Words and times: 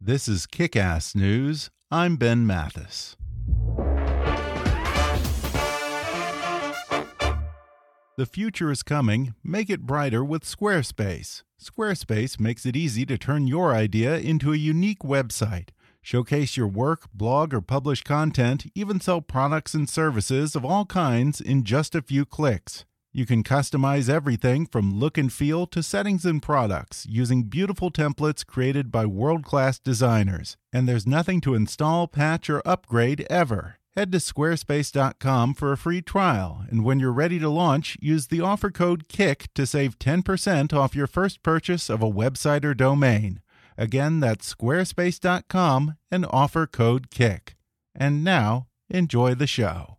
This 0.00 0.28
is 0.28 0.46
Kick 0.46 0.76
Ass 0.76 1.16
News. 1.16 1.70
I'm 1.90 2.14
Ben 2.14 2.46
Mathis. 2.46 3.16
The 8.16 8.24
future 8.24 8.70
is 8.70 8.84
coming. 8.84 9.34
Make 9.42 9.68
it 9.68 9.86
brighter 9.86 10.24
with 10.24 10.44
Squarespace. 10.44 11.42
Squarespace 11.60 12.38
makes 12.38 12.64
it 12.64 12.76
easy 12.76 13.04
to 13.06 13.18
turn 13.18 13.48
your 13.48 13.74
idea 13.74 14.18
into 14.18 14.52
a 14.52 14.56
unique 14.56 15.00
website. 15.00 15.70
Showcase 16.00 16.56
your 16.56 16.68
work, 16.68 17.08
blog, 17.12 17.52
or 17.52 17.60
publish 17.60 18.04
content, 18.04 18.66
even 18.76 19.00
sell 19.00 19.20
products 19.20 19.74
and 19.74 19.88
services 19.90 20.54
of 20.54 20.64
all 20.64 20.84
kinds 20.86 21.40
in 21.40 21.64
just 21.64 21.96
a 21.96 22.02
few 22.02 22.24
clicks. 22.24 22.84
You 23.18 23.26
can 23.26 23.42
customize 23.42 24.08
everything 24.08 24.64
from 24.64 24.94
look 24.94 25.18
and 25.18 25.32
feel 25.32 25.66
to 25.66 25.82
settings 25.82 26.24
and 26.24 26.40
products 26.40 27.04
using 27.10 27.50
beautiful 27.50 27.90
templates 27.90 28.46
created 28.46 28.92
by 28.92 29.06
world 29.06 29.42
class 29.42 29.80
designers. 29.80 30.56
And 30.72 30.88
there's 30.88 31.04
nothing 31.04 31.40
to 31.40 31.56
install, 31.56 32.06
patch, 32.06 32.48
or 32.48 32.62
upgrade 32.64 33.26
ever. 33.28 33.74
Head 33.96 34.12
to 34.12 34.18
squarespace.com 34.18 35.54
for 35.54 35.72
a 35.72 35.76
free 35.76 36.00
trial, 36.00 36.62
and 36.70 36.84
when 36.84 37.00
you're 37.00 37.10
ready 37.10 37.40
to 37.40 37.48
launch, 37.48 37.96
use 38.00 38.28
the 38.28 38.40
offer 38.40 38.70
code 38.70 39.08
KICK 39.08 39.48
to 39.56 39.66
save 39.66 39.98
10% 39.98 40.72
off 40.72 40.94
your 40.94 41.08
first 41.08 41.42
purchase 41.42 41.90
of 41.90 42.00
a 42.00 42.08
website 42.08 42.64
or 42.64 42.72
domain. 42.72 43.40
Again, 43.76 44.20
that's 44.20 44.54
squarespace.com 44.54 45.96
and 46.12 46.24
offer 46.30 46.68
code 46.68 47.10
KICK. 47.10 47.56
And 47.96 48.22
now, 48.22 48.68
enjoy 48.88 49.34
the 49.34 49.48
show. 49.48 49.97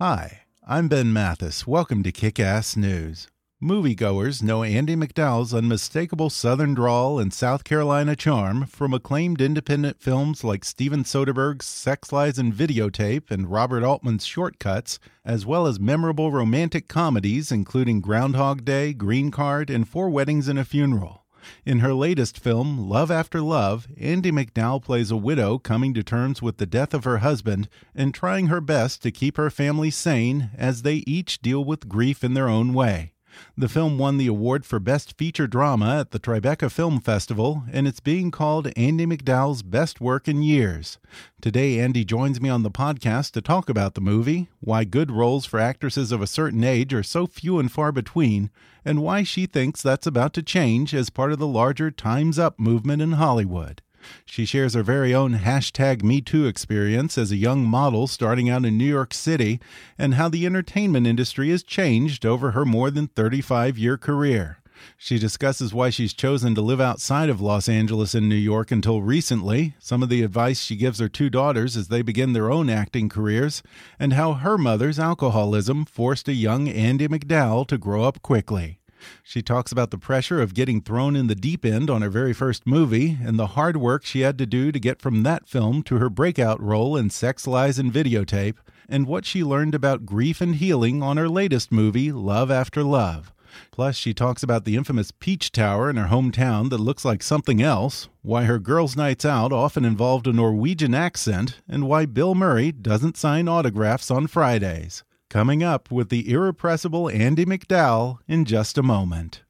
Hi, 0.00 0.40
I'm 0.66 0.88
Ben 0.88 1.12
Mathis. 1.12 1.68
Welcome 1.68 2.02
to 2.02 2.10
Kick 2.10 2.40
Ass 2.40 2.76
News. 2.76 3.28
Moviegoers 3.62 4.42
know 4.42 4.64
Andie 4.64 4.96
MacDowell's 4.96 5.54
unmistakable 5.54 6.30
Southern 6.30 6.74
drawl 6.74 7.20
and 7.20 7.32
South 7.32 7.62
Carolina 7.62 8.16
charm 8.16 8.66
from 8.66 8.92
acclaimed 8.92 9.40
independent 9.40 10.00
films 10.00 10.42
like 10.42 10.64
Steven 10.64 11.04
Soderbergh's 11.04 11.66
Sex 11.66 12.10
Lies 12.10 12.40
and 12.40 12.52
Videotape 12.52 13.30
and 13.30 13.52
Robert 13.52 13.84
Altman's 13.84 14.26
Short 14.26 14.58
Cuts, 14.58 14.98
as 15.24 15.46
well 15.46 15.64
as 15.64 15.78
memorable 15.78 16.32
romantic 16.32 16.88
comedies 16.88 17.52
including 17.52 18.00
Groundhog 18.00 18.64
Day, 18.64 18.94
Green 18.94 19.30
Card, 19.30 19.70
and 19.70 19.88
Four 19.88 20.10
Weddings 20.10 20.48
and 20.48 20.58
a 20.58 20.64
Funeral. 20.64 21.23
In 21.64 21.80
her 21.80 21.94
latest 21.94 22.38
film, 22.38 22.88
Love 22.88 23.10
After 23.10 23.40
Love, 23.40 23.88
Andie 23.98 24.30
MacDowell 24.30 24.82
plays 24.82 25.10
a 25.10 25.16
widow 25.16 25.58
coming 25.58 25.94
to 25.94 26.02
terms 26.02 26.42
with 26.42 26.58
the 26.58 26.66
death 26.66 26.92
of 26.92 27.04
her 27.04 27.18
husband 27.18 27.68
and 27.94 28.12
trying 28.12 28.48
her 28.48 28.60
best 28.60 29.02
to 29.02 29.10
keep 29.10 29.36
her 29.36 29.50
family 29.50 29.90
sane 29.90 30.50
as 30.56 30.82
they 30.82 31.02
each 31.06 31.40
deal 31.40 31.64
with 31.64 31.88
grief 31.88 32.22
in 32.22 32.34
their 32.34 32.48
own 32.48 32.74
way. 32.74 33.13
The 33.56 33.68
film 33.68 33.98
won 33.98 34.18
the 34.18 34.26
award 34.26 34.64
for 34.64 34.78
Best 34.78 35.16
Feature 35.16 35.46
Drama 35.46 36.00
at 36.00 36.10
the 36.10 36.18
Tribeca 36.18 36.70
Film 36.70 37.00
Festival, 37.00 37.64
and 37.72 37.86
it's 37.86 38.00
being 38.00 38.30
called 38.30 38.72
Andie 38.76 39.06
MacDowell's 39.06 39.62
best 39.62 40.00
work 40.00 40.28
in 40.28 40.42
years. 40.42 40.98
Today, 41.40 41.78
Andie 41.78 42.04
joins 42.04 42.40
me 42.40 42.48
on 42.48 42.62
the 42.62 42.70
podcast 42.70 43.32
to 43.32 43.40
talk 43.40 43.68
about 43.68 43.94
the 43.94 44.00
movie, 44.00 44.48
why 44.60 44.84
good 44.84 45.10
roles 45.10 45.46
for 45.46 45.60
actresses 45.60 46.12
of 46.12 46.22
a 46.22 46.26
certain 46.26 46.64
age 46.64 46.92
are 46.94 47.02
so 47.02 47.26
few 47.26 47.58
and 47.58 47.70
far 47.70 47.92
between, 47.92 48.50
and 48.84 49.02
why 49.02 49.22
she 49.22 49.46
thinks 49.46 49.82
that's 49.82 50.06
about 50.06 50.32
to 50.34 50.42
change 50.42 50.94
as 50.94 51.10
part 51.10 51.32
of 51.32 51.38
the 51.38 51.46
larger 51.46 51.90
Time's 51.90 52.38
Up 52.38 52.58
movement 52.58 53.02
in 53.02 53.12
Hollywood. 53.12 53.82
She 54.24 54.44
shares 54.44 54.74
her 54.74 54.82
very 54.82 55.14
own 55.14 55.38
hashtag 55.38 56.02
MeToo 56.02 56.48
experience 56.48 57.16
as 57.16 57.30
a 57.30 57.36
young 57.36 57.64
model 57.64 58.06
starting 58.06 58.48
out 58.48 58.64
in 58.64 58.78
New 58.78 58.84
York 58.84 59.14
City 59.14 59.60
and 59.98 60.14
how 60.14 60.28
the 60.28 60.46
entertainment 60.46 61.06
industry 61.06 61.50
has 61.50 61.62
changed 61.62 62.24
over 62.24 62.50
her 62.52 62.64
more 62.64 62.90
than 62.90 63.08
35 63.08 63.78
year 63.78 63.96
career. 63.96 64.58
She 64.96 65.18
discusses 65.18 65.72
why 65.72 65.90
she's 65.90 66.12
chosen 66.12 66.54
to 66.54 66.60
live 66.60 66.80
outside 66.80 67.28
of 67.28 67.40
Los 67.40 67.68
Angeles 67.68 68.14
and 68.14 68.28
New 68.28 68.34
York 68.34 68.70
until 68.70 69.02
recently, 69.02 69.74
some 69.78 70.02
of 70.02 70.08
the 70.08 70.22
advice 70.22 70.60
she 70.60 70.76
gives 70.76 70.98
her 70.98 71.08
two 71.08 71.30
daughters 71.30 71.76
as 71.76 71.88
they 71.88 72.02
begin 72.02 72.32
their 72.32 72.50
own 72.50 72.68
acting 72.68 73.08
careers, 73.08 73.62
and 73.98 74.12
how 74.12 74.34
her 74.34 74.58
mother's 74.58 74.98
alcoholism 74.98 75.84
forced 75.84 76.28
a 76.28 76.34
young 76.34 76.68
Andie 76.68 77.08
MacDowell 77.08 77.66
to 77.68 77.78
grow 77.78 78.04
up 78.04 78.22
quickly. 78.22 78.78
She 79.22 79.42
talks 79.42 79.72
about 79.72 79.90
the 79.90 79.98
pressure 79.98 80.40
of 80.40 80.54
getting 80.54 80.80
thrown 80.80 81.16
in 81.16 81.26
the 81.26 81.34
deep 81.34 81.64
end 81.64 81.90
on 81.90 82.02
her 82.02 82.10
very 82.10 82.32
first 82.32 82.66
movie 82.66 83.18
and 83.22 83.38
the 83.38 83.48
hard 83.48 83.76
work 83.76 84.04
she 84.04 84.20
had 84.20 84.38
to 84.38 84.46
do 84.46 84.70
to 84.72 84.78
get 84.78 85.00
from 85.00 85.22
that 85.22 85.48
film 85.48 85.82
to 85.84 85.98
her 85.98 86.10
breakout 86.10 86.60
role 86.60 86.96
in 86.96 87.10
Sex, 87.10 87.46
Lies, 87.46 87.78
and 87.78 87.92
Videotape, 87.92 88.56
and 88.88 89.06
what 89.06 89.24
she 89.24 89.42
learned 89.42 89.74
about 89.74 90.06
grief 90.06 90.40
and 90.40 90.56
healing 90.56 91.02
on 91.02 91.16
her 91.16 91.28
latest 91.28 91.72
movie, 91.72 92.12
Love 92.12 92.50
After 92.50 92.82
Love. 92.82 93.32
Plus, 93.70 93.96
she 93.96 94.12
talks 94.12 94.42
about 94.42 94.64
the 94.64 94.76
infamous 94.76 95.10
Peach 95.10 95.52
Tower 95.52 95.88
in 95.88 95.96
her 95.96 96.08
hometown 96.08 96.70
that 96.70 96.78
looks 96.78 97.04
like 97.04 97.22
something 97.22 97.62
else, 97.62 98.08
why 98.22 98.44
her 98.44 98.58
girls' 98.58 98.96
nights 98.96 99.24
out 99.24 99.52
often 99.52 99.84
involved 99.84 100.26
a 100.26 100.32
Norwegian 100.32 100.94
accent, 100.94 101.60
and 101.68 101.86
why 101.86 102.06
Bill 102.06 102.34
Murray 102.34 102.72
doesn't 102.72 103.16
sign 103.16 103.48
autographs 103.48 104.10
on 104.10 104.26
Fridays. 104.26 105.04
Coming 105.34 105.64
up 105.64 105.90
with 105.90 106.10
the 106.10 106.30
irrepressible 106.30 107.10
Andie 107.10 107.44
MacDowell 107.44 108.18
in 108.28 108.44
just 108.44 108.78
a 108.78 108.84
moment. 108.84 109.42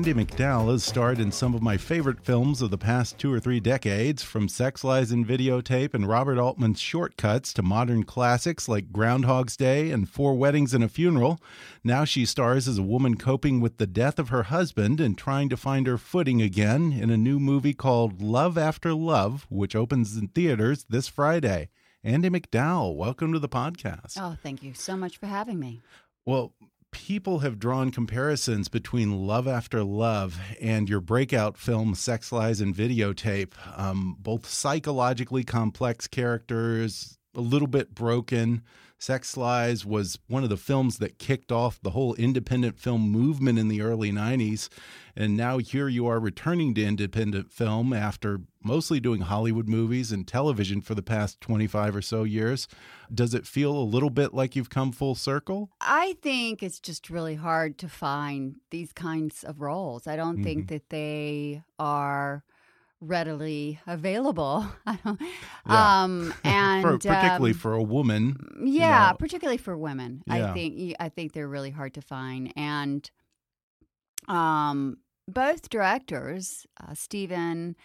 Andie 0.00 0.14
MacDowell 0.14 0.72
has 0.72 0.82
starred 0.82 1.20
in 1.20 1.30
some 1.30 1.54
of 1.54 1.60
my 1.60 1.76
favorite 1.76 2.24
films 2.24 2.62
of 2.62 2.70
the 2.70 2.78
past 2.78 3.18
two 3.18 3.30
or 3.30 3.38
three 3.38 3.60
decades, 3.60 4.22
from 4.22 4.48
Sex 4.48 4.82
Lies 4.82 5.10
and 5.10 5.26
Videotape 5.26 5.92
and 5.92 6.08
Robert 6.08 6.38
Altman's 6.38 6.80
Short 6.80 7.18
Cuts 7.18 7.52
to 7.52 7.62
modern 7.62 8.04
classics 8.04 8.66
like 8.66 8.94
Groundhog's 8.94 9.58
Day 9.58 9.90
and 9.90 10.08
Four 10.08 10.38
Weddings 10.38 10.72
and 10.72 10.82
a 10.82 10.88
Funeral. 10.88 11.38
Now 11.84 12.06
she 12.06 12.24
stars 12.24 12.66
as 12.66 12.78
a 12.78 12.82
woman 12.82 13.18
coping 13.18 13.60
with 13.60 13.76
the 13.76 13.86
death 13.86 14.18
of 14.18 14.30
her 14.30 14.44
husband 14.44 15.02
and 15.02 15.18
trying 15.18 15.50
to 15.50 15.56
find 15.58 15.86
her 15.86 15.98
footing 15.98 16.40
again 16.40 16.94
in 16.94 17.10
a 17.10 17.18
new 17.18 17.38
movie 17.38 17.74
called 17.74 18.22
Love 18.22 18.56
After 18.56 18.94
Love, 18.94 19.46
which 19.50 19.76
opens 19.76 20.16
in 20.16 20.28
theaters 20.28 20.86
this 20.88 21.08
Friday. 21.08 21.68
Andie 22.02 22.30
MacDowell, 22.30 22.96
welcome 22.96 23.34
to 23.34 23.38
the 23.38 23.50
podcast. 23.50 24.16
Oh, 24.16 24.38
thank 24.42 24.62
you 24.62 24.72
so 24.72 24.96
much 24.96 25.18
for 25.18 25.26
having 25.26 25.60
me. 25.60 25.82
Well, 26.24 26.54
people 26.90 27.40
have 27.40 27.58
drawn 27.58 27.90
comparisons 27.90 28.68
between 28.68 29.26
Love 29.26 29.46
After 29.46 29.84
Love 29.84 30.38
and 30.60 30.88
your 30.88 31.00
breakout 31.00 31.56
film 31.56 31.94
Sex 31.94 32.32
Lies 32.32 32.60
and 32.60 32.74
Videotape. 32.74 33.52
Um, 33.78 34.16
both 34.18 34.46
psychologically 34.46 35.44
complex 35.44 36.06
characters, 36.06 37.18
a 37.34 37.40
little 37.40 37.68
bit 37.68 37.94
broken. 37.94 38.62
Sex 39.00 39.34
Lies 39.34 39.86
was 39.86 40.18
one 40.28 40.44
of 40.44 40.50
the 40.50 40.58
films 40.58 40.98
that 40.98 41.18
kicked 41.18 41.50
off 41.50 41.80
the 41.80 41.90
whole 41.90 42.14
independent 42.16 42.78
film 42.78 43.10
movement 43.10 43.58
in 43.58 43.68
the 43.68 43.80
early 43.80 44.12
90s. 44.12 44.68
And 45.16 45.38
now 45.38 45.56
here 45.56 45.88
you 45.88 46.06
are 46.06 46.20
returning 46.20 46.74
to 46.74 46.84
independent 46.84 47.50
film 47.50 47.94
after 47.94 48.42
mostly 48.62 49.00
doing 49.00 49.22
Hollywood 49.22 49.68
movies 49.68 50.12
and 50.12 50.28
television 50.28 50.82
for 50.82 50.94
the 50.94 51.02
past 51.02 51.40
25 51.40 51.96
or 51.96 52.02
so 52.02 52.24
years. 52.24 52.68
Does 53.12 53.32
it 53.32 53.46
feel 53.46 53.72
a 53.72 53.80
little 53.80 54.10
bit 54.10 54.34
like 54.34 54.54
you've 54.54 54.68
come 54.68 54.92
full 54.92 55.14
circle? 55.14 55.70
I 55.80 56.18
think 56.20 56.62
it's 56.62 56.78
just 56.78 57.08
really 57.08 57.36
hard 57.36 57.78
to 57.78 57.88
find 57.88 58.56
these 58.68 58.92
kinds 58.92 59.44
of 59.44 59.62
roles. 59.62 60.06
I 60.06 60.16
don't 60.16 60.36
mm 60.36 60.40
-hmm. 60.40 60.44
think 60.44 60.58
mm-hmm. 60.58 60.74
that 60.74 60.90
they 60.90 61.62
are 61.78 62.44
readily 63.00 63.80
available. 63.86 64.66
yeah. 64.86 65.14
um, 65.66 66.34
and 66.44 66.82
for, 66.82 66.92
particularly 66.92 67.52
um, 67.52 67.58
for 67.58 67.74
a 67.74 67.82
woman. 67.82 68.36
Yeah, 68.62 69.06
you 69.06 69.12
know. 69.12 69.16
particularly 69.18 69.58
for 69.58 69.76
women. 69.76 70.22
Yeah. 70.26 70.50
I 70.50 70.52
think 70.52 70.94
I 71.00 71.08
think 71.08 71.32
they're 71.32 71.48
really 71.48 71.70
hard 71.70 71.94
to 71.94 72.02
find, 72.02 72.52
and 72.56 73.10
um, 74.28 74.98
both 75.26 75.68
directors, 75.70 76.66
uh, 76.82 76.94
Steven 76.94 77.76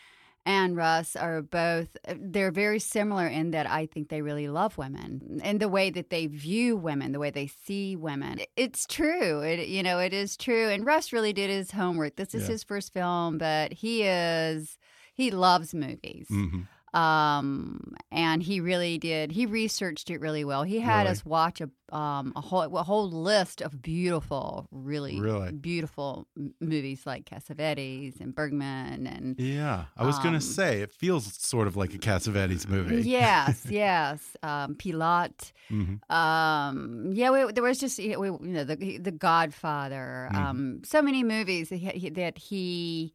and 0.47 0.75
Russ, 0.75 1.15
are 1.15 1.41
both. 1.41 1.95
They're 2.15 2.51
very 2.51 2.79
similar 2.79 3.25
in 3.25 3.51
that 3.51 3.69
I 3.69 3.85
think 3.87 4.09
they 4.09 4.21
really 4.21 4.47
love 4.47 4.77
women 4.77 5.39
and 5.43 5.59
the 5.59 5.69
way 5.69 5.89
that 5.89 6.09
they 6.09 6.27
view 6.27 6.75
women, 6.75 7.13
the 7.13 7.19
way 7.19 7.31
they 7.31 7.47
see 7.47 7.95
women. 7.95 8.39
It's 8.55 8.85
true. 8.85 9.41
It 9.41 9.67
you 9.67 9.81
know 9.81 9.99
it 9.99 10.13
is 10.13 10.37
true. 10.37 10.69
And 10.69 10.85
Russ 10.85 11.13
really 11.13 11.33
did 11.33 11.49
his 11.49 11.71
homework. 11.71 12.15
This 12.15 12.35
is 12.35 12.43
yeah. 12.43 12.49
his 12.49 12.63
first 12.63 12.93
film, 12.93 13.37
but 13.37 13.73
he 13.73 14.03
is 14.03 14.77
he 15.15 15.31
loves 15.31 15.73
movies. 15.73 16.27
Mm-hmm. 16.29 16.61
Um, 16.95 17.95
and 18.09 18.41
he 18.41 18.61
really 18.61 18.97
did. 18.97 19.31
He 19.31 19.45
researched 19.45 20.09
it 20.09 20.21
really 20.21 20.45
well. 20.45 20.63
He 20.63 20.79
had 20.79 21.01
really? 21.01 21.09
us 21.11 21.25
watch 21.25 21.59
a 21.59 21.69
um 21.93 22.33
a 22.35 22.41
whole 22.41 22.61
a 22.77 22.83
whole 22.83 23.11
list 23.11 23.61
of 23.61 23.81
beautiful, 23.81 24.67
really, 24.71 25.19
really? 25.19 25.51
beautiful 25.51 26.25
m- 26.37 26.53
movies 26.61 27.05
like 27.05 27.25
Cassavetes 27.25 28.21
and 28.21 28.33
Bergman 28.33 29.07
and 29.07 29.37
yeah. 29.37 29.85
I 29.97 30.05
was 30.05 30.17
um, 30.17 30.23
gonna 30.23 30.41
say 30.41 30.81
it 30.81 30.93
feels 30.93 31.35
sort 31.35 31.67
of 31.67 31.75
like 31.75 31.93
a 31.93 31.97
Cassavetes 31.97 32.65
movie. 32.67 33.01
Yes, 33.01 33.65
yes. 33.69 34.21
Um. 34.41 34.75
Mm-hmm. 34.75 36.15
Um, 36.15 37.11
yeah, 37.13 37.29
we, 37.31 37.51
there 37.51 37.63
was 37.63 37.77
just 37.77 37.99
we, 37.99 38.05
you 38.07 38.39
know 38.39 38.63
the 38.63 38.99
the 38.99 39.11
Godfather. 39.11 40.29
Mm-hmm. 40.31 40.45
Um, 40.45 40.81
so 40.85 41.01
many 41.01 41.23
movies 41.23 41.69
that 41.69 41.77
he, 41.77 42.09
that 42.11 42.37
he 42.37 43.13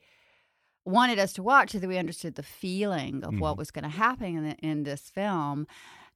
wanted 0.91 1.19
us 1.19 1.33
to 1.35 1.43
watch 1.43 1.71
so 1.71 1.79
that 1.79 1.89
we 1.89 1.99
understood 1.99 2.35
the 2.35 2.43
feeling 2.43 3.23
of 3.25 3.31
mm-hmm. 3.31 3.41
what 3.41 3.57
was 3.57 3.71
going 3.71 3.85
to 3.85 3.89
happen 3.89 4.37
in, 4.37 4.45
the, 4.45 4.57
in 4.57 4.83
this 4.83 5.03
film. 5.03 5.67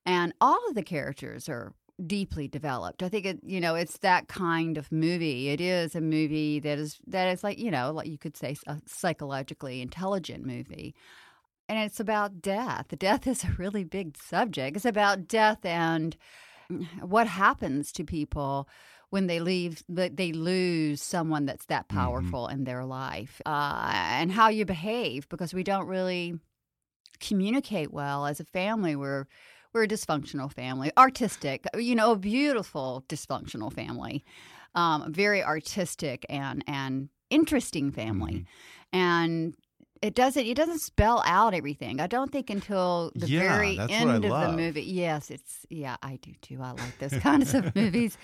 And 0.06 0.34
all 0.40 0.60
of 0.68 0.74
the 0.74 0.82
characters 0.82 1.48
are 1.48 1.72
deeply 2.04 2.48
developed. 2.48 3.02
I 3.02 3.08
think 3.08 3.26
it, 3.26 3.40
you 3.44 3.60
know, 3.60 3.74
it's 3.74 3.98
that 3.98 4.28
kind 4.28 4.76
of 4.76 4.90
movie. 4.90 5.48
It 5.48 5.60
is 5.60 5.94
a 5.94 6.00
movie 6.00 6.60
that 6.60 6.78
is 6.78 6.98
that 7.06 7.28
is 7.28 7.44
like, 7.44 7.58
you 7.58 7.70
know, 7.70 7.92
like 7.92 8.08
you 8.08 8.18
could 8.18 8.36
say 8.36 8.56
a 8.66 8.80
psychologically 8.86 9.80
intelligent 9.80 10.44
movie. 10.44 10.94
And 11.68 11.78
it's 11.78 12.00
about 12.00 12.42
death. 12.42 12.86
Death 12.98 13.26
is 13.26 13.44
a 13.44 13.54
really 13.58 13.84
big 13.84 14.18
subject. 14.18 14.76
It's 14.76 14.84
about 14.84 15.28
death 15.28 15.64
and 15.64 16.16
what 17.00 17.26
happens 17.26 17.92
to 17.92 18.04
people 18.04 18.68
when 19.14 19.28
they 19.28 19.38
leave, 19.38 19.84
they 19.88 20.32
lose 20.32 21.00
someone 21.00 21.46
that's 21.46 21.66
that 21.66 21.86
mm-hmm. 21.86 21.98
powerful 21.98 22.46
mm-hmm. 22.46 22.58
in 22.58 22.64
their 22.64 22.84
life, 22.84 23.40
uh, 23.46 23.92
and 23.94 24.32
how 24.32 24.48
you 24.48 24.64
behave 24.64 25.28
because 25.28 25.54
we 25.54 25.62
don't 25.62 25.86
really 25.86 26.40
communicate 27.20 27.92
well 27.92 28.26
as 28.26 28.40
a 28.40 28.44
family. 28.44 28.96
We're 28.96 29.26
we're 29.72 29.84
a 29.84 29.88
dysfunctional 29.88 30.52
family, 30.52 30.90
artistic, 30.98 31.64
you 31.76 31.94
know, 31.94 32.10
a 32.10 32.16
beautiful 32.16 33.04
dysfunctional 33.08 33.72
family, 33.72 34.24
um, 34.74 35.12
very 35.12 35.44
artistic 35.44 36.26
and 36.28 36.64
and 36.66 37.08
interesting 37.30 37.92
family, 37.92 38.32
mm-hmm. 38.92 38.98
and 38.98 39.56
it 40.04 40.14
doesn't 40.14 40.44
it 40.44 40.54
doesn't 40.54 40.80
spell 40.80 41.22
out 41.24 41.54
everything. 41.54 41.98
I 41.98 42.06
don't 42.06 42.30
think 42.30 42.50
until 42.50 43.10
the 43.14 43.26
yeah, 43.26 43.40
very 43.40 43.78
end 43.78 44.10
of 44.10 44.20
the 44.22 44.52
movie. 44.52 44.82
Yes, 44.82 45.30
it's 45.30 45.64
yeah, 45.70 45.96
I 46.02 46.16
do 46.16 46.32
too. 46.42 46.60
I 46.60 46.72
like 46.72 46.98
those 46.98 47.18
kinds 47.20 47.54
of 47.54 47.74
movies 47.74 48.18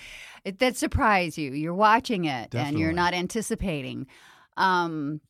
it, 0.45 0.59
that 0.59 0.77
surprise 0.77 1.39
you. 1.39 1.53
You're 1.53 1.73
watching 1.73 2.27
it 2.27 2.51
Definitely. 2.51 2.69
and 2.69 2.79
you're 2.79 2.93
not 2.93 3.15
anticipating. 3.15 4.07
Um, 4.59 5.23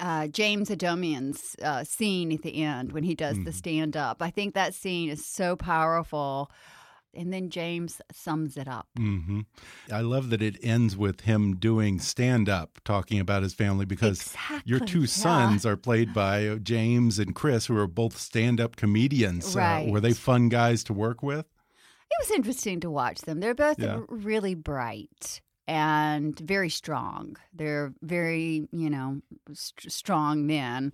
uh, 0.00 0.26
James 0.26 0.70
Adomian's 0.70 1.54
uh, 1.62 1.84
scene 1.84 2.32
at 2.32 2.42
the 2.42 2.64
end 2.64 2.90
when 2.90 3.04
he 3.04 3.14
does 3.14 3.36
mm. 3.36 3.44
the 3.44 3.50
mm-hmm. 3.50 3.58
stand 3.58 3.96
up. 3.96 4.22
I 4.22 4.30
think 4.30 4.54
that 4.54 4.74
scene 4.74 5.08
is 5.08 5.24
so 5.24 5.54
powerful 5.54 6.50
and 7.16 7.32
then 7.32 7.50
James 7.50 8.00
sums 8.12 8.56
it 8.56 8.68
up. 8.68 8.88
Mm 8.98 9.24
-hmm. 9.26 9.44
I 9.98 10.02
love 10.02 10.30
that 10.30 10.42
it 10.42 10.56
ends 10.62 10.96
with 10.96 11.22
him 11.22 11.56
doing 11.56 12.00
stand 12.00 12.48
up, 12.48 12.80
talking 12.84 13.20
about 13.20 13.42
his 13.42 13.54
family, 13.54 13.86
because 13.86 14.20
exactly, 14.20 14.70
your 14.70 14.80
two 14.80 15.06
yeah. 15.06 15.24
sons 15.24 15.66
are 15.66 15.76
played 15.76 16.12
by 16.12 16.48
uh, 16.48 16.58
James 16.62 17.18
and 17.18 17.34
Chris, 17.34 17.66
who 17.66 17.76
are 17.78 17.88
both 17.88 18.18
stand 18.18 18.60
up 18.60 18.76
comedians. 18.76 19.54
Right. 19.54 19.86
Uh, 19.86 19.92
were 19.92 20.00
they 20.00 20.14
fun 20.14 20.48
guys 20.48 20.84
to 20.84 20.94
work 20.94 21.22
with? 21.22 21.46
It 22.10 22.16
was 22.20 22.30
interesting 22.30 22.80
to 22.80 22.90
watch 22.90 23.20
them. 23.22 23.40
They're 23.40 23.54
both 23.54 23.78
yeah. 23.80 24.00
really 24.08 24.54
bright 24.54 25.42
and 25.66 26.38
very 26.38 26.70
strong. 26.70 27.36
They're 27.52 27.92
very, 28.02 28.68
you 28.70 28.90
know, 28.90 29.20
st 29.52 29.92
strong 29.92 30.46
men. 30.46 30.92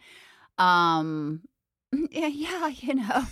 Um, 0.58 1.42
yeah, 1.92 2.26
yeah, 2.26 2.66
you 2.80 2.94
know, 2.94 3.24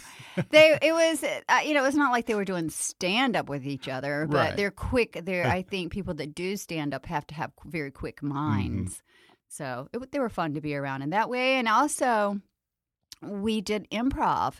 they 0.50 0.78
it 0.82 0.92
was 0.92 1.22
uh, 1.24 1.60
you 1.64 1.74
know 1.74 1.82
it 1.82 1.86
was 1.86 1.94
not 1.94 2.12
like 2.12 2.26
they 2.26 2.34
were 2.34 2.44
doing 2.44 2.70
stand 2.70 3.36
up 3.36 3.48
with 3.48 3.66
each 3.66 3.88
other, 3.88 4.26
but 4.28 4.36
right. 4.36 4.56
they're 4.56 4.70
quick. 4.70 5.20
They're 5.24 5.46
I 5.50 5.62
think 5.62 5.92
people 5.92 6.14
that 6.14 6.34
do 6.34 6.56
stand 6.56 6.94
up 6.94 7.06
have 7.06 7.26
to 7.28 7.34
have 7.34 7.52
very 7.64 7.90
quick 7.90 8.16
mm-hmm. 8.16 8.34
minds. 8.34 8.94
Mm-hmm. 8.94 9.02
So 9.50 9.88
it, 9.92 10.12
they 10.12 10.18
were 10.18 10.28
fun 10.28 10.54
to 10.54 10.60
be 10.60 10.74
around 10.74 11.02
in 11.02 11.10
that 11.10 11.30
way, 11.30 11.54
and 11.54 11.68
also 11.68 12.40
we 13.22 13.60
did 13.60 13.88
improv. 13.90 14.54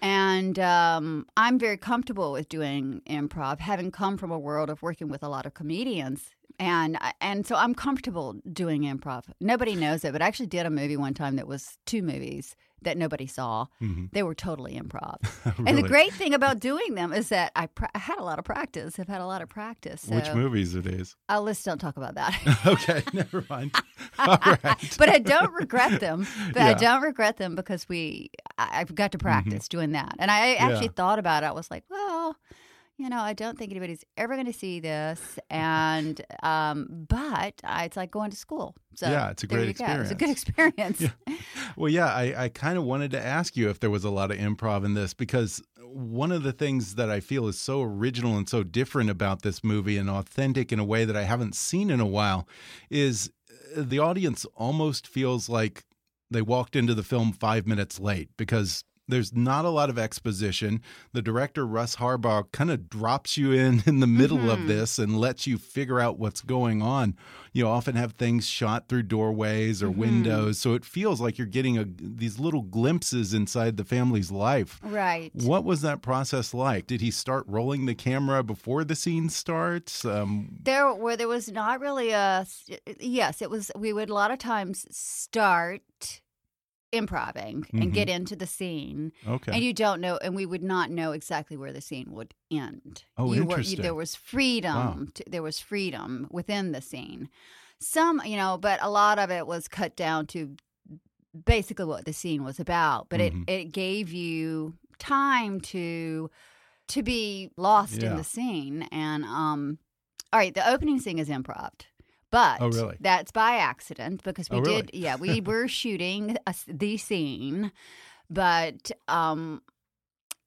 And 0.00 0.60
um, 0.60 1.26
I'm 1.36 1.58
very 1.58 1.76
comfortable 1.76 2.30
with 2.30 2.48
doing 2.48 3.02
improv, 3.10 3.58
having 3.58 3.90
come 3.90 4.16
from 4.16 4.30
a 4.30 4.38
world 4.38 4.70
of 4.70 4.80
working 4.80 5.08
with 5.08 5.24
a 5.24 5.28
lot 5.28 5.44
of 5.44 5.54
comedians 5.54 6.30
and 6.58 6.98
and 7.20 7.46
so 7.46 7.54
I'm 7.54 7.74
comfortable 7.74 8.36
doing 8.52 8.82
improv. 8.82 9.24
Nobody 9.40 9.74
knows 9.74 10.04
it, 10.04 10.12
but 10.12 10.22
I 10.22 10.26
actually 10.26 10.46
did 10.46 10.66
a 10.66 10.70
movie 10.70 10.96
one 10.96 11.14
time 11.14 11.36
that 11.36 11.46
was 11.46 11.78
two 11.86 12.02
movies 12.02 12.56
that 12.82 12.96
nobody 12.96 13.26
saw. 13.26 13.66
Mm-hmm. 13.82 14.06
They 14.12 14.22
were 14.22 14.34
totally 14.34 14.78
improv. 14.78 15.16
really? 15.44 15.54
And 15.68 15.78
the 15.78 15.82
great 15.82 16.12
thing 16.12 16.34
about 16.34 16.60
doing 16.60 16.94
them 16.94 17.12
is 17.12 17.28
that 17.30 17.52
I, 17.56 17.66
pra- 17.66 17.90
I, 17.94 17.98
had 17.98 18.18
a 18.18 18.22
lot 18.22 18.38
of 18.38 18.44
practice. 18.44 18.98
I've 18.98 19.08
had 19.08 19.20
a 19.20 19.26
lot 19.26 19.42
of 19.42 19.48
practice. 19.48 20.02
So 20.02 20.14
Which 20.14 20.32
movies 20.32 20.76
are 20.76 20.80
these? 20.80 21.16
Uh, 21.28 21.40
let's 21.40 21.62
don't 21.62 21.78
talk 21.78 21.96
about 21.96 22.14
that. 22.14 22.38
okay, 22.66 23.02
never 23.12 23.44
mind. 23.48 23.74
All 24.18 24.38
right. 24.46 24.96
but 24.96 25.08
I 25.08 25.18
don't 25.18 25.52
regret 25.54 26.00
them. 26.00 26.26
But 26.52 26.60
yeah. 26.60 26.68
I 26.68 26.74
don't 26.74 27.02
regret 27.02 27.36
them 27.36 27.54
because 27.54 27.88
we 27.88 28.30
I, 28.56 28.78
have 28.78 28.94
got 28.94 29.12
to 29.12 29.18
mm-hmm. 29.18 29.26
practice 29.26 29.64
mm-hmm. 29.64 29.76
doing 29.76 29.92
that. 29.92 30.14
And 30.18 30.30
I 30.30 30.54
actually 30.54 30.86
yeah. 30.86 30.92
thought 30.92 31.18
about 31.18 31.42
it. 31.42 31.46
I 31.46 31.52
was 31.52 31.70
like, 31.70 31.84
well 31.90 32.36
you 32.98 33.08
know, 33.08 33.20
I 33.20 33.32
don't 33.32 33.56
think 33.56 33.70
anybody's 33.70 34.04
ever 34.16 34.34
going 34.34 34.46
to 34.46 34.52
see 34.52 34.80
this. 34.80 35.38
And, 35.50 36.20
um, 36.42 37.06
but 37.08 37.54
uh, 37.62 37.82
it's 37.84 37.96
like 37.96 38.10
going 38.10 38.30
to 38.32 38.36
school. 38.36 38.74
So 38.96 39.08
yeah, 39.08 39.30
it's 39.30 39.44
a 39.44 39.46
great 39.46 39.68
experience. 39.68 39.98
Go. 39.98 40.02
It's 40.02 40.10
a 40.10 40.14
good 40.16 40.30
experience. 40.30 41.00
yeah. 41.00 41.36
Well, 41.76 41.90
yeah, 41.90 42.06
I, 42.06 42.44
I 42.44 42.48
kind 42.48 42.76
of 42.76 42.82
wanted 42.82 43.12
to 43.12 43.24
ask 43.24 43.56
you 43.56 43.70
if 43.70 43.78
there 43.78 43.90
was 43.90 44.02
a 44.02 44.10
lot 44.10 44.32
of 44.32 44.38
improv 44.38 44.84
in 44.84 44.94
this 44.94 45.14
because 45.14 45.62
one 45.84 46.32
of 46.32 46.42
the 46.42 46.52
things 46.52 46.96
that 46.96 47.08
I 47.08 47.20
feel 47.20 47.46
is 47.46 47.58
so 47.58 47.82
original 47.82 48.36
and 48.36 48.48
so 48.48 48.64
different 48.64 49.10
about 49.10 49.42
this 49.42 49.62
movie 49.62 49.96
and 49.96 50.10
authentic 50.10 50.72
in 50.72 50.80
a 50.80 50.84
way 50.84 51.04
that 51.04 51.16
I 51.16 51.22
haven't 51.22 51.54
seen 51.54 51.90
in 51.90 52.00
a 52.00 52.06
while 52.06 52.48
is 52.90 53.30
uh, 53.76 53.82
the 53.82 54.00
audience 54.00 54.44
almost 54.56 55.06
feels 55.06 55.48
like 55.48 55.84
they 56.30 56.42
walked 56.42 56.74
into 56.74 56.94
the 56.94 57.04
film 57.04 57.32
five 57.32 57.66
minutes 57.66 58.00
late 58.00 58.28
because 58.36 58.84
there's 59.08 59.34
not 59.34 59.64
a 59.64 59.70
lot 59.70 59.90
of 59.90 59.98
exposition. 59.98 60.82
The 61.12 61.22
director 61.22 61.66
Russ 61.66 61.96
Harbaugh 61.96 62.52
kind 62.52 62.70
of 62.70 62.88
drops 62.88 63.36
you 63.36 63.52
in 63.52 63.82
in 63.86 64.00
the 64.00 64.06
middle 64.06 64.38
mm 64.38 64.44
-hmm. 64.44 64.52
of 64.52 64.58
mm-hmm. 64.58 64.68
this 64.68 64.98
and 64.98 65.18
lets 65.18 65.46
you 65.46 65.58
figure 65.58 66.00
out 66.00 66.18
what's 66.18 66.42
going 66.42 66.82
on. 66.82 67.16
You 67.52 67.66
often 67.66 67.96
have 67.96 68.12
things 68.12 68.46
shot 68.46 68.88
through 68.88 69.04
doorways 69.08 69.82
or 69.82 69.88
mm 69.88 69.94
-hmm. 69.94 70.06
windows, 70.06 70.58
so 70.58 70.74
it 70.74 70.84
feels 70.84 71.20
like 71.20 71.38
you're 71.38 71.54
getting 71.58 71.78
a, 71.78 71.84
these 72.18 72.38
little 72.38 72.62
glimpses 72.62 73.32
inside 73.32 73.76
the 73.76 73.84
family's 73.84 74.30
life. 74.30 74.78
Right. 74.82 75.30
What 75.34 75.64
was 75.64 75.80
that 75.80 76.02
process 76.02 76.54
like? 76.54 76.86
Did 76.86 77.00
he 77.00 77.10
start 77.10 77.44
rolling 77.46 77.86
the 77.86 77.94
camera 77.94 78.42
before 78.42 78.84
the 78.84 78.96
scene 78.96 79.28
starts? 79.30 80.04
Um, 80.04 80.58
there, 80.64 80.92
where 80.94 81.16
there 81.16 81.28
was 81.28 81.48
not 81.48 81.80
really 81.80 82.10
a 82.12 82.46
yes, 83.00 83.42
it 83.42 83.50
was. 83.50 83.70
We 83.76 83.92
would 83.92 84.10
a 84.10 84.14
lot 84.14 84.30
of 84.30 84.38
times 84.38 84.86
start 84.90 85.82
improving 86.92 87.62
mm-hmm. 87.62 87.82
and 87.82 87.92
get 87.92 88.08
into 88.08 88.34
the 88.36 88.46
scene. 88.46 89.12
Okay. 89.26 89.52
And 89.52 89.62
you 89.62 89.72
don't 89.72 90.00
know, 90.00 90.18
and 90.22 90.34
we 90.34 90.46
would 90.46 90.62
not 90.62 90.90
know 90.90 91.12
exactly 91.12 91.56
where 91.56 91.72
the 91.72 91.80
scene 91.80 92.12
would 92.12 92.34
end. 92.50 93.04
Oh, 93.16 93.32
you 93.32 93.42
interesting. 93.42 93.78
Were, 93.78 93.82
there 93.82 93.94
was 93.94 94.14
freedom. 94.14 94.74
Wow. 94.74 95.06
To, 95.14 95.24
there 95.28 95.42
was 95.42 95.60
freedom 95.60 96.28
within 96.30 96.72
the 96.72 96.80
scene. 96.80 97.28
Some, 97.80 98.20
you 98.24 98.36
know, 98.36 98.58
but 98.58 98.78
a 98.82 98.90
lot 98.90 99.18
of 99.18 99.30
it 99.30 99.46
was 99.46 99.68
cut 99.68 99.96
down 99.96 100.26
to 100.28 100.56
basically 101.44 101.84
what 101.84 102.04
the 102.04 102.12
scene 102.12 102.42
was 102.42 102.58
about. 102.58 103.08
But 103.08 103.20
mm-hmm. 103.20 103.42
it 103.46 103.52
it 103.52 103.72
gave 103.72 104.12
you 104.12 104.74
time 104.98 105.60
to 105.60 106.30
to 106.88 107.02
be 107.02 107.50
lost 107.56 108.02
Yeah. 108.02 108.10
in 108.10 108.16
the 108.16 108.24
scene. 108.24 108.88
And 108.90 109.24
um, 109.24 109.78
all 110.32 110.40
right, 110.40 110.54
the 110.54 110.68
opening 110.68 111.00
scene 111.00 111.18
is 111.18 111.28
improv. 111.28 111.70
But 112.30 112.60
Oh, 112.60 112.68
really? 112.68 112.96
that's 113.00 113.30
by 113.32 113.56
accident 113.56 114.22
because 114.22 114.50
we 114.50 114.58
Oh, 114.58 114.60
really? 114.60 114.82
did, 114.82 114.90
yeah, 114.94 115.16
we 115.16 115.40
were 115.46 115.68
shooting 115.68 116.36
a, 116.46 116.54
the 116.66 116.96
scene, 116.96 117.72
but 118.28 118.90
um, 119.08 119.62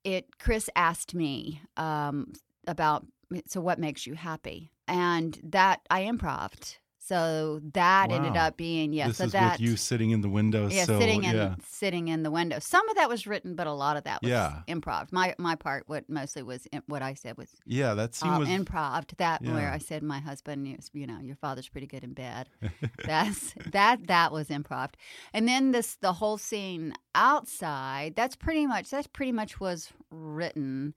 it. 0.03 0.37
Chris 0.39 0.69
asked 0.75 1.15
me 1.15 1.61
um, 1.77 2.33
about 2.67 3.05
so 3.47 3.61
what 3.61 3.79
makes 3.79 4.05
you 4.05 4.13
happy, 4.13 4.71
and 4.87 5.39
that 5.43 5.81
I 5.89 6.01
improved. 6.01 6.77
So 7.03 7.61
that 7.73 8.11
ended 8.11 8.37
up 8.37 8.57
being 8.57 8.93
yeah. 8.93 9.07
this 9.07 9.17
so 9.17 9.23
is 9.23 9.31
that 9.31 9.53
with 9.53 9.61
you 9.61 9.75
sitting 9.75 10.11
in 10.11 10.21
the 10.21 10.29
window. 10.29 10.67
yeah, 10.69 10.85
so, 10.85 10.99
sitting 10.99 11.23
in 11.23 11.35
yeah. 11.35 11.55
sitting 11.67 12.09
in 12.09 12.21
the 12.21 12.29
window. 12.29 12.59
Some 12.59 12.87
of 12.89 12.95
that 12.95 13.09
was 13.09 13.25
written, 13.25 13.55
but 13.55 13.65
a 13.65 13.73
lot 13.73 13.97
of 13.97 14.03
that 14.03 14.21
was 14.21 14.29
Yeah. 14.29 14.61
improv. 14.67 15.11
My 15.11 15.33
my 15.39 15.55
part, 15.55 15.85
what 15.87 16.07
mostly 16.07 16.43
was 16.43 16.67
what 16.85 17.01
I 17.01 17.15
said 17.15 17.37
was 17.37 17.49
Yeah, 17.65 17.95
that 17.95 18.13
scene 18.13 18.31
uh, 18.31 18.39
was. 18.39 18.49
improv. 18.49 19.17
That 19.17 19.41
where 19.43 19.71
I 19.71 19.79
said 19.79 20.03
my 20.03 20.19
husband, 20.19 20.67
is, 20.77 20.91
you 20.93 21.07
know, 21.07 21.17
your 21.19 21.35
father's 21.35 21.67
pretty 21.67 21.87
good 21.87 22.03
in 22.03 22.13
bed. 22.13 22.49
That's 23.05 23.55
that 23.71 24.05
that 24.05 24.31
was 24.31 24.49
improv. 24.49 24.91
And 25.33 25.47
then 25.47 25.71
this 25.71 25.95
the 25.95 26.13
whole 26.13 26.37
scene 26.37 26.93
outside. 27.15 28.15
That's 28.15 28.35
pretty 28.35 28.67
much 28.67 28.91
that's 28.91 29.07
pretty 29.07 29.31
much 29.31 29.59
was 29.59 29.91
written. 30.11 30.93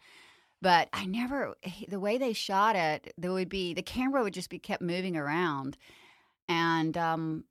But 0.65 0.89
I 0.95 1.05
never 1.05 1.57
the 1.89 2.01
way 2.01 2.17
they 2.17 2.33
shot 2.33 2.75
it. 2.75 3.13
There 3.19 3.35
would 3.35 3.51
be 3.51 3.75
the 3.75 3.83
camera 3.83 4.23
would 4.23 4.33
just 4.33 4.49
be 4.49 4.59
kept 4.59 4.81
moving 4.81 5.15
around, 5.15 5.77
and 6.49 6.97
um, 6.97 7.45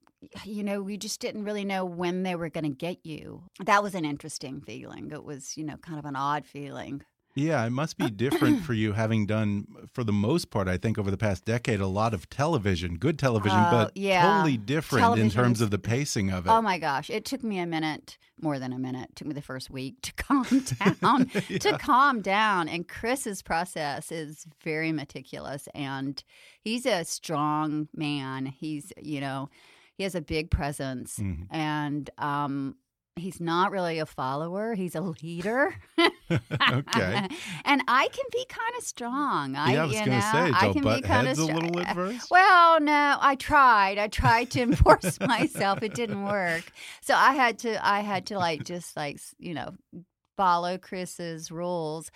you 0.44 0.64
know 0.64 0.82
we 0.82 0.98
just 0.98 1.20
didn't 1.20 1.44
really 1.44 1.64
know 1.64 1.86
when 1.86 2.24
they 2.24 2.34
were 2.34 2.50
going 2.50 2.64
to 2.64 2.76
get 2.76 3.06
you. 3.06 3.44
That 3.64 3.84
was 3.84 3.94
an 3.94 4.04
interesting 4.04 4.62
feeling. 4.62 5.12
It 5.12 5.24
was 5.24 5.56
you 5.56 5.64
know 5.64 5.78
kind 5.78 6.00
of 6.00 6.06
an 6.06 6.16
odd 6.16 6.48
feeling. 6.48 7.04
Yeah, 7.36 7.66
it 7.66 7.72
must 7.72 7.98
be 7.98 8.10
different 8.12 8.64
for 8.64 8.74
you 8.74 8.94
having 8.94 9.26
done, 9.26 9.66
for 9.92 10.04
the 10.04 10.14
most 10.14 10.52
part, 10.52 10.68
I 10.68 10.78
think 10.78 10.98
over 11.00 11.10
the 11.10 11.18
past 11.18 11.46
decade, 11.46 11.80
a 11.80 11.88
lot 11.88 12.14
of 12.14 12.30
television, 12.30 12.98
good 12.98 13.18
television, 13.18 13.60
Oh, 13.66 13.72
but 13.72 13.92
yeah. 13.98 14.22
totally 14.22 14.58
different 14.58 15.18
in 15.18 15.30
terms 15.32 15.60
of 15.60 15.72
the 15.72 15.80
pacing 15.80 16.30
of 16.30 16.46
it. 16.46 16.50
Oh 16.52 16.62
my 16.62 16.78
gosh, 16.78 17.10
it 17.10 17.26
took 17.26 17.44
me 17.44 17.58
a 17.60 17.66
minute, 17.66 18.18
more 18.40 18.60
than 18.60 18.72
a 18.72 18.78
minute. 18.78 19.10
It 19.10 19.16
took 19.16 19.28
me 19.28 19.34
the 19.34 19.42
first 19.42 19.72
week 19.72 19.96
to 20.04 20.14
calm 20.18 20.46
down, 21.02 21.26
to 21.60 21.78
calm 21.80 22.22
down. 22.22 22.70
And 22.70 22.88
Chris's 22.88 23.42
process 23.42 24.12
is 24.12 24.46
very 24.64 24.92
meticulous 24.92 25.68
and 25.74 26.24
he's 26.62 26.86
a 26.86 27.04
strong 27.04 27.88
man. 27.96 28.46
He's, 28.46 28.94
you 29.02 29.22
know, 29.22 29.50
he 29.96 30.04
has 30.04 30.14
a 30.16 30.22
big 30.22 30.50
presence 30.52 31.18
Mhm. 31.20 31.48
and 31.52 32.10
um 32.18 32.76
He's 33.16 33.40
not 33.40 33.72
really 33.72 34.00
a 34.00 34.06
follower. 34.06 34.74
He's 34.74 34.96
a 34.96 35.02
leader. 35.02 35.76
Okay. 36.32 37.28
and 37.66 37.82
I 37.88 38.08
can 38.08 38.26
be 38.32 38.46
kind 38.50 38.74
of 38.78 38.84
strong. 38.84 39.56
I, 39.56 39.74
yeah, 39.74 39.84
I 39.84 39.86
was 39.86 39.94
you 39.94 40.00
going 40.06 40.10
to 40.10 40.16
know, 40.16 40.32
say, 40.32 40.52
I 40.56 40.74
can 40.74 40.82
butt 40.82 41.02
be 41.02 41.08
kind 41.08 41.28
of 41.28 41.38
a 41.38 41.44
little 41.46 41.80
at 41.80 41.96
first. 41.96 42.28
well, 42.32 42.80
no, 42.80 43.18
I 43.20 43.36
tried. 43.36 43.98
I 43.98 44.08
tried 44.08 44.50
to 44.52 44.62
enforce 44.62 45.20
myself. 45.20 45.84
It 45.84 45.94
didn't 45.94 46.24
work. 46.24 46.72
So 47.02 47.14
I 47.14 47.34
had 47.34 47.60
to 47.60 47.86
I 47.86 48.00
had 48.00 48.28
to 48.28 48.38
like 48.38 48.64
just 48.64 48.96
like, 48.96 49.20
you 49.38 49.54
know, 49.54 49.72
follow 50.38 50.78
Chris's 50.78 51.52
rules. 51.52 52.10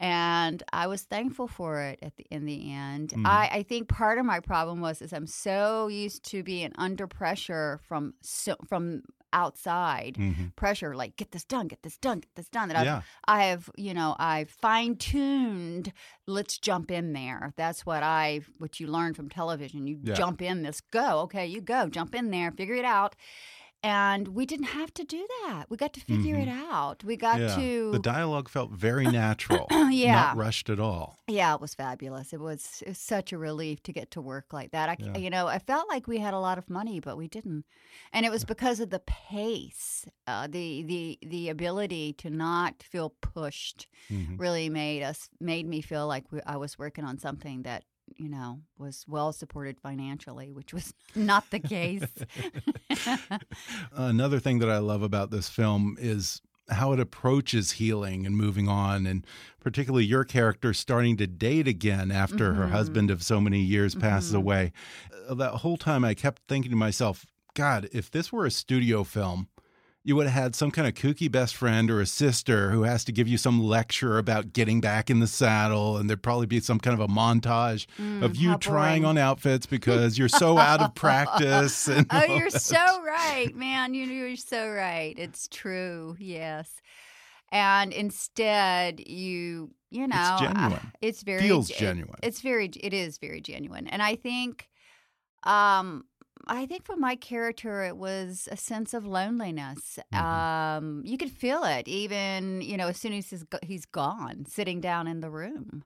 And 0.00 0.62
I 0.72 0.86
was 0.86 1.02
thankful 1.02 1.48
for 1.48 1.80
it 1.82 1.98
at 2.02 2.16
the 2.16 2.24
in 2.30 2.46
the 2.46 2.72
end. 2.72 3.10
Mhm. 3.10 3.26
I, 3.26 3.50
I 3.52 3.62
think 3.64 3.88
part 3.88 4.18
of 4.18 4.24
my 4.24 4.40
problem 4.40 4.80
was 4.80 5.02
is 5.02 5.12
I'm 5.12 5.26
so 5.26 5.88
used 5.88 6.22
to 6.30 6.42
being 6.42 6.72
under 6.78 7.06
pressure 7.06 7.80
from 7.88 8.14
so, 8.22 8.54
from 8.68 9.02
outside 9.32 10.14
Mhm. 10.14 10.54
pressure, 10.56 10.94
like 10.94 11.16
get 11.16 11.32
this 11.32 11.44
done, 11.44 11.68
get 11.68 11.82
this 11.82 11.98
done, 11.98 12.20
get 12.20 12.34
this 12.34 12.48
done. 12.48 12.68
That 12.68 12.76
I've 12.78 12.84
Yeah. 12.84 13.02
I 13.26 13.44
have, 13.44 13.70
you 13.76 13.94
know, 13.94 14.16
I 14.18 14.44
fine 14.44 14.96
tuned. 14.96 15.92
Let's 16.26 16.58
jump 16.58 16.90
in 16.90 17.12
there. 17.12 17.52
That's 17.56 17.84
what 17.86 18.02
I, 18.02 18.40
what 18.58 18.80
you 18.80 18.86
learn 18.86 19.14
from 19.14 19.28
television. 19.28 19.86
You 19.86 19.98
Yeah. 20.02 20.14
jump 20.14 20.42
in 20.42 20.62
this, 20.62 20.80
go. 20.80 21.20
Okay, 21.20 21.46
you 21.46 21.60
go, 21.60 21.88
jump 21.88 22.14
in 22.14 22.30
there, 22.30 22.50
figure 22.52 22.74
it 22.74 22.84
out. 22.84 23.16
And 23.82 24.28
we 24.28 24.44
didn't 24.44 24.66
have 24.66 24.92
to 24.94 25.04
do 25.04 25.24
that. 25.44 25.66
We 25.68 25.76
got 25.76 25.92
to 25.92 26.00
figure 26.00 26.36
it 26.36 26.48
out. 26.48 27.04
We 27.04 27.16
got 27.16 27.38
Mm-hmm. 27.38 27.60
yeah. 27.60 27.66
to. 27.68 27.92
The 27.92 27.98
dialogue 28.00 28.48
felt 28.48 28.72
very 28.72 29.04
natural, 29.24 29.66
Yeah. 29.70 30.14
not 30.14 30.36
rushed 30.36 30.68
at 30.68 30.80
all. 30.80 31.20
Yeah, 31.28 31.54
it 31.54 31.60
was 31.60 31.74
fabulous. 31.74 32.32
It 32.32 32.40
was, 32.40 32.82
it 32.84 32.88
was 32.88 32.98
such 32.98 33.32
a 33.32 33.38
relief 33.38 33.80
to 33.84 33.92
get 33.92 34.10
to 34.12 34.20
work 34.20 34.52
like 34.52 34.72
that. 34.72 34.88
I, 34.88 34.96
Yeah. 34.98 35.16
you 35.18 35.30
know, 35.30 35.46
I 35.46 35.60
felt 35.60 35.88
like 35.88 36.08
we 36.08 36.18
had 36.18 36.34
a 36.34 36.40
lot 36.40 36.58
of 36.58 36.68
money, 36.68 36.98
but 36.98 37.16
we 37.16 37.28
didn't, 37.28 37.64
and 38.12 38.26
it 38.26 38.30
was 38.32 38.44
because 38.44 38.80
of 38.80 38.90
the 38.90 38.98
pace, 39.00 40.06
uh, 40.26 40.48
the 40.48 40.82
the 40.82 41.18
the 41.22 41.48
ability 41.48 42.14
to 42.14 42.30
not 42.30 42.82
feel 42.82 43.10
pushed. 43.20 43.86
Mhm. 44.10 44.40
Really 44.40 44.68
made 44.68 45.02
us 45.04 45.28
made 45.40 45.66
me 45.66 45.80
feel 45.82 46.06
like 46.08 46.24
we, 46.32 46.40
I 46.46 46.56
was 46.56 46.78
working 46.78 47.04
on 47.04 47.18
something 47.18 47.62
that 47.62 47.84
you 48.16 48.28
know 48.28 48.60
was 48.78 49.04
well 49.08 49.32
supported 49.32 49.78
financially, 49.80 50.52
which 50.52 50.72
was 50.72 50.92
not 51.14 51.50
the 51.50 51.58
case. 51.60 52.04
Another 53.92 54.38
thing 54.38 54.58
that 54.60 54.70
I 54.70 54.78
love 54.78 55.02
about 55.02 55.30
this 55.30 55.48
film 55.48 55.96
is 55.98 56.40
how 56.70 56.92
it 56.92 57.00
approaches 57.00 57.72
healing 57.72 58.26
and 58.26 58.36
moving 58.36 58.68
on, 58.68 59.06
and 59.06 59.26
particularly 59.60 60.04
your 60.04 60.24
character 60.24 60.74
starting 60.74 61.16
to 61.16 61.26
date 61.26 61.66
again 61.66 62.10
after 62.10 62.54
her 62.54 62.66
Mhm. 62.66 62.70
husband 62.70 63.10
of 63.10 63.22
so 63.22 63.40
many 63.40 63.60
years 63.60 63.94
passes 63.94 64.32
Mhm. 64.32 64.36
away. 64.38 64.72
Uh, 65.28 65.34
That 65.34 65.54
whole 65.56 65.76
time, 65.78 66.04
I 66.04 66.12
kept 66.14 66.42
thinking 66.48 66.70
to 66.70 66.76
myself, 66.76 67.24
God, 67.54 67.88
if 67.92 68.10
this 68.10 68.30
were 68.32 68.44
a 68.44 68.50
studio 68.50 69.02
film, 69.04 69.48
you 70.08 70.16
would 70.16 70.26
have 70.26 70.42
had 70.42 70.54
some 70.56 70.70
kind 70.70 70.88
of 70.88 70.94
kooky 70.94 71.30
best 71.30 71.54
friend 71.54 71.90
or 71.90 72.00
a 72.00 72.06
sister 72.06 72.70
who 72.70 72.84
has 72.84 73.04
to 73.04 73.12
give 73.12 73.28
you 73.28 73.36
some 73.36 73.62
lecture 73.62 74.16
about 74.16 74.54
getting 74.54 74.80
back 74.80 75.10
in 75.10 75.20
the 75.20 75.26
saddle, 75.26 75.98
and 75.98 76.08
there'd 76.08 76.22
probably 76.22 76.46
be 76.46 76.60
some 76.60 76.80
kind 76.80 76.98
of 76.98 77.00
a 77.00 77.12
montage 77.12 77.86
of 78.22 78.34
you 78.34 78.52
Mm, 78.52 78.60
trying 78.60 79.04
on 79.04 79.18
outfits 79.18 79.66
because 79.66 80.16
you're 80.18 80.30
so 80.30 80.56
out 80.56 80.80
of 80.80 80.94
practice. 81.06 81.88
And 81.88 82.06
oh, 82.08 82.24
you're 82.24 82.50
that 82.50 82.62
so 82.62 83.02
right, 83.04 83.54
man. 83.54 83.92
You- 83.92 84.06
You're 84.06 84.36
so 84.36 84.70
right. 84.70 85.14
It's 85.18 85.46
true. 85.48 86.16
Yes. 86.18 86.70
And 87.52 87.92
instead, 87.92 89.00
you 89.06 89.70
you 89.90 90.06
know, 90.08 90.16
uh, 90.16 90.40
genuine. 90.40 90.92
it's 91.02 91.22
very 91.22 91.42
Feels 91.42 91.68
it- 91.70 91.76
genuine. 91.76 92.16
It's 92.22 92.40
very. 92.40 92.66
It 92.80 92.94
is 92.94 93.18
very 93.18 93.40
genuine, 93.42 93.86
and 93.88 94.02
I 94.02 94.16
think, 94.16 94.68
um, 95.44 96.04
I 96.48 96.66
think 96.66 96.84
for 96.84 96.96
my 96.96 97.16
character, 97.16 97.82
it 97.82 97.96
was 97.96 98.48
a 98.50 98.56
sense 98.56 98.94
of 98.94 99.06
loneliness. 99.06 99.98
Mhm. 100.12 100.18
Um, 100.18 101.02
you 101.04 101.18
could 101.18 101.30
feel 101.30 101.64
it, 101.64 101.88
even 101.88 102.60
you 102.62 102.76
know, 102.76 102.88
as 102.88 102.98
soon 102.98 103.12
as 103.12 103.28
he's, 103.30 103.44
he's 103.62 103.84
gone, 103.86 104.46
sitting 104.46 104.80
down 104.80 105.06
in 105.06 105.20
the 105.20 105.30
room. 105.30 105.84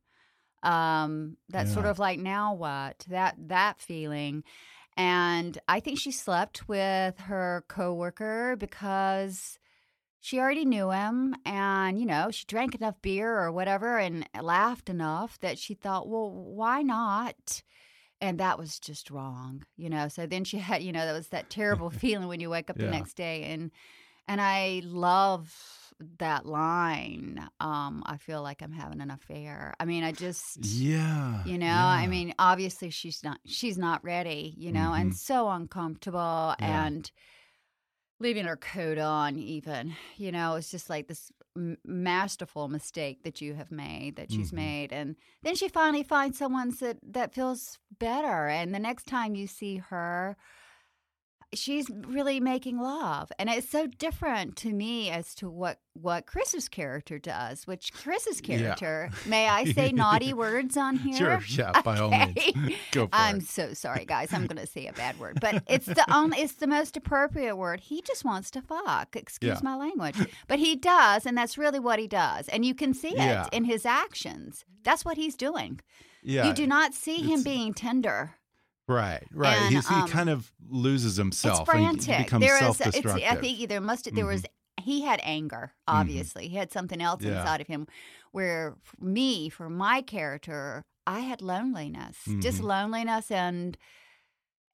Um, 0.62 1.36
that's 1.48 1.72
sort 1.72 1.86
of 1.86 1.98
like 1.98 2.18
now 2.20 2.54
what 2.54 3.04
that 3.08 3.36
that 3.48 3.80
feeling. 3.80 4.44
And 4.96 5.58
I 5.68 5.80
think 5.80 5.98
she 5.98 6.12
slept 6.12 6.68
with 6.68 7.18
her 7.20 7.64
coworker 7.68 8.56
because 8.56 9.58
she 10.20 10.38
already 10.38 10.64
knew 10.64 10.90
him 10.90 11.34
and 11.44 11.98
you 11.98 12.06
know 12.06 12.30
she 12.30 12.44
drank 12.46 12.74
enough 12.74 13.00
beer 13.02 13.38
or 13.38 13.50
whatever 13.52 13.98
and 13.98 14.28
laughed 14.40 14.88
enough 14.88 15.38
that 15.40 15.58
she 15.58 15.74
thought 15.74 16.08
well 16.08 16.30
why 16.30 16.82
not 16.82 17.62
and 18.22 18.38
that 18.40 18.58
was 18.58 18.78
just 18.80 19.10
wrong 19.10 19.62
you 19.76 19.90
know 19.90 20.08
so 20.08 20.24
then 20.26 20.44
she 20.44 20.56
had 20.58 20.82
you 20.82 20.92
know 20.92 21.04
that 21.04 21.12
was 21.12 21.28
that 21.28 21.50
terrible 21.50 21.90
feeling 22.02 22.28
when 22.28 22.40
you 22.40 22.48
wake 22.48 22.70
up 22.70 22.78
Yeah. 22.78 22.86
the 22.86 22.90
next 22.92 23.14
day 23.14 23.42
and 23.44 23.70
and 24.28 24.40
i 24.40 24.80
love 24.84 25.54
that 26.18 26.46
line 26.46 27.46
um 27.60 28.02
i 28.06 28.16
feel 28.16 28.42
like 28.42 28.62
i'm 28.62 28.72
having 28.72 29.00
an 29.00 29.10
affair 29.10 29.74
i 29.78 29.84
mean 29.84 30.02
i 30.04 30.12
just 30.12 30.58
Yeah. 30.64 31.44
you 31.44 31.58
know 31.58 31.66
yeah. 31.66 31.86
i 31.86 32.06
mean 32.06 32.32
obviously 32.38 32.90
she's 32.90 33.22
not 33.22 33.38
she's 33.46 33.76
not 33.78 34.02
ready 34.04 34.54
you 34.56 34.72
know 34.72 34.92
and 34.94 35.12
Mhm. 35.12 35.16
so 35.16 35.48
uncomfortable 35.50 36.54
Yeah. 36.58 36.86
and 36.86 37.10
leaving 38.20 38.44
her 38.44 38.56
coat 38.56 38.98
on 38.98 39.36
even 39.38 39.94
you 40.16 40.30
know 40.32 40.54
it's 40.54 40.70
just 40.70 40.88
like 40.88 41.08
this 41.08 41.30
m- 41.56 41.76
masterful 41.84 42.68
mistake 42.68 43.22
that 43.24 43.40
you 43.40 43.54
have 43.54 43.70
made 43.70 44.16
that 44.16 44.30
she's 44.32 44.50
Mhm. 44.50 44.56
made 44.56 44.92
and 44.92 45.16
then 45.42 45.54
she 45.54 45.68
finally 45.68 46.02
finds 46.02 46.38
someone 46.38 46.70
that 46.80 46.98
that 47.02 47.34
feels 47.34 47.78
better 47.98 48.48
and 48.48 48.74
the 48.74 48.78
next 48.78 49.06
time 49.06 49.34
you 49.34 49.46
see 49.46 49.76
her 49.76 50.36
she's 51.54 51.86
really 51.90 52.40
making 52.40 52.80
love 52.80 53.30
and 53.38 53.50
it's 53.50 53.68
so 53.68 53.86
different 53.86 54.56
to 54.56 54.72
me 54.72 55.10
as 55.10 55.34
to 55.34 55.50
what 55.50 55.78
what 55.92 56.24
chris's 56.26 56.68
character 56.68 57.18
does 57.18 57.66
which 57.66 57.92
chris's 57.92 58.40
Yeah. 58.44 58.56
character 58.74 59.10
may 59.26 59.46
i 59.48 59.64
say 59.64 59.92
naughty 59.92 60.32
words 60.32 60.76
on 60.76 60.96
here 60.96 61.12
Sure. 61.14 61.42
Yeah. 61.48 61.80
By 61.84 61.98
all 61.98 62.10
means. 62.10 62.34
Go 62.92 63.04
for 63.06 63.10
I'm 63.12 63.38
it. 63.38 63.46
so 63.48 63.74
sorry, 63.74 64.04
guys. 64.06 64.32
I'm 64.32 64.46
going 64.46 64.64
to 64.64 64.66
say 64.66 64.86
a 64.86 64.92
bad 64.92 65.18
word, 65.20 65.38
but 65.40 65.62
it's 65.68 65.86
the 65.86 66.04
only, 66.14 66.38
it's 66.38 66.54
the 66.54 66.66
most 66.66 66.96
appropriate 66.96 67.56
word. 67.56 67.80
He 67.80 68.00
just 68.02 68.24
wants 68.24 68.50
to 68.52 68.62
fuck. 68.62 69.14
Excuse 69.16 69.56
Yeah. 69.56 69.60
my 69.62 69.76
language, 69.76 70.16
but 70.48 70.58
he 70.58 70.76
does, 70.76 71.26
and 71.26 71.36
that's 71.36 71.58
really 71.58 71.78
what 71.80 71.98
he 71.98 72.06
does, 72.06 72.48
and 72.48 72.64
you 72.64 72.74
can 72.74 72.94
see 72.94 73.08
it 73.10 73.16
Yeah. 73.16 73.46
in 73.52 73.64
his 73.64 73.84
actions. 73.84 74.64
That's 74.84 75.04
what 75.04 75.16
he's 75.16 75.36
doing. 75.36 75.80
Yeah. 76.22 76.46
You 76.46 76.52
do 76.54 76.66
not 76.66 76.94
see 76.94 77.20
him 77.22 77.42
being 77.42 77.74
tender. 77.74 78.34
Right. 78.88 79.22
Right. 79.32 79.56
And, 79.56 79.74
He's, 79.74 79.88
he 79.88 79.94
um, 79.94 80.08
kind 80.08 80.28
of 80.30 80.50
loses 80.68 81.16
himself. 81.16 81.60
it's 81.62 81.70
and 81.70 81.78
he 81.78 81.84
frantic. 82.06 82.26
becomes 82.26 82.44
There 82.44 82.54
is, 82.54 82.60
self-destructive. 82.60 83.24
I 83.28 83.34
think 83.36 83.68
there 83.68 83.80
must 83.80 84.12
there 84.14 84.26
was 84.26 84.42
Mm-hmm. 84.42 84.84
he 84.90 85.02
had 85.02 85.20
anger. 85.22 85.72
Obviously, 85.86 86.48
he 86.48 86.56
had 86.56 86.72
something 86.72 87.00
else 87.00 87.22
Yeah. 87.22 87.40
inside 87.40 87.60
of 87.60 87.66
him. 87.68 87.86
Where 88.32 88.76
f- 88.84 88.94
me, 89.00 89.48
for 89.50 89.68
my 89.70 90.02
character, 90.02 90.82
I 91.06 91.20
had 91.20 91.42
loneliness, 91.42 92.16
just 92.40 92.60
Mhm. 92.60 92.64
loneliness 92.64 93.30
and 93.30 93.76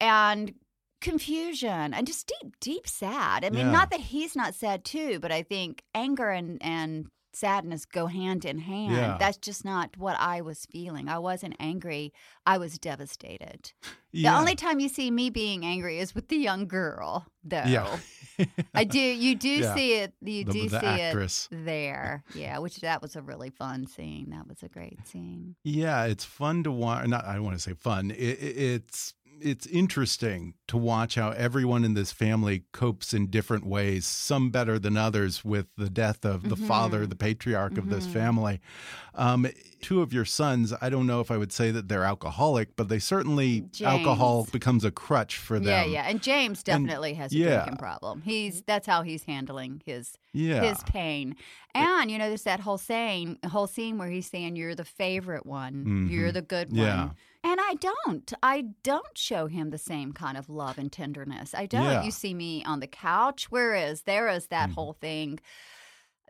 and 0.01 0.53
confusion 1.01 1.93
and 1.93 2.05
just 2.07 2.27
deep, 2.41 2.59
deep 2.59 2.87
sad. 2.87 3.45
I 3.45 3.49
mean, 3.49 3.67
Yeah. 3.67 3.71
not 3.71 3.89
that 3.91 3.99
he's 4.01 4.35
not 4.35 4.53
sad 4.55 4.83
too, 4.83 5.19
but 5.19 5.31
I 5.31 5.43
think 5.43 5.83
anger 5.93 6.29
and 6.29 6.57
and 6.61 7.07
sadness 7.33 7.85
go 7.85 8.07
hand 8.07 8.45
in 8.45 8.59
hand. 8.59 8.93
Yeah. 8.95 9.17
That's 9.19 9.37
just 9.37 9.63
not 9.65 9.95
what 9.97 10.15
I 10.19 10.41
was 10.41 10.65
feeling. 10.65 11.07
I 11.07 11.19
wasn't 11.19 11.55
angry. 11.59 12.13
I 12.45 12.57
was 12.57 12.77
devastated. 12.79 13.71
Yeah. 14.11 14.33
The 14.33 14.39
only 14.39 14.55
time 14.55 14.79
you 14.79 14.89
see 14.89 15.11
me 15.11 15.29
being 15.29 15.63
angry 15.65 15.99
is 15.99 16.15
with 16.15 16.29
the 16.29 16.37
young 16.37 16.67
girl, 16.67 17.27
though. 17.43 17.63
Yeah. 17.67 17.99
I 18.73 18.83
do. 18.83 18.99
You 18.99 19.35
do 19.35 19.49
Yeah. 19.49 19.75
see 19.75 19.93
it. 19.95 20.13
You 20.21 20.45
The- 20.45 20.51
do 20.51 20.69
the 20.69 20.79
see 20.79 20.85
actress. 20.87 21.47
it 21.51 21.65
there. 21.65 22.23
Yeah, 22.33 22.57
which 22.59 22.77
that 22.77 23.01
was 23.01 23.15
a 23.15 23.21
really 23.21 23.49
fun 23.51 23.85
scene. 23.85 24.31
That 24.31 24.47
was 24.47 24.63
a 24.63 24.67
great 24.69 25.05
scene. 25.07 25.55
Yeah, 25.63 26.05
it's 26.05 26.25
fun 26.25 26.63
to 26.63 26.71
watch. 26.71 27.07
Not, 27.07 27.25
I 27.25 27.35
don't 27.35 27.43
want 27.43 27.57
to 27.57 27.61
say 27.61 27.73
fun. 27.73 28.11
It, 28.11 28.17
it- 28.17 28.57
it's 28.57 29.13
it's 29.41 29.65
interesting 29.67 30.53
to 30.67 30.77
watch 30.77 31.15
how 31.15 31.31
everyone 31.31 31.83
in 31.83 31.93
this 31.93 32.11
family 32.11 32.63
copes 32.71 33.13
in 33.13 33.27
different 33.27 33.65
ways. 33.65 34.05
Some 34.05 34.49
better 34.51 34.77
than 34.79 34.97
others 34.97 35.43
with 35.43 35.67
the 35.77 35.89
death 35.89 36.25
of 36.25 36.47
the 36.49 36.55
father, 36.55 36.99
Mm-hmm. 37.01 37.09
the 37.09 37.15
patriarch 37.15 37.77
of 37.77 37.89
this 37.89 38.05
family. 38.07 38.59
Um, 39.15 39.47
two 39.81 40.01
of 40.01 40.13
your 40.13 40.25
sons. 40.25 40.73
I 40.81 40.89
don't 40.89 41.07
know 41.07 41.19
if 41.19 41.31
I 41.31 41.37
would 41.37 41.51
say 41.51 41.71
that 41.71 41.87
they're 41.89 42.03
alcoholic, 42.03 42.75
but 42.75 42.87
they 42.89 42.99
certainly 42.99 43.65
alcohol 43.83 44.47
becomes 44.51 44.85
a 44.85 44.91
crutch 44.91 45.37
for 45.37 45.59
them. 45.59 45.67
Yeah, 45.67 45.85
yeah. 45.85 46.03
And 46.09 46.21
James 46.21 46.63
definitely 46.63 47.13
has 47.15 47.31
a 47.33 47.35
yeah. 47.35 47.55
drinking 47.55 47.77
problem. 47.77 48.21
He's 48.21 48.61
that's 48.61 48.87
how 48.87 49.01
he's 49.03 49.23
handling 49.23 49.81
his 49.85 50.17
yeah. 50.33 50.61
his 50.61 50.83
pain. 50.83 51.35
And 51.73 52.09
you 52.11 52.17
know, 52.17 52.27
there's 52.29 52.43
that 52.43 52.59
whole 52.59 52.77
saying, 52.77 53.39
whole 53.49 53.67
scene 53.67 53.97
where 53.97 54.09
he's 54.09 54.27
saying, 54.27 54.55
"You're 54.55 54.75
the 54.75 54.85
favorite 54.85 55.45
one. 55.45 56.07
You're 56.09 56.29
Mhm. 56.29 56.33
the 56.33 56.41
good 56.41 56.69
one." 56.69 56.77
Yeah. 56.79 57.09
One." 57.41 57.51
And 57.51 57.59
I 57.61 57.75
don't. 57.75 58.33
I 58.43 58.65
don't 58.83 59.17
show 59.17 59.47
him 59.47 59.69
the 59.69 59.77
same 59.77 60.13
kind 60.13 60.37
of 60.37 60.49
love 60.49 60.77
and 60.77 60.91
tenderness. 60.91 61.53
I 61.53 61.65
don't. 61.65 61.83
Yeah. 61.85 62.03
You 62.03 62.11
see 62.11 62.33
me 62.33 62.63
on 62.65 62.79
the 62.79 62.87
couch. 62.87 63.49
Where 63.51 63.75
is 63.75 64.03
there 64.03 64.27
is 64.29 64.47
that 64.47 64.69
Mhm. 64.69 64.73
whole 64.75 64.93
thing. 64.93 65.39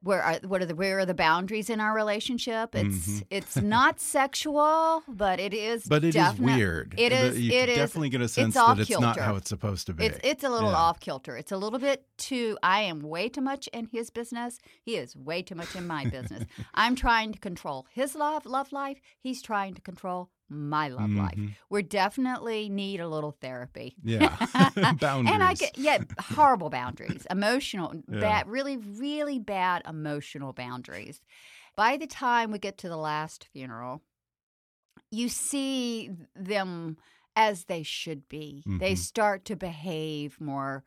Where 0.02 0.22
are 0.24 0.36
what 0.48 0.62
are 0.62 0.66
the 0.66 0.76
where 0.76 1.00
are 1.00 1.06
the 1.06 1.14
boundaries 1.14 1.70
in 1.70 1.82
our 1.82 1.94
relationship? 1.94 2.74
It's 2.74 3.08
Mhm. 3.20 3.24
it's 3.30 3.58
not 3.58 4.00
sexual, 4.00 5.04
but 5.10 5.42
it 5.42 5.54
is. 5.54 5.84
But 5.84 6.06
it 6.06 6.16
is 6.16 6.40
weird. 6.40 6.96
It 6.98 7.12
is. 7.12 7.38
You 7.38 7.52
it 7.52 7.68
is. 7.68 7.76
definitely 7.76 8.08
get 8.08 8.22
a 8.22 8.30
sense 8.30 8.56
off 8.56 8.78
that 8.78 8.90
it's 8.90 8.98
not 8.98 9.20
how 9.20 9.36
it's 9.36 9.50
supposed 9.50 9.88
to 9.88 9.94
be. 9.94 10.06
It's 10.06 10.18
it's 10.24 10.44
a 10.46 10.50
little 10.50 10.72
Yeah. 10.72 10.78
off 10.78 11.02
kilter. 11.02 11.36
It's 11.36 11.52
a 11.52 11.58
little 11.58 11.80
bit 11.80 12.06
too. 12.18 12.58
I 12.64 12.80
am 12.84 13.02
way 13.02 13.28
too 13.28 13.42
much 13.42 13.68
in 13.74 13.88
his 13.88 14.10
business. 14.10 14.60
He 14.82 14.96
is 14.96 15.18
way 15.18 15.42
too 15.42 15.56
much 15.56 15.76
in 15.76 15.86
my 15.86 16.06
business. 16.06 16.46
I'm 16.74 16.96
trying 16.96 17.34
to 17.34 17.40
control 17.40 17.86
his 17.92 18.16
love 18.16 18.46
love 18.46 18.72
life. 18.72 19.02
He's 19.20 19.42
trying 19.42 19.74
to 19.74 19.82
control 19.82 20.30
my 20.50 20.88
love 20.90 21.16
life. 21.16 21.38
Mhm. 21.38 21.56
We 21.70 21.84
definitely 21.84 22.70
need 22.70 23.00
a 23.00 23.08
little 23.08 23.32
therapy. 23.32 23.96
Yeah. 24.04 24.36
Boundaries. 25.00 25.34
And 25.34 25.44
I 25.44 25.54
get 25.56 25.78
yeah, 25.78 26.00
horrible 26.20 26.70
boundaries, 26.70 27.26
emotional, 27.30 27.94
Yeah. 28.08 28.20
bad, 28.20 28.48
really, 28.48 28.78
really 28.78 29.40
bad 29.40 29.84
emotional 29.88 30.54
boundaries. 30.54 31.22
By 31.76 31.98
the 31.98 32.08
time 32.08 32.52
we 32.52 32.60
get 32.60 32.78
to 32.80 32.90
the 32.90 32.98
last 32.98 33.46
funeral, 33.54 34.04
you 35.12 35.30
see 35.30 36.12
them 36.36 36.98
as 37.36 37.66
they 37.66 37.84
should 37.84 38.28
be. 38.28 38.68
They 38.80 38.96
Mhm. 38.96 38.96
start 38.96 39.46
to 39.46 39.56
behave 39.56 40.40
more 40.42 40.84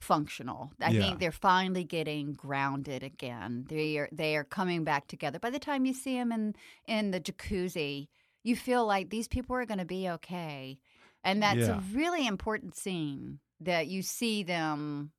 functional. 0.00 0.72
I 0.80 0.92
Yeah. 0.92 1.00
think 1.00 1.20
they're 1.20 1.32
finally 1.32 1.84
getting 1.84 2.34
grounded 2.34 3.02
again. 3.02 3.66
They 3.68 3.98
are 3.98 4.08
they 4.12 4.36
are 4.36 4.44
coming 4.44 4.84
back 4.84 5.08
together. 5.08 5.38
By 5.38 5.50
the 5.50 5.58
time 5.60 5.86
you 5.86 5.94
see 5.94 6.16
them 6.16 6.32
in 6.32 6.54
in 6.86 7.10
the 7.12 7.20
jacuzzi, 7.20 8.08
you 8.42 8.56
feel 8.56 8.86
like 8.86 9.10
these 9.10 9.28
people 9.28 9.56
are 9.56 9.66
going 9.66 9.78
to 9.78 9.84
be 9.84 10.08
okay. 10.08 10.78
And 11.24 11.42
that's 11.42 11.68
Yeah. 11.68 11.68
a 11.68 11.74
really 11.92 12.26
important 12.26 12.76
scene 12.76 13.40
that 13.60 13.88
you 13.88 14.02
see 14.02 14.42
them 14.42 15.12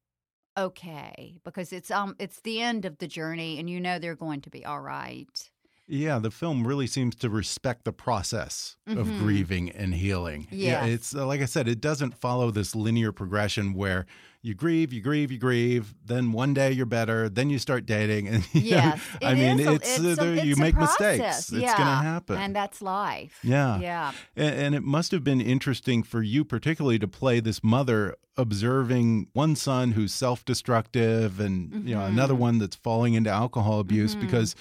okay 0.58 1.38
because 1.46 1.72
it's 1.74 1.92
um 1.92 2.16
it's 2.20 2.42
the 2.42 2.62
end 2.62 2.86
of 2.86 2.98
the 3.00 3.08
journey 3.08 3.60
and 3.60 3.70
you 3.70 3.80
know 3.80 4.00
they're 4.00 4.16
going 4.16 4.42
to 4.42 4.50
be 4.50 4.66
all 4.66 4.82
right. 4.82 5.50
Yeah, 5.88 6.20
the 6.20 6.32
film 6.32 6.66
really 6.66 6.88
seems 6.88 7.16
to 7.16 7.30
respect 7.30 7.84
the 7.84 7.92
process 7.92 8.78
of 8.88 9.08
Mhm. 9.08 9.20
grieving 9.20 9.70
and 9.72 9.94
healing. 9.94 10.48
Yeah, 10.50 10.86
it's 10.86 11.13
uh, 11.13 11.26
like 11.26 11.41
I 11.41 11.46
said, 11.46 11.67
it 11.67 11.82
doesn't 11.82 12.17
follow 12.17 12.50
this 12.52 12.76
linear 12.76 13.12
progression 13.12 13.74
where 13.74 14.06
you 14.44 14.54
grieve, 14.56 14.91
you 14.94 15.02
grieve, 15.02 15.32
you 15.32 15.38
grieve, 15.38 15.94
then 16.04 16.32
one 16.32 16.54
day 16.54 16.72
you're 16.72 16.86
better, 16.86 17.28
then 17.30 17.50
you 17.50 17.60
start 17.60 17.86
dating, 17.86 18.28
and 18.30 18.44
you 18.54 18.72
know, 18.72 18.94
I 19.22 19.34
mean, 19.36 19.60
a- 19.60 19.74
it's, 19.74 20.00
uh, 20.00 20.04
it's 20.08 20.22
a- 20.22 20.34
it's 20.34 20.46
you 20.46 20.56
make 20.56 20.76
process. 20.76 21.20
mistakes. 21.20 21.38
It's 21.52 21.74
going 21.74 21.88
to 21.88 22.04
happen. 22.04 22.38
And 22.38 22.56
that's 22.56 22.82
life. 22.82 23.38
Yeah. 23.44 23.80
Yeah. 23.80 24.12
And, 24.36 24.56
and 24.56 24.76
it 24.76 24.84
must 24.84 25.12
have 25.12 25.24
been 25.26 25.41
interesting 25.41 26.04
for 26.04 26.24
you, 26.24 26.46
particularly, 26.46 27.00
to 27.00 27.08
play 27.08 27.39
this 27.41 27.63
mother 27.63 28.15
observing 28.38 29.28
one 29.34 29.56
son 29.58 29.91
who's 29.91 30.13
self-destructive, 30.13 31.39
and 31.39 31.88
you 31.88 31.96
know 31.96 32.06
another 32.06 32.34
Mhm. 32.34 32.38
one 32.39 32.58
that's 32.60 32.76
falling 32.78 33.13
into 33.13 33.30
alcohol 33.30 33.80
abuse 33.80 34.15
Mhm. 34.15 34.22
because 34.22 34.56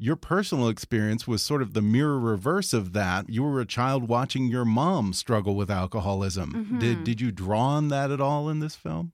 your 0.00 0.16
personal 0.16 0.68
experience 0.68 1.26
was 1.28 1.42
sort 1.42 1.62
of 1.62 1.74
the 1.74 1.82
mirror 1.82 2.18
reverse 2.18 2.72
of 2.72 2.92
that. 2.94 3.28
You 3.28 3.42
were 3.42 3.60
a 3.60 3.66
child 3.66 4.08
watching 4.08 4.46
your 4.48 4.64
mom 4.64 5.12
struggle 5.12 5.54
with 5.54 5.70
alcoholism. 5.70 6.66
Did 6.80 6.98
Mhm. 6.98 7.04
did 7.04 7.20
you 7.20 7.30
draw 7.30 7.60
on 7.76 7.88
that 7.88 8.10
at 8.10 8.20
all 8.20 8.48
in 8.48 8.60
this 8.60 8.74
film? 8.76 9.12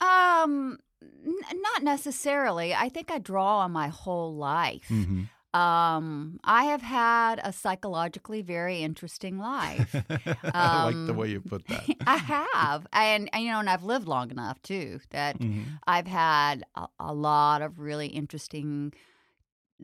Um 0.00 0.78
n- 1.02 1.60
not 1.62 1.82
necessarily. 1.82 2.74
I 2.74 2.88
think 2.88 3.10
I 3.10 3.18
draw 3.18 3.58
on 3.60 3.72
my 3.72 3.88
whole 3.88 4.34
life. 4.36 4.88
hmm 4.88 5.24
Um, 5.54 6.38
I 6.44 6.64
have 6.64 6.82
had 6.82 7.40
a 7.42 7.52
psychologically 7.54 8.42
very 8.42 8.82
interesting 8.82 9.38
life. 9.38 9.94
I 10.54 10.84
like 10.84 11.06
the 11.06 11.12
Um, 11.12 11.16
way 11.16 11.28
you 11.30 11.40
put 11.40 11.66
that. 11.68 11.84
I 12.06 12.18
have, 12.18 12.86
and, 12.92 13.30
and 13.32 13.42
you 13.44 13.50
know, 13.50 13.58
and 13.58 13.70
I've 13.70 13.82
lived 13.82 14.06
long 14.06 14.30
enough 14.30 14.60
too 14.62 15.00
that 15.10 15.38
Mhm. 15.38 15.64
I've 15.86 16.06
had 16.06 16.64
a, 16.74 16.86
a 17.00 17.14
lot 17.14 17.62
of 17.62 17.78
really 17.80 18.08
interesting 18.08 18.92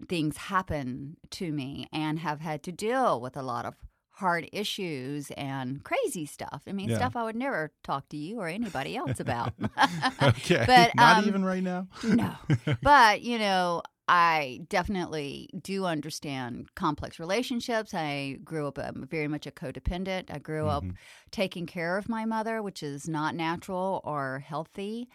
things 0.08 0.36
happen 0.36 1.16
to 1.30 1.52
me, 1.52 1.88
and 1.92 2.18
have 2.18 2.40
had 2.40 2.62
to 2.64 2.72
deal 2.72 3.20
with 3.20 3.36
a 3.36 3.42
lot 3.42 3.64
of 3.64 3.74
hard 4.10 4.48
issues 4.52 5.30
and 5.32 5.82
crazy 5.82 6.24
stuff. 6.26 6.62
I 6.68 6.72
mean, 6.72 6.88
Yeah. 6.88 6.96
stuff 6.98 7.16
I 7.16 7.24
would 7.24 7.34
never 7.36 7.72
talk 7.82 8.08
to 8.10 8.16
you 8.16 8.38
or 8.38 8.46
anybody 8.48 8.96
else 8.96 9.18
about. 9.20 9.52
okay, 10.22 10.64
But, 10.66 10.94
not 10.94 11.18
um, 11.18 11.26
even 11.26 11.44
right 11.44 11.62
now. 11.62 11.88
no. 12.04 12.32
But, 12.82 13.22
you 13.22 13.38
know, 13.38 13.82
I 14.06 14.60
definitely 14.68 15.48
do 15.62 15.84
understand 15.86 16.74
complex 16.74 17.18
relationships. 17.18 17.94
I 17.94 18.38
grew 18.44 18.68
up 18.68 18.78
um, 18.78 19.06
very 19.10 19.28
much 19.28 19.46
a 19.46 19.50
codependent. 19.50 20.30
I 20.30 20.38
grew 20.38 20.68
up 20.68 20.84
Mhm. 20.84 20.94
taking 21.30 21.66
care 21.66 21.96
of 21.96 22.08
my 22.08 22.24
mother, 22.24 22.62
which 22.62 22.82
is 22.82 23.08
not 23.08 23.34
natural 23.34 24.00
or 24.04 24.40
healthy. 24.46 25.08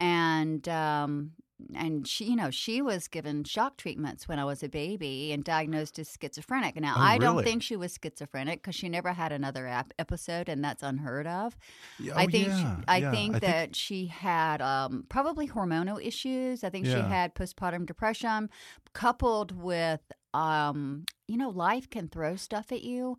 And, 0.00 0.68
um, 0.68 1.32
and 1.74 2.06
she, 2.06 2.24
you 2.24 2.36
know, 2.36 2.50
she 2.50 2.82
was 2.82 3.08
given 3.08 3.44
shock 3.44 3.76
treatments 3.76 4.26
when 4.26 4.38
I 4.38 4.44
was 4.44 4.62
a 4.62 4.68
baby 4.68 5.32
and 5.32 5.44
diagnosed 5.44 5.98
as 5.98 6.16
schizophrenic. 6.20 6.74
Now, 6.80 6.94
Oh, 6.96 7.00
I 7.00 7.18
don't 7.18 7.42
think 7.44 7.62
she 7.62 7.76
was 7.76 7.98
schizophrenic 8.02 8.62
because 8.62 8.74
she 8.74 8.88
never 8.88 9.12
had 9.12 9.32
another 9.32 9.66
ap- 9.66 9.94
episode, 9.98 10.48
and 10.48 10.64
that's 10.64 10.82
unheard 10.82 11.26
of. 11.26 11.56
Yeah, 11.98 12.16
I 12.16 12.24
oh, 12.24 12.28
think 12.28 12.46
she, 12.46 12.66
I 12.88 12.96
yeah. 12.98 13.10
think 13.10 13.40
that 13.40 13.76
she 13.76 14.06
had 14.06 14.60
um, 14.60 15.04
probably 15.08 15.48
hormonal 15.48 16.04
issues. 16.04 16.64
I 16.64 16.70
think 16.70 16.86
she 16.86 16.92
had 16.92 17.34
postpartum 17.34 17.86
depression, 17.86 18.50
coupled 18.92 19.52
with 19.52 20.00
um, 20.34 21.04
you 21.28 21.36
know, 21.36 21.50
life 21.50 21.90
can 21.90 22.08
throw 22.08 22.36
stuff 22.36 22.72
at 22.72 22.82
you, 22.82 23.18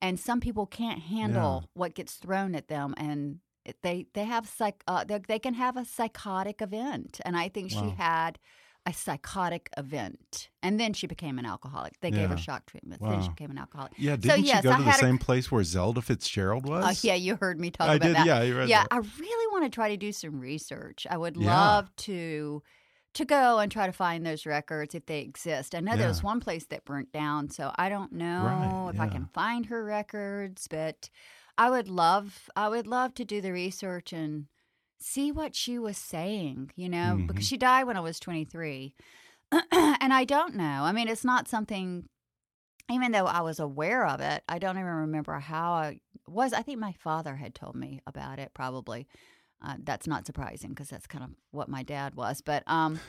and 0.00 0.18
some 0.18 0.40
people 0.40 0.66
can't 0.66 1.00
handle 1.00 1.68
what 1.74 1.94
gets 1.94 2.14
thrown 2.14 2.54
at 2.54 2.68
them, 2.68 2.94
and 2.96 3.38
they 3.82 4.06
they 4.14 4.24
have 4.24 4.46
psych 4.48 4.82
uh, 4.86 5.04
they, 5.04 5.38
can 5.38 5.54
have 5.54 5.76
a 5.76 5.84
psychotic 5.84 6.60
event, 6.60 7.20
and 7.24 7.36
I 7.36 7.48
think 7.48 7.70
she 7.70 7.90
had. 7.96 8.38
A 8.86 8.92
psychotic 8.92 9.70
event, 9.78 10.50
and 10.62 10.78
then 10.78 10.92
she 10.92 11.06
became 11.06 11.38
an 11.38 11.46
alcoholic. 11.46 11.98
They 12.00 12.10
gave 12.10 12.28
her 12.28 12.34
Yeah. 12.34 12.40
shock 12.42 12.66
treatments. 12.66 13.02
Then 13.02 13.22
she 13.22 13.30
became 13.30 13.50
an 13.50 13.56
alcoholic. 13.56 13.92
Yeah, 13.96 14.16
didn't 14.16 14.44
yes, 14.44 14.58
she 14.58 14.62
go 14.64 14.72
I 14.72 14.76
to 14.76 14.82
the 14.82 14.90
had 14.90 14.96
a- 15.00 15.06
same 15.06 15.16
place 15.16 15.50
where 15.50 15.64
Zelda 15.64 16.02
Fitzgerald 16.02 16.68
was? 16.68 16.84
Uh, 16.84 16.92
yeah, 17.00 17.14
you 17.14 17.36
heard 17.36 17.58
me 17.58 17.70
talk 17.70 17.88
I 17.88 17.94
about 17.94 18.06
did. 18.08 18.16
that. 18.16 18.26
Yeah, 18.26 18.42
you 18.42 18.58
read 18.58 18.68
yeah, 18.68 18.82
that. 18.82 18.88
I 18.90 18.98
really 18.98 19.52
want 19.52 19.64
to 19.64 19.74
try 19.74 19.88
to 19.88 19.96
do 19.96 20.12
some 20.12 20.38
research. 20.38 21.06
I 21.08 21.16
would 21.16 21.34
Yeah. 21.34 21.46
love 21.58 21.96
to 21.96 22.62
to 23.14 23.24
go 23.24 23.58
and 23.60 23.72
try 23.72 23.86
to 23.86 23.92
find 23.92 24.26
those 24.26 24.44
records 24.44 24.94
if 24.94 25.06
they 25.06 25.20
exist. 25.20 25.74
I 25.74 25.80
know 25.80 25.96
there 25.96 26.08
was 26.08 26.22
one 26.22 26.40
place 26.40 26.66
that 26.66 26.84
burnt 26.84 27.10
down, 27.10 27.48
so 27.48 27.72
I 27.76 27.88
don't 27.88 28.12
know 28.12 28.42
Right, 28.44 28.90
if 28.92 29.00
I 29.00 29.08
can 29.08 29.24
find 29.32 29.64
her 29.64 29.82
records, 29.82 30.68
but 30.68 31.08
I 31.56 31.70
would 31.70 31.88
love 31.88 32.48
I 32.56 32.68
would 32.68 32.86
love 32.86 33.14
to 33.14 33.24
do 33.24 33.40
the 33.40 33.52
research 33.52 34.12
and 34.12 34.46
see 34.98 35.30
what 35.32 35.54
she 35.54 35.78
was 35.78 35.96
saying, 35.98 36.70
you 36.76 36.88
know, 36.88 37.16
Mhm. 37.18 37.26
because 37.26 37.46
she 37.46 37.56
died 37.56 37.84
when 37.84 37.96
I 37.96 38.00
was 38.00 38.18
23. 38.20 38.94
and 39.52 40.12
I 40.12 40.24
don't 40.24 40.54
know. 40.54 40.82
I 40.84 40.92
mean, 40.92 41.08
it's 41.08 41.24
not 41.24 41.48
something 41.48 42.08
even 42.90 43.12
though 43.12 43.24
I 43.26 43.40
was 43.40 43.58
aware 43.60 44.06
of 44.06 44.20
it, 44.20 44.42
I 44.48 44.58
don't 44.58 44.76
even 44.76 44.86
remember 44.90 45.38
how 45.40 45.72
I 45.72 46.00
was. 46.28 46.52
I 46.52 46.60
think 46.62 46.78
my 46.78 46.92
father 46.92 47.36
had 47.36 47.54
told 47.54 47.76
me 47.76 48.00
about 48.06 48.38
it, 48.38 48.52
probably. 48.54 49.06
uh, 49.62 49.76
that's 49.82 50.06
not 50.06 50.26
surprising 50.26 50.70
because 50.70 50.88
that's 50.90 51.06
kind 51.06 51.24
of 51.24 51.30
what 51.50 51.68
my 51.70 51.82
dad 51.82 52.14
was. 52.14 52.42
But 52.42 52.62
um, 52.66 53.00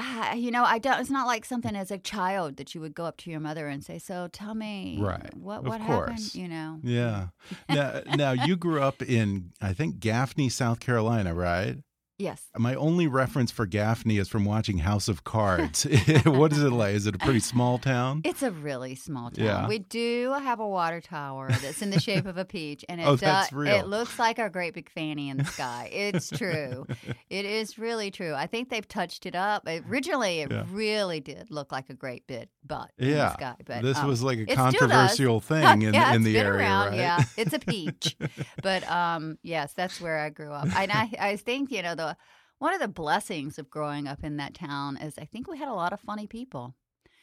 uh, 0.00 0.34
you 0.34 0.50
know, 0.50 0.64
I 0.64 0.78
don't. 0.78 0.98
It's 1.00 1.10
not 1.10 1.26
like 1.26 1.44
something 1.44 1.76
as 1.76 1.90
a 1.90 1.98
child 1.98 2.56
that 2.56 2.74
you 2.74 2.80
would 2.80 2.94
go 2.94 3.04
up 3.04 3.18
to 3.18 3.30
your 3.30 3.40
mother 3.40 3.68
and 3.68 3.84
say, 3.84 3.98
"So 3.98 4.28
tell 4.32 4.54
me, 4.54 4.98
Right. 5.00 5.34
What 5.36 5.64
what 5.64 5.80
happened?" 5.80 6.34
You 6.34 6.48
know. 6.48 6.78
Yeah. 6.82 7.28
now, 7.68 8.00
now 8.16 8.32
you 8.32 8.56
grew 8.56 8.82
up 8.82 9.02
in 9.02 9.52
I 9.60 9.72
think 9.72 10.00
Gaffney, 10.00 10.48
South 10.48 10.80
Carolina, 10.80 11.34
right? 11.34 11.76
Yes. 12.20 12.42
My 12.56 12.74
only 12.74 13.06
reference 13.06 13.50
for 13.50 13.64
Gaffney 13.64 14.18
is 14.18 14.28
from 14.28 14.44
watching 14.44 14.78
House 14.78 15.08
of 15.08 15.24
Cards. 15.24 15.84
what 16.24 16.52
is 16.52 16.62
it 16.62 16.70
like? 16.70 16.94
Is 16.94 17.06
it 17.06 17.14
a 17.14 17.18
pretty 17.18 17.40
small 17.40 17.78
town? 17.78 18.20
It's 18.24 18.42
a 18.42 18.50
really 18.50 18.94
small 18.94 19.30
town. 19.30 19.44
Yeah. 19.46 19.66
We 19.66 19.78
do 19.78 20.32
have 20.32 20.60
a 20.60 20.68
water 20.68 21.00
tower 21.00 21.48
that's 21.62 21.80
in 21.80 21.88
the 21.90 21.98
shape 21.98 22.26
of 22.26 22.36
a 22.36 22.44
peach, 22.44 22.84
and 22.90 23.00
it 23.00 23.04
Oh, 23.06 23.16
that's 23.16 23.48
does- 23.48 23.56
real. 23.56 23.74
it 23.74 23.86
looks 23.86 24.18
like 24.18 24.38
our 24.38 24.50
great 24.50 24.74
big 24.74 24.90
fanny 24.90 25.30
in 25.30 25.38
the 25.38 25.44
sky. 25.46 25.88
It's 25.92 26.28
true. 26.36 26.86
it 27.30 27.44
is 27.46 27.78
really 27.78 28.10
true. 28.10 28.34
I 28.34 28.46
think 28.46 28.68
they've 28.68 28.86
touched 28.86 29.24
it 29.24 29.34
up. 29.34 29.66
Originally, 29.88 30.40
it 30.40 30.50
Yeah. 30.52 30.64
really 30.70 31.20
did 31.20 31.50
look 31.50 31.72
like 31.72 31.88
a 31.88 31.94
great 31.94 32.26
big 32.26 32.48
butt 32.66 32.90
in 32.98 33.12
the 33.12 33.32
sky. 33.32 33.56
But 33.64 33.82
this 33.82 33.96
um, 33.96 34.06
was 34.08 34.22
like 34.22 34.38
a 34.38 34.42
it 34.42 34.50
still 34.50 34.64
does. 34.66 34.76
controversial 34.78 35.40
thing 35.40 35.82
in, 35.82 35.94
yeah, 35.94 36.12
in 36.14 36.22
the 36.22 36.38
area, 36.38 36.58
around, 36.58 36.88
right? 36.90 36.96
Yeah, 36.98 37.22
it's 37.38 37.54
a 37.54 37.58
peach. 37.58 38.14
but 38.62 38.86
um, 38.90 39.38
yes, 39.42 39.72
that's 39.72 40.00
where 40.02 40.18
I 40.18 40.28
grew 40.28 40.50
up. 40.52 40.66
And 40.76 40.92
I, 40.92 41.10
I 41.18 41.36
think 41.36 41.70
you 41.70 41.82
know 41.82 41.94
the 42.10 42.16
one 42.58 42.74
of 42.74 42.80
the 42.80 42.88
blessings 42.88 43.58
of 43.58 43.70
growing 43.70 44.06
up 44.06 44.22
in 44.22 44.36
that 44.36 44.54
town 44.54 44.96
is 44.98 45.18
I 45.18 45.24
think 45.24 45.48
we 45.48 45.58
had 45.58 45.68
a 45.68 45.74
lot 45.74 45.92
of 45.92 46.00
funny 46.00 46.26
people. 46.26 46.74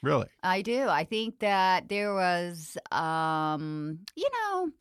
really? 0.02 0.28
I 0.44 0.62
do. 0.62 0.88
I 0.88 1.04
think 1.04 1.40
that 1.40 1.90
there 1.90 2.14
was, 2.14 2.78
um, 2.92 4.00
you 4.16 4.30
know, 4.32 4.72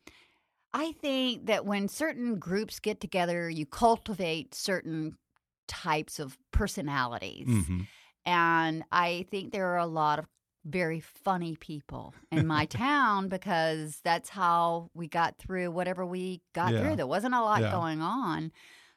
I 0.73 0.93
think 0.93 1.47
that 1.47 1.65
when 1.65 1.89
certain 1.89 2.39
groups 2.39 2.81
get 2.81 3.01
together, 3.01 3.49
you 3.49 3.67
cultivate 3.67 4.55
certain 4.55 5.17
types 5.69 6.19
of 6.19 6.39
personalities. 6.53 7.47
hmm 7.47 7.81
And 8.25 8.85
I 8.93 9.27
think 9.31 9.53
there 9.53 9.69
are 9.69 9.79
a 9.79 9.87
lot 9.87 10.19
of 10.19 10.27
very 10.65 11.01
funny 11.01 11.57
people 11.57 12.13
in 12.33 12.47
my 12.47 12.67
town 12.67 13.29
because 13.29 14.01
that's 14.03 14.29
how 14.29 14.91
we 14.95 15.09
got 15.09 15.39
through 15.39 15.71
whatever 15.71 16.05
we 16.05 16.43
got 16.55 16.75
Yeah. 16.75 16.81
through. 16.81 16.97
There 16.97 17.07
wasn't 17.07 17.35
a 17.35 17.41
lot 17.41 17.63
Yeah. 17.63 17.71
going 17.71 18.01
on. 18.01 18.53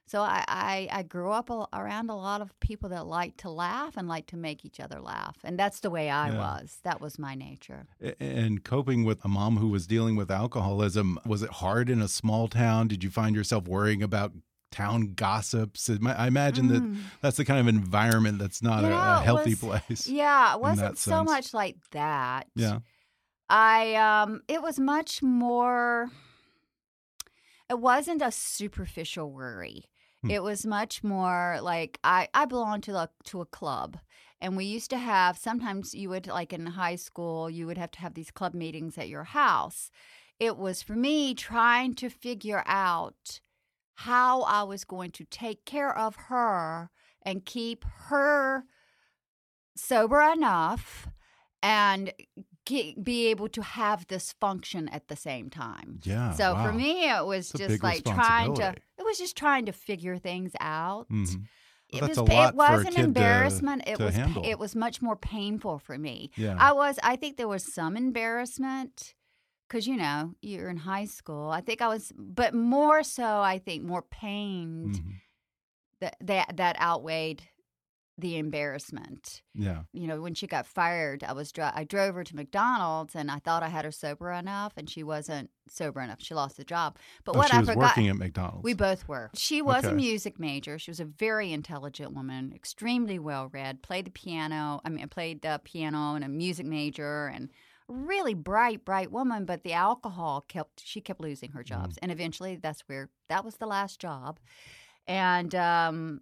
So 0.09 0.21
I, 0.23 0.43
I, 0.47 0.87
I 0.91 1.03
grew 1.03 1.29
up 1.29 1.51
a, 1.51 1.67
around 1.71 2.09
a 2.09 2.15
lot 2.15 2.41
of 2.41 2.59
people 2.61 2.89
that 2.89 3.05
like 3.05 3.37
to 3.37 3.49
laugh 3.51 3.95
and 3.95 4.07
like 4.07 4.25
to 4.27 4.37
make 4.37 4.65
each 4.65 4.79
other 4.79 4.99
laugh. 4.99 5.37
And 5.43 5.57
that's 5.59 5.81
the 5.81 5.91
way 5.91 6.09
I 6.09 6.29
Yeah. 6.31 6.37
was. 6.39 6.79
That 6.83 6.99
was 6.99 7.19
my 7.19 7.35
nature. 7.35 7.85
And 8.19 8.63
coping 8.63 9.03
with 9.03 9.23
a 9.23 9.27
mom 9.27 9.57
who 9.57 9.67
was 9.67 9.85
dealing 9.85 10.15
with 10.15 10.31
alcoholism, 10.31 11.19
was 11.27 11.43
it 11.43 11.51
hard 11.51 11.91
in 11.91 12.01
a 12.01 12.07
small 12.07 12.47
town? 12.47 12.87
Did 12.87 13.03
you 13.03 13.11
find 13.11 13.35
yourself 13.35 13.67
worrying 13.67 14.01
about 14.01 14.31
town 14.71 15.13
gossips? 15.13 15.87
I 16.03 16.25
imagine 16.25 16.69
that 16.69 16.81
Mm. 16.81 16.97
that's 17.21 17.37
the 17.37 17.45
kind 17.45 17.59
of 17.59 17.67
environment 17.67 18.39
that's 18.39 18.63
not 18.63 18.81
You 18.81 18.87
a, 18.87 18.89
know, 18.89 18.95
a 18.97 19.19
it 19.19 19.23
healthy 19.25 19.49
was- 19.51 19.59
place. 19.59 20.07
Yeah, 20.23 20.55
it 20.55 20.59
wasn't 20.59 20.97
so 20.97 21.11
sense. 21.11 21.29
much 21.29 21.53
like 21.53 21.75
that. 21.91 22.47
Yeah. 22.55 22.79
I 23.47 23.93
um 23.95 24.41
it 24.47 24.63
was 24.63 24.79
much 24.79 25.21
more 25.21 26.09
it 27.69 27.79
wasn't 27.79 28.23
a 28.23 28.31
superficial 28.31 29.31
worry. 29.31 29.85
Hmm. 30.23 30.31
It 30.31 30.43
was 30.43 30.65
much 30.65 31.03
more 31.03 31.59
like 31.61 31.99
I 32.03 32.27
I 32.33 32.45
belonged 32.45 32.83
to 32.83 32.91
the 32.91 33.09
to 33.25 33.41
a 33.41 33.45
club 33.45 33.97
and 34.41 34.55
we 34.55 34.65
used 34.65 34.89
to 34.91 34.97
have 34.97 35.37
sometimes 35.37 35.93
you 35.93 36.09
would 36.09 36.27
like 36.27 36.53
in 36.53 36.65
high 36.65 36.95
school 36.95 37.49
you 37.49 37.67
would 37.67 37.77
have 37.77 37.91
to 37.91 37.99
have 37.99 38.13
these 38.13 38.31
club 38.31 38.53
meetings 38.53 38.97
at 38.97 39.09
your 39.09 39.25
house. 39.25 39.91
It 40.39 40.57
was 40.57 40.81
for 40.81 40.93
me 40.93 41.33
trying 41.33 41.95
to 41.95 42.09
figure 42.09 42.63
out 42.65 43.41
how 43.95 44.43
I 44.43 44.63
was 44.63 44.85
going 44.85 45.11
to 45.11 45.25
take 45.25 45.65
care 45.65 45.95
of 45.95 46.15
her 46.27 46.89
and 47.21 47.45
keep 47.45 47.83
her 48.07 48.63
sober 49.75 50.21
enough 50.21 51.07
and 51.61 52.13
be 53.01 53.27
able 53.27 53.49
to 53.49 53.61
have 53.61 54.07
this 54.07 54.33
function 54.39 54.87
at 54.89 55.07
the 55.07 55.15
same 55.15 55.49
time. 55.49 55.99
Yeah. 56.03 56.33
so 56.33 56.55
for 56.55 56.71
me, 56.71 57.09
it 57.09 57.25
was 57.25 57.51
It's 57.51 57.59
just 57.59 57.83
like 57.83 58.03
trying 58.03 58.53
to. 58.55 58.75
It 58.97 59.03
was 59.03 59.17
just 59.17 59.35
trying 59.37 59.65
to 59.65 59.71
figure 59.71 60.17
things 60.17 60.51
out. 60.59 61.09
Mhm. 61.09 61.45
It 61.91 62.01
Well, 62.01 62.07
that's 62.07 62.19
was. 62.19 62.49
it 62.51 62.55
was 62.55 62.79
an 62.81 62.85
kid 62.91 62.95
to- 62.97 63.03
embarrassment. 63.03 63.83
it 63.87 63.97
to 63.97 64.05
was. 64.05 64.15
handle. 64.15 64.43
It 64.45 64.59
was 64.59 64.75
much 64.75 65.01
more 65.01 65.15
painful 65.15 65.79
for 65.79 65.97
me. 65.97 66.29
Yeah. 66.35 66.55
I 66.59 66.71
was. 66.73 66.99
I 67.03 67.15
think 67.15 67.37
there 67.37 67.47
was 67.47 67.73
some 67.73 67.97
embarrassment 67.97 69.15
because 69.67 69.87
you 69.87 69.97
know 69.97 70.35
you're 70.41 70.69
in 70.69 70.77
high 70.77 71.05
school. 71.05 71.49
I 71.49 71.61
think 71.61 71.81
I 71.81 71.87
was, 71.87 72.11
but 72.17 72.53
more 72.53 73.01
so, 73.03 73.39
I 73.41 73.57
think 73.59 73.83
more 73.83 74.01
pained 74.03 74.95
Mhm. 74.95 75.13
that 76.01 76.15
that 76.21 76.57
that 76.57 76.79
outweighed 76.79 77.41
the 78.21 78.37
embarrassment 78.37 79.41
Yeah. 79.53 79.83
you 79.93 80.07
know, 80.07 80.21
when 80.21 80.33
she 80.33 80.47
got 80.47 80.65
fired, 80.67 81.23
I 81.23 81.33
was 81.33 81.51
dri- 81.51 81.63
I 81.73 81.83
drove 81.83 82.15
her 82.15 82.23
to 82.23 82.35
McDonald's 82.35 83.15
and 83.15 83.29
I 83.31 83.39
thought 83.39 83.63
I 83.63 83.69
had 83.69 83.85
her 83.85 83.91
sober 83.91 84.31
enough, 84.31 84.73
and 84.77 84.89
she 84.89 85.03
wasn't 85.03 85.49
sober 85.69 86.01
enough. 86.01 86.21
She 86.21 86.33
lost 86.33 86.57
the 86.57 86.63
job. 86.63 86.97
But 87.25 87.35
Oh, 87.35 87.39
what 87.39 87.49
she 87.49 87.57
I 87.57 87.59
was 87.59 87.69
forgot, 87.69 87.81
working 87.81 88.07
at 88.09 88.17
McDonald's. 88.17 88.63
we 88.63 88.73
both 88.73 89.07
were. 89.07 89.29
She 89.35 89.61
was 89.61 89.83
Okay. 89.85 89.93
a 89.93 89.95
music 89.95 90.39
major. 90.39 90.77
She 90.79 90.91
was 90.91 90.99
a 90.99 91.05
very 91.05 91.51
intelligent 91.53 92.13
woman, 92.13 92.51
extremely 92.55 93.19
well 93.19 93.49
read. 93.49 93.81
Played 93.81 94.05
the 94.05 94.11
piano. 94.11 94.81
I 94.85 94.89
mean, 94.89 95.07
played 95.09 95.41
the 95.41 95.59
piano 95.63 96.15
and 96.15 96.23
a 96.23 96.29
music 96.29 96.65
major 96.65 97.27
and. 97.27 97.49
Really 97.91 98.35
bright, 98.35 98.85
bright 98.85 99.11
woman, 99.11 99.45
but 99.45 99.63
the 99.63 99.73
alcohol 99.73 100.41
kept 100.47 100.79
she 100.85 101.01
kept 101.01 101.19
losing 101.19 101.53
her 101.53 101.63
jobs, 101.63 101.95
Mm. 101.95 101.99
and 102.03 102.11
eventually 102.11 102.55
that's 102.55 102.81
where 102.81 103.09
that 103.29 103.43
was 103.43 103.55
the 103.55 103.65
last 103.65 103.99
job, 103.99 104.39
and 105.07 105.55
um, 105.55 106.21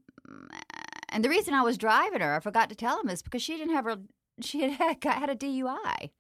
and 1.10 1.24
the 1.24 1.30
reason 1.30 1.54
I 1.54 1.62
was 1.62 1.78
driving 1.78 2.22
her, 2.22 2.36
I 2.36 2.40
forgot 2.40 2.70
to 2.70 2.76
tell 2.76 3.00
him, 3.02 3.10
is 3.10 3.22
because 3.22 3.42
she 3.42 3.58
didn't 3.58 3.74
have 3.76 3.86
her. 3.86 3.98
She 4.42 4.62
had 4.70 4.72
had, 5.04 5.14
had 5.14 5.30
a 5.30 5.36
DUI. 5.36 6.12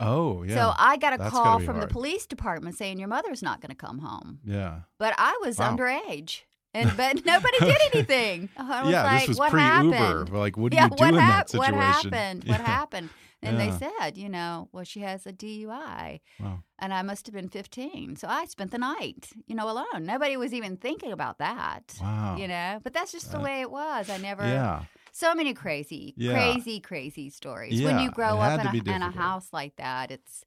oh, 0.00 0.42
yeah. 0.42 0.54
So 0.54 0.72
I 0.76 0.96
got 0.98 1.14
a 1.14 1.18
That's 1.18 1.30
call 1.30 1.58
from 1.60 1.76
hard. 1.76 1.88
the 1.88 1.92
police 1.92 2.26
department 2.26 2.76
saying 2.76 2.98
your 2.98 3.08
mother's 3.08 3.42
not 3.42 3.60
going 3.60 3.70
to 3.70 3.76
come 3.76 3.98
home. 4.00 4.40
yeah. 4.44 4.80
But 4.98 5.14
I 5.18 5.38
was 5.42 5.58
Wow. 5.58 5.74
underage, 5.76 6.42
and 6.74 6.94
but 6.96 7.24
nobody 7.24 7.58
did 7.60 7.76
anything. 7.94 8.48
I 8.56 8.82
was 8.82 8.92
yeah, 8.92 9.04
like, 9.04 9.20
this 9.20 9.28
was 9.28 9.38
what 9.38 9.50
pre 9.50 9.60
Uber. 9.62 9.96
happened? 9.96 10.30
Like, 10.30 10.56
what 10.56 10.72
do 10.72 10.76
yeah, 10.76 10.84
you 10.84 10.90
do 10.90 10.96
what 11.04 11.14
in 11.14 11.20
hap- 11.20 11.46
that 11.46 11.50
situation? 11.50 11.74
What 11.76 11.84
happened? 11.84 12.44
What 12.44 12.60
happened? 12.60 13.08
And 13.42 13.58
Yeah. 13.58 13.70
they 13.78 13.86
said, 14.00 14.16
you 14.16 14.28
know, 14.28 14.68
well, 14.72 14.84
she 14.84 15.00
has 15.00 15.26
a 15.26 15.32
DUI. 15.32 16.20
Wow. 16.38 16.62
And 16.78 16.92
I 16.94 17.02
must 17.02 17.26
have 17.26 17.34
been 17.34 17.48
15. 17.48 18.16
So 18.16 18.28
I 18.28 18.44
spent 18.46 18.70
the 18.70 18.78
night, 18.78 19.30
you 19.46 19.54
know, 19.54 19.68
alone. 19.70 20.04
Nobody 20.04 20.36
was 20.36 20.52
even 20.54 20.76
thinking 20.76 21.12
about 21.12 21.38
that. 21.38 21.94
Wow. 22.00 22.36
You 22.36 22.48
know, 22.48 22.80
but 22.82 22.92
that's 22.92 23.12
just 23.12 23.30
the 23.30 23.38
way 23.40 23.60
it 23.60 23.70
was. 23.70 24.08
I 24.08 24.16
never, 24.18 24.44
Yeah. 24.44 24.84
so 25.12 25.34
many 25.34 25.54
crazy, 25.54 26.14
Yeah. 26.16 26.32
crazy, 26.32 26.80
crazy 26.80 27.30
stories. 27.30 27.80
Yeah. 27.80 27.86
when 27.86 27.98
you 28.00 28.10
grow 28.10 28.40
up 28.40 28.60
in 28.60 28.66
a, 28.66 28.94
in 28.96 29.02
a 29.02 29.10
house 29.10 29.48
like 29.52 29.76
that, 29.76 30.10
it's, 30.10 30.44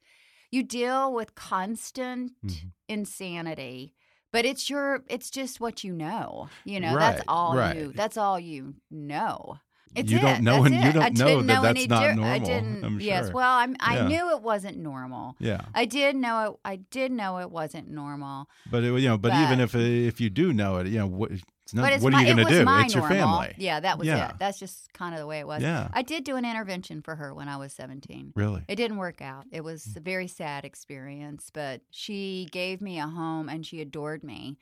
you 0.52 0.64
deal 0.64 1.14
with 1.14 1.36
constant 1.36 2.34
Mhm. 2.44 2.72
insanity. 2.88 3.94
But 4.32 4.46
it's 4.46 4.70
your, 4.70 5.04
it's 5.08 5.30
just 5.30 5.62
what 5.62 5.84
you 5.86 5.94
know. 5.94 6.50
You 6.66 6.80
know, 6.82 6.96
Right, 6.96 7.16
that's 7.16 7.24
all 7.28 7.56
right. 7.56 7.76
you, 7.78 7.94
that's 7.94 8.18
all 8.18 8.40
you 8.40 8.76
know. 8.92 9.60
It's 9.96 10.12
You 10.12 10.18
it. 10.18 10.22
don't 10.22 10.44
know 10.44 10.64
and 10.64 10.76
you 10.76 10.92
don't 10.94 11.04
I 11.04 11.10
know 11.10 11.26
didn't 11.28 11.48
that 11.48 11.54
know 11.56 11.62
that's 11.62 11.88
not 11.88 12.16
di- 12.16 12.24
I 12.24 12.40
didn't. 12.40 12.84
I'm 12.84 13.00
Yes. 13.00 13.32
Well, 13.32 13.50
I'm, 13.50 13.76
I 13.80 13.96
Yeah. 13.98 14.08
knew 14.08 14.32
it 14.36 14.42
wasn't 14.42 14.78
normal. 14.78 15.36
Yeah. 15.40 15.62
I 15.74 15.86
did 15.86 16.16
know 16.16 16.42
it. 16.46 16.60
I 16.66 16.76
did 16.78 17.12
know 17.12 17.38
it 17.40 17.52
wasn't 17.52 17.90
normal. 17.90 18.50
But 18.70 18.84
it, 18.84 18.88
you 19.00 19.08
know, 19.10 19.18
but, 19.18 19.34
even 19.34 19.60
if 19.60 19.74
if 19.76 20.20
you 20.22 20.30
do 20.30 20.54
know 20.54 20.78
it, 20.78 20.88
you 20.88 21.00
know, 21.00 21.08
what, 21.08 21.32
it's 21.32 21.74
not, 21.74 21.82
but 21.84 21.94
it's 21.94 22.04
what 22.04 22.14
are 22.14 22.20
you 22.22 22.26
going 22.28 22.40
it 22.40 22.42
to 22.44 22.50
was 22.50 22.60
do? 22.60 22.66
my 22.66 22.84
It's 22.86 22.94
your 22.94 23.10
normal. 23.10 23.40
family. 23.40 23.56
Yeah, 23.58 23.80
that 23.80 23.98
was 23.98 24.08
Yeah. 24.08 24.30
it. 24.30 24.36
That's 24.38 24.60
just 24.60 24.94
kind 24.94 25.16
of 25.16 25.20
the 25.20 25.26
way 25.28 25.40
it 25.40 25.48
was. 25.48 25.62
Yeah. 25.64 25.88
I 25.94 26.02
did 26.04 26.24
do 26.24 26.36
an 26.36 26.46
intervention 26.46 27.02
for 27.02 27.16
her 27.16 27.34
when 27.34 27.48
I 27.50 27.58
was 27.58 27.74
17. 27.74 28.34
Really? 28.36 28.64
It 28.68 28.76
didn't 28.76 28.98
work 28.98 29.20
out. 29.22 29.46
It 29.52 29.64
was 29.64 29.96
a 29.96 30.00
very 30.00 30.28
sad 30.28 30.64
experience, 30.66 31.50
but 31.54 31.82
she 31.90 32.48
gave 32.52 32.82
me 32.82 33.00
a 33.00 33.08
home 33.08 33.50
and 33.50 33.66
she 33.66 33.82
adored 33.82 34.24
me. 34.24 34.58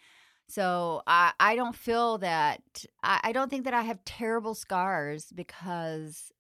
So 0.54 1.02
I, 1.08 1.32
I 1.40 1.56
don't 1.56 1.76
feel 1.76 2.20
that, 2.20 2.62
I, 3.02 3.20
I 3.24 3.32
don't 3.32 3.50
think 3.50 3.64
that 3.66 3.74
I 3.74 3.82
have 3.82 4.06
terrible 4.06 4.54
scars 4.54 5.32
because 5.34 6.32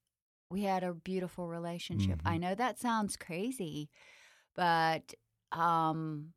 we 0.51 0.61
had 0.61 0.83
a 0.83 0.93
beautiful 0.93 1.47
relationship. 1.47 2.21
Mhm. 2.21 2.29
I 2.31 2.37
know 2.37 2.53
that 2.53 2.77
sounds 2.79 3.15
crazy, 3.15 3.89
but 4.55 5.15
um, 5.51 6.33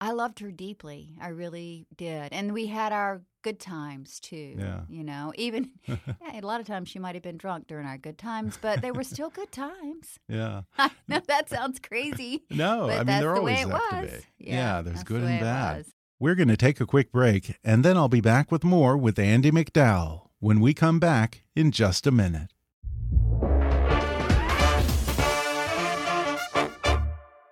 I 0.00 0.12
loved 0.12 0.38
her 0.40 0.50
deeply. 0.50 1.18
I 1.20 1.28
really 1.28 1.86
did. 1.94 2.32
And 2.32 2.54
we 2.54 2.68
had 2.68 2.90
our 2.92 3.20
good 3.42 3.60
times 3.60 4.18
too. 4.18 4.54
Yeah. 4.58 4.80
You 4.88 5.04
know, 5.04 5.32
even 5.36 5.72
yeah, 5.86 5.96
a 6.32 6.40
lot 6.40 6.60
of 6.62 6.66
times 6.66 6.88
she 6.88 6.98
might 6.98 7.14
have 7.14 7.22
been 7.22 7.36
drunk 7.36 7.66
during 7.66 7.86
our 7.86 7.98
good 7.98 8.16
times, 8.16 8.58
but 8.60 8.80
they 8.80 8.90
were 8.90 9.02
still 9.14 9.28
good 9.28 9.52
times. 9.52 10.18
yeah. 10.26 10.62
I 10.78 10.90
know 11.06 11.20
that 11.28 11.50
sounds 11.50 11.78
crazy. 11.80 12.44
No, 12.48 12.88
I 12.88 12.96
mean 12.98 13.06
that's 13.06 13.20
there 13.20 13.34
the 13.34 13.38
always 13.40 13.56
way 13.56 13.60
it 13.62 13.68
was. 13.68 14.10
to 14.10 14.16
be. 14.38 14.50
Yeah, 14.50 14.80
there's 14.80 15.04
good 15.04 15.22
the 15.22 15.26
and 15.26 15.40
bad. 15.40 15.84
We're 16.20 16.36
going 16.36 16.48
to 16.48 16.56
take 16.56 16.80
a 16.80 16.86
quick 16.86 17.10
break, 17.10 17.56
and 17.64 17.84
then 17.84 17.96
I'll 17.96 18.08
be 18.08 18.20
back 18.20 18.52
with 18.52 18.62
more 18.62 18.96
with 18.96 19.18
Andie 19.18 19.50
MacDowell 19.50 20.28
when 20.38 20.60
we 20.60 20.72
come 20.72 21.00
back 21.00 21.42
in 21.56 21.72
just 21.72 22.06
a 22.06 22.12
minute. 22.12 22.50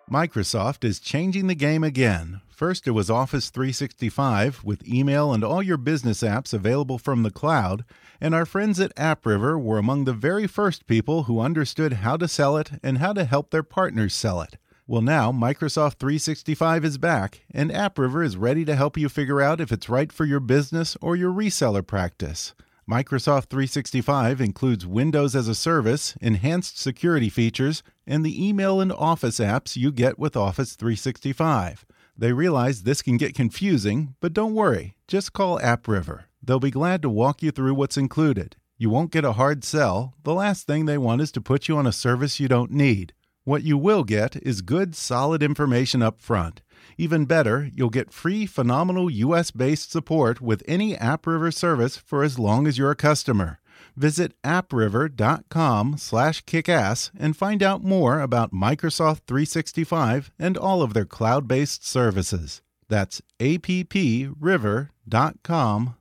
Microsoft 0.09 0.85
is 0.85 1.01
changing 1.01 1.49
the 1.49 1.57
game 1.57 1.83
again. 1.83 2.41
First, 2.49 2.87
it 2.87 2.93
was 2.93 3.11
Office 3.11 3.51
365 3.51 4.63
with 4.63 4.87
email 4.87 5.33
and 5.33 5.43
all 5.43 5.63
your 5.63 5.77
business 5.77 6.23
apps 6.23 6.53
available 6.55 6.99
from 6.99 7.25
the 7.25 7.33
cloud, 7.33 7.85
and 8.21 8.33
our 8.33 8.47
friends 8.47 8.79
at 8.79 8.95
AppRiver 8.95 9.61
were 9.61 9.79
among 9.79 10.05
the 10.05 10.13
very 10.13 10.47
first 10.47 10.87
people 10.87 11.25
who 11.25 11.41
understood 11.41 11.95
how 11.95 12.17
to 12.17 12.29
sell 12.29 12.57
it 12.57 12.71
and 12.81 12.99
how 12.99 13.13
to 13.13 13.25
help 13.25 13.51
their 13.51 13.65
partners 13.65 14.15
sell 14.15 14.41
it. 14.41 14.57
Well, 14.85 15.01
now 15.01 15.31
Microsoft 15.31 16.01
365 16.01 16.85
is 16.85 16.99
back, 16.99 17.43
and 17.53 17.71
AppRiver 17.71 18.25
is 18.25 18.37
ready 18.37 18.65
to 18.65 18.75
help 18.75 18.99
you 18.99 19.09
figure 19.09 19.41
out 19.41 19.61
if 19.61 19.71
it's 19.71 19.89
right 19.89 20.13
for 20.13 20.25
your 20.25 20.41
business 20.41 20.97
or 21.01 21.15
your 21.15 21.31
reseller 21.31 21.87
practice. 21.87 22.53
Microsoft 22.91 23.47
365 23.47 24.41
includes 24.41 24.85
Windows 24.85 25.37
as 25.37 25.47
a 25.47 25.55
service, 25.55 26.17
enhanced 26.21 26.81
security 26.81 27.29
features, 27.29 27.85
and 28.09 28.27
the 28.27 28.49
email 28.49 28.81
and 28.81 28.91
Office 28.91 29.39
apps 29.39 29.77
you 29.77 29.93
get 29.93 30.19
with 30.19 30.37
Office 30.37 30.75
365. 30.75 31.87
They 32.19 32.33
realize 32.33 32.83
this 32.83 33.03
can 33.03 33.17
get 33.17 33.37
confusing, 33.37 34.17
but 34.21 34.33
don't 34.33 34.53
worry. 34.53 34.97
Just 35.07 35.33
call 35.33 35.61
AppRiver. 35.61 36.25
They'll 36.43 36.59
be 36.59 36.73
glad 36.73 37.03
to 37.03 37.09
walk 37.09 37.41
you 37.41 37.53
through 37.53 37.75
what's 37.75 37.97
included. 37.97 38.57
You 38.77 38.91
won't 38.91 39.13
get 39.13 39.25
a 39.25 39.35
hard 39.35 39.63
sell. 39.63 40.15
The 40.25 40.35
last 40.35 40.67
thing 40.67 40.87
they 40.87 40.99
want 40.99 41.21
is 41.21 41.31
to 41.33 41.41
put 41.41 41.69
you 41.69 41.77
on 41.77 41.87
a 41.87 41.93
service 41.93 42.41
you 42.41 42.49
don't 42.49 42.73
need. 42.73 43.13
What 43.45 43.65
you 43.65 43.77
will 43.77 44.05
get 44.05 44.37
is 44.37 44.63
good, 44.63 44.95
solid 44.95 45.43
information 45.43 46.01
up 46.01 46.21
front. 46.21 46.63
Even 46.97 47.25
better, 47.25 47.69
you'll 47.75 47.91
get 47.91 48.13
free, 48.13 48.47
phenomenal 48.47 49.11
US 49.11 49.51
based 49.51 49.91
support 49.91 50.41
with 50.41 50.63
any 50.69 50.95
AppRiver 50.95 51.53
service 51.53 51.97
for 51.97 52.23
as 52.23 52.39
long 52.39 52.69
as 52.69 52.79
you're 52.79 52.93
a 52.93 52.97
customer. 52.97 53.59
Visit 53.97 54.35
appriver.com 54.45 55.97
slash 55.99 56.45
kickass 56.45 57.11
and 57.19 57.37
find 57.37 57.65
out 57.65 57.83
more 57.83 58.21
about 58.21 58.53
Microsoft 58.53 59.23
365 59.27 60.31
and 60.39 60.57
all 60.57 60.81
of 60.81 60.95
their 60.95 61.05
cloud 61.05 61.49
based 61.49 61.85
services. 61.85 62.63
That's 62.89 63.21
appriver.com 63.41 64.87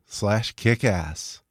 slash 0.05 0.53
kickass. 0.53 1.41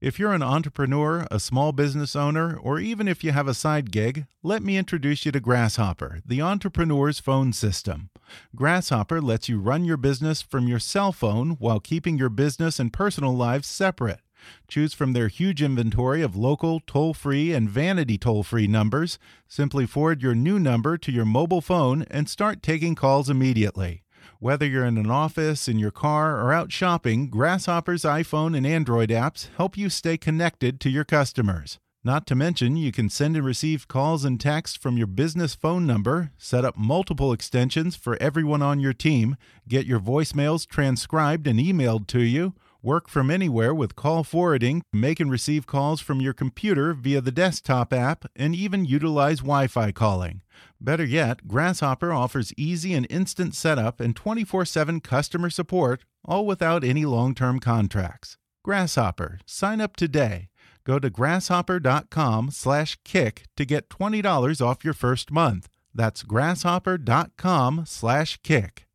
If 0.00 0.18
you're 0.18 0.32
an 0.32 0.42
entrepreneur, 0.42 1.26
a 1.30 1.38
small 1.38 1.72
business 1.72 2.16
owner, 2.16 2.56
or 2.56 2.80
even 2.80 3.06
if 3.06 3.22
you 3.22 3.32
have 3.32 3.46
a 3.46 3.52
side 3.52 3.90
gig, 3.90 4.24
let 4.42 4.62
me 4.62 4.78
introduce 4.78 5.26
you 5.26 5.32
to 5.32 5.40
Grasshopper, 5.40 6.20
the 6.24 6.40
entrepreneur's 6.40 7.20
phone 7.20 7.52
system. 7.52 8.08
Grasshopper 8.56 9.20
lets 9.20 9.50
you 9.50 9.60
run 9.60 9.84
your 9.84 9.98
business 9.98 10.40
from 10.40 10.66
your 10.66 10.78
cell 10.78 11.12
phone 11.12 11.50
while 11.58 11.80
keeping 11.80 12.16
your 12.16 12.30
business 12.30 12.80
and 12.80 12.94
personal 12.94 13.36
lives 13.36 13.68
separate. 13.68 14.20
Choose 14.68 14.94
from 14.94 15.12
their 15.12 15.28
huge 15.28 15.62
inventory 15.62 16.22
of 16.22 16.34
local, 16.34 16.80
toll 16.86 17.12
free, 17.12 17.52
and 17.52 17.68
vanity 17.68 18.16
toll 18.16 18.42
free 18.42 18.66
numbers. 18.66 19.18
Simply 19.48 19.84
forward 19.84 20.22
your 20.22 20.34
new 20.34 20.58
number 20.58 20.96
to 20.96 21.12
your 21.12 21.26
mobile 21.26 21.60
phone 21.60 22.06
and 22.10 22.26
start 22.26 22.62
taking 22.62 22.94
calls 22.94 23.28
immediately. 23.28 24.02
Whether 24.42 24.64
you're 24.64 24.86
in 24.86 24.96
an 24.96 25.10
office, 25.10 25.68
in 25.68 25.78
your 25.78 25.90
car, 25.90 26.40
or 26.40 26.50
out 26.50 26.72
shopping, 26.72 27.28
Grasshopper's 27.28 28.04
iPhone 28.04 28.56
and 28.56 28.66
Android 28.66 29.10
apps 29.10 29.48
help 29.58 29.76
you 29.76 29.90
stay 29.90 30.16
connected 30.16 30.80
to 30.80 30.88
your 30.88 31.04
customers. 31.04 31.78
Not 32.02 32.26
to 32.28 32.34
mention, 32.34 32.74
you 32.78 32.90
can 32.90 33.10
send 33.10 33.36
and 33.36 33.44
receive 33.44 33.86
calls 33.86 34.24
and 34.24 34.40
texts 34.40 34.78
from 34.78 34.96
your 34.96 35.08
business 35.08 35.54
phone 35.54 35.86
number, 35.86 36.30
set 36.38 36.64
up 36.64 36.78
multiple 36.78 37.34
extensions 37.34 37.96
for 37.96 38.16
everyone 38.18 38.62
on 38.62 38.80
your 38.80 38.94
team, 38.94 39.36
get 39.68 39.84
your 39.84 40.00
voicemails 40.00 40.66
transcribed 40.66 41.46
and 41.46 41.60
emailed 41.60 42.06
to 42.06 42.20
you, 42.20 42.54
work 42.82 43.08
from 43.08 43.30
anywhere 43.30 43.74
with 43.74 43.96
call 43.96 44.24
forwarding, 44.24 44.82
make 44.92 45.20
and 45.20 45.30
receive 45.30 45.66
calls 45.66 46.00
from 46.00 46.20
your 46.20 46.32
computer 46.32 46.92
via 46.92 47.20
the 47.20 47.32
desktop 47.32 47.92
app, 47.92 48.24
and 48.34 48.54
even 48.54 48.84
utilize 48.84 49.38
Wi 49.38 49.66
Fi 49.66 49.92
calling. 49.92 50.42
Better 50.80 51.04
yet, 51.04 51.46
Grasshopper 51.46 52.12
offers 52.12 52.52
easy 52.56 52.94
and 52.94 53.06
instant 53.10 53.54
setup 53.54 54.00
and 54.00 54.16
24 54.16 54.64
7 54.64 55.00
customer 55.00 55.50
support, 55.50 56.04
all 56.24 56.46
without 56.46 56.84
any 56.84 57.04
long 57.04 57.34
term 57.34 57.60
contracts. 57.60 58.36
Grasshopper, 58.64 59.40
sign 59.46 59.80
up 59.80 59.96
today. 59.96 60.48
Go 60.84 60.98
to 60.98 61.10
grasshopper.com 61.10 62.50
slash 62.50 62.98
kick 63.04 63.44
to 63.56 63.64
get 63.64 63.88
$20 63.88 64.64
off 64.64 64.84
your 64.84 64.94
first 64.94 65.30
month. 65.30 65.68
That's 65.94 66.22
grasshopper.com 66.22 67.84
slash 67.86 68.38
kick. 68.42 68.86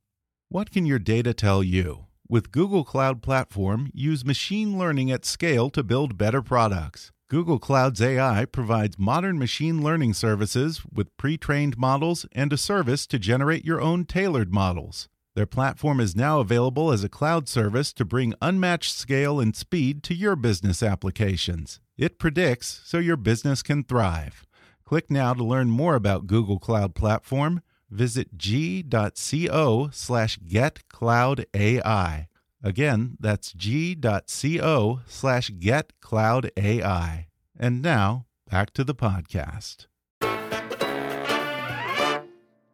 What 0.50 0.71
can 0.71 0.86
your 0.86 1.00
data 1.00 1.34
tell 1.34 1.63
you? 1.63 2.05
With 2.28 2.52
Google 2.52 2.84
Cloud 2.84 3.22
Platform, 3.22 3.92
use 3.94 4.26
machine 4.26 4.80
learning 4.80 5.12
at 5.12 5.26
scale 5.26 5.70
to 5.70 5.84
build 5.84 6.18
better 6.18 6.42
products. 6.42 7.12
Google 7.30 7.60
Cloud's 7.60 8.02
AI 8.02 8.46
provides 8.46 8.98
modern 8.98 9.38
machine 9.38 9.84
learning 9.84 10.16
services 10.16 10.82
with 10.92 11.16
pre 11.18 11.38
trained 11.38 11.78
models 11.78 12.26
and 12.32 12.52
a 12.52 12.58
service 12.58 13.06
to 13.08 13.20
generate 13.20 13.64
your 13.64 13.80
own 13.80 14.06
tailored 14.06 14.52
models. 14.52 15.08
Their 15.36 15.46
platform 15.46 16.00
is 16.00 16.16
now 16.16 16.40
available 16.40 16.92
as 16.92 17.04
a 17.04 17.10
cloud 17.10 17.48
service 17.48 17.94
to 17.94 18.04
bring 18.04 18.34
unmatched 18.42 18.96
scale 18.96 19.40
and 19.40 19.56
speed 19.56 20.02
to 20.04 20.16
your 20.16 20.36
business 20.36 20.82
applications. 20.82 21.80
It 21.96 22.18
predicts 22.18 22.82
so 22.86 22.98
your 22.98 23.18
business 23.18 23.62
can 23.62 23.84
thrive. 23.84 24.48
Click 24.84 25.12
now 25.12 25.36
to 25.36 25.44
learn 25.44 25.70
more 25.70 25.94
about 25.94 26.26
Google 26.26 26.58
Cloud 26.58 26.96
Platform. 26.96 27.62
Visit 27.89 28.38
g.co 28.38 29.89
slash 29.91 30.39
getcloudai. 30.39 32.28
Again, 32.63 33.17
that's 33.19 33.52
g.co 33.54 35.00
slash 35.06 35.52
getcloudai. 35.52 37.26
And 37.60 37.82
now, 37.82 38.26
back 38.50 38.74
to 38.74 38.84
the 38.84 38.95
podcast. 38.95 39.86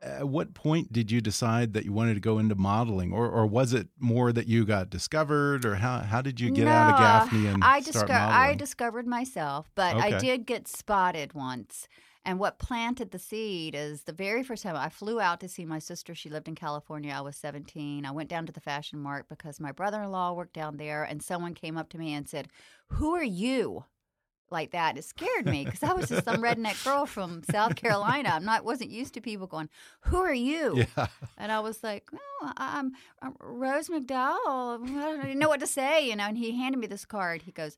At 0.04 0.28
what 0.28 0.54
point 0.54 0.94
did 0.94 1.12
you 1.12 1.20
decide 1.20 1.74
that 1.74 1.84
you 1.86 1.92
wanted 1.94 2.14
to 2.16 2.20
go 2.20 2.40
into 2.40 2.56
modeling, 2.56 3.12
or, 3.12 3.28
or 3.30 3.46
was 3.46 3.74
it 3.74 3.90
more 4.00 4.32
that 4.32 4.48
you 4.48 4.66
got 4.66 4.90
discovered, 4.90 5.66
or 5.66 5.76
how, 5.76 6.00
how 6.00 6.22
did 6.22 6.40
you 6.40 6.52
get 6.52 6.66
no, 6.66 6.72
out 6.72 6.94
of 6.94 7.00
Gaffney 7.00 7.48
and 7.48 7.64
I 7.64 7.82
start 7.82 8.08
modeling? 8.08 8.34
I 8.34 8.54
discovered 8.56 9.08
myself, 9.08 9.70
but 9.76 9.96
Okay. 9.96 10.16
I 10.16 10.20
did 10.20 10.46
get 10.46 10.68
spotted 10.68 11.34
once. 11.34 11.88
And 12.24 12.38
what 12.38 12.60
planted 12.60 13.12
the 13.12 13.20
seed 13.20 13.74
is 13.74 14.04
the 14.04 14.14
very 14.14 14.44
first 14.44 14.62
time 14.62 14.76
I 14.76 14.90
flew 14.90 15.20
out 15.20 15.40
to 15.40 15.48
see 15.48 15.66
my 15.66 15.80
sister. 15.80 16.14
She 16.14 16.30
lived 16.30 16.48
in 16.48 16.54
California. 16.54 17.14
I 17.16 17.22
was 17.22 17.36
17. 17.36 18.06
I 18.06 18.12
went 18.12 18.30
down 18.30 18.46
to 18.46 18.52
the 18.52 18.60
Fashion 18.60 19.00
Mart 19.00 19.26
because 19.28 19.60
my 19.60 19.72
brother 19.72 20.04
in 20.04 20.12
law 20.12 20.34
worked 20.34 20.54
down 20.54 20.78
there, 20.78 21.04
and 21.04 21.24
someone 21.24 21.56
came 21.56 21.78
up 21.78 21.90
to 21.90 21.98
me 21.98 22.14
and 22.14 22.30
said, 22.30 22.48
Who 22.90 23.16
are 23.16 23.24
you? 23.24 23.86
Like 24.52 24.72
that. 24.72 24.98
It 24.98 25.06
scared 25.06 25.46
me 25.46 25.64
because 25.64 25.82
I 25.82 25.94
was 25.94 26.10
just 26.10 26.26
some 26.26 26.44
redneck 26.44 26.84
girl 26.84 27.06
from 27.06 27.42
South 27.50 27.76
Carolina. 27.76 28.32
I'm 28.34 28.44
not 28.44 28.66
wasn't 28.66 28.92
used 28.92 29.14
to 29.14 29.22
people 29.22 29.48
going, 29.48 29.70
Who 30.02 30.18
are 30.18 30.34
you? 30.34 30.86
yeah. 30.98 31.08
And 31.38 31.52
I 31.54 31.62
was 31.62 31.82
like, 31.82 32.12
"No, 32.12 32.52
I'm, 32.58 32.92
I'm 33.22 33.34
Rose 33.40 33.88
MacDowell. 33.88 34.84
I 34.84 35.16
don't 35.16 35.26
even 35.26 35.40
know 35.40 35.48
what 35.48 35.62
to 35.62 35.68
say, 35.68 36.06
you 36.06 36.18
know." 36.18 36.26
And 36.26 36.38
he 36.38 36.52
handed 36.52 36.80
me 36.80 36.88
this 36.88 37.06
card. 37.06 37.44
He 37.44 37.54
goes, 37.54 37.78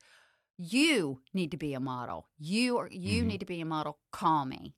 "You 0.58 1.22
need 1.34 1.52
to 1.52 1.58
be 1.58 1.74
a 1.74 1.80
model. 1.80 2.28
You 2.38 2.78
are, 2.78 2.90
you 2.92 3.24
Mhm. 3.24 3.28
need 3.28 3.40
to 3.40 3.46
be 3.46 3.62
a 3.62 3.66
model. 3.66 4.00
Call 4.12 4.46
me." 4.46 4.76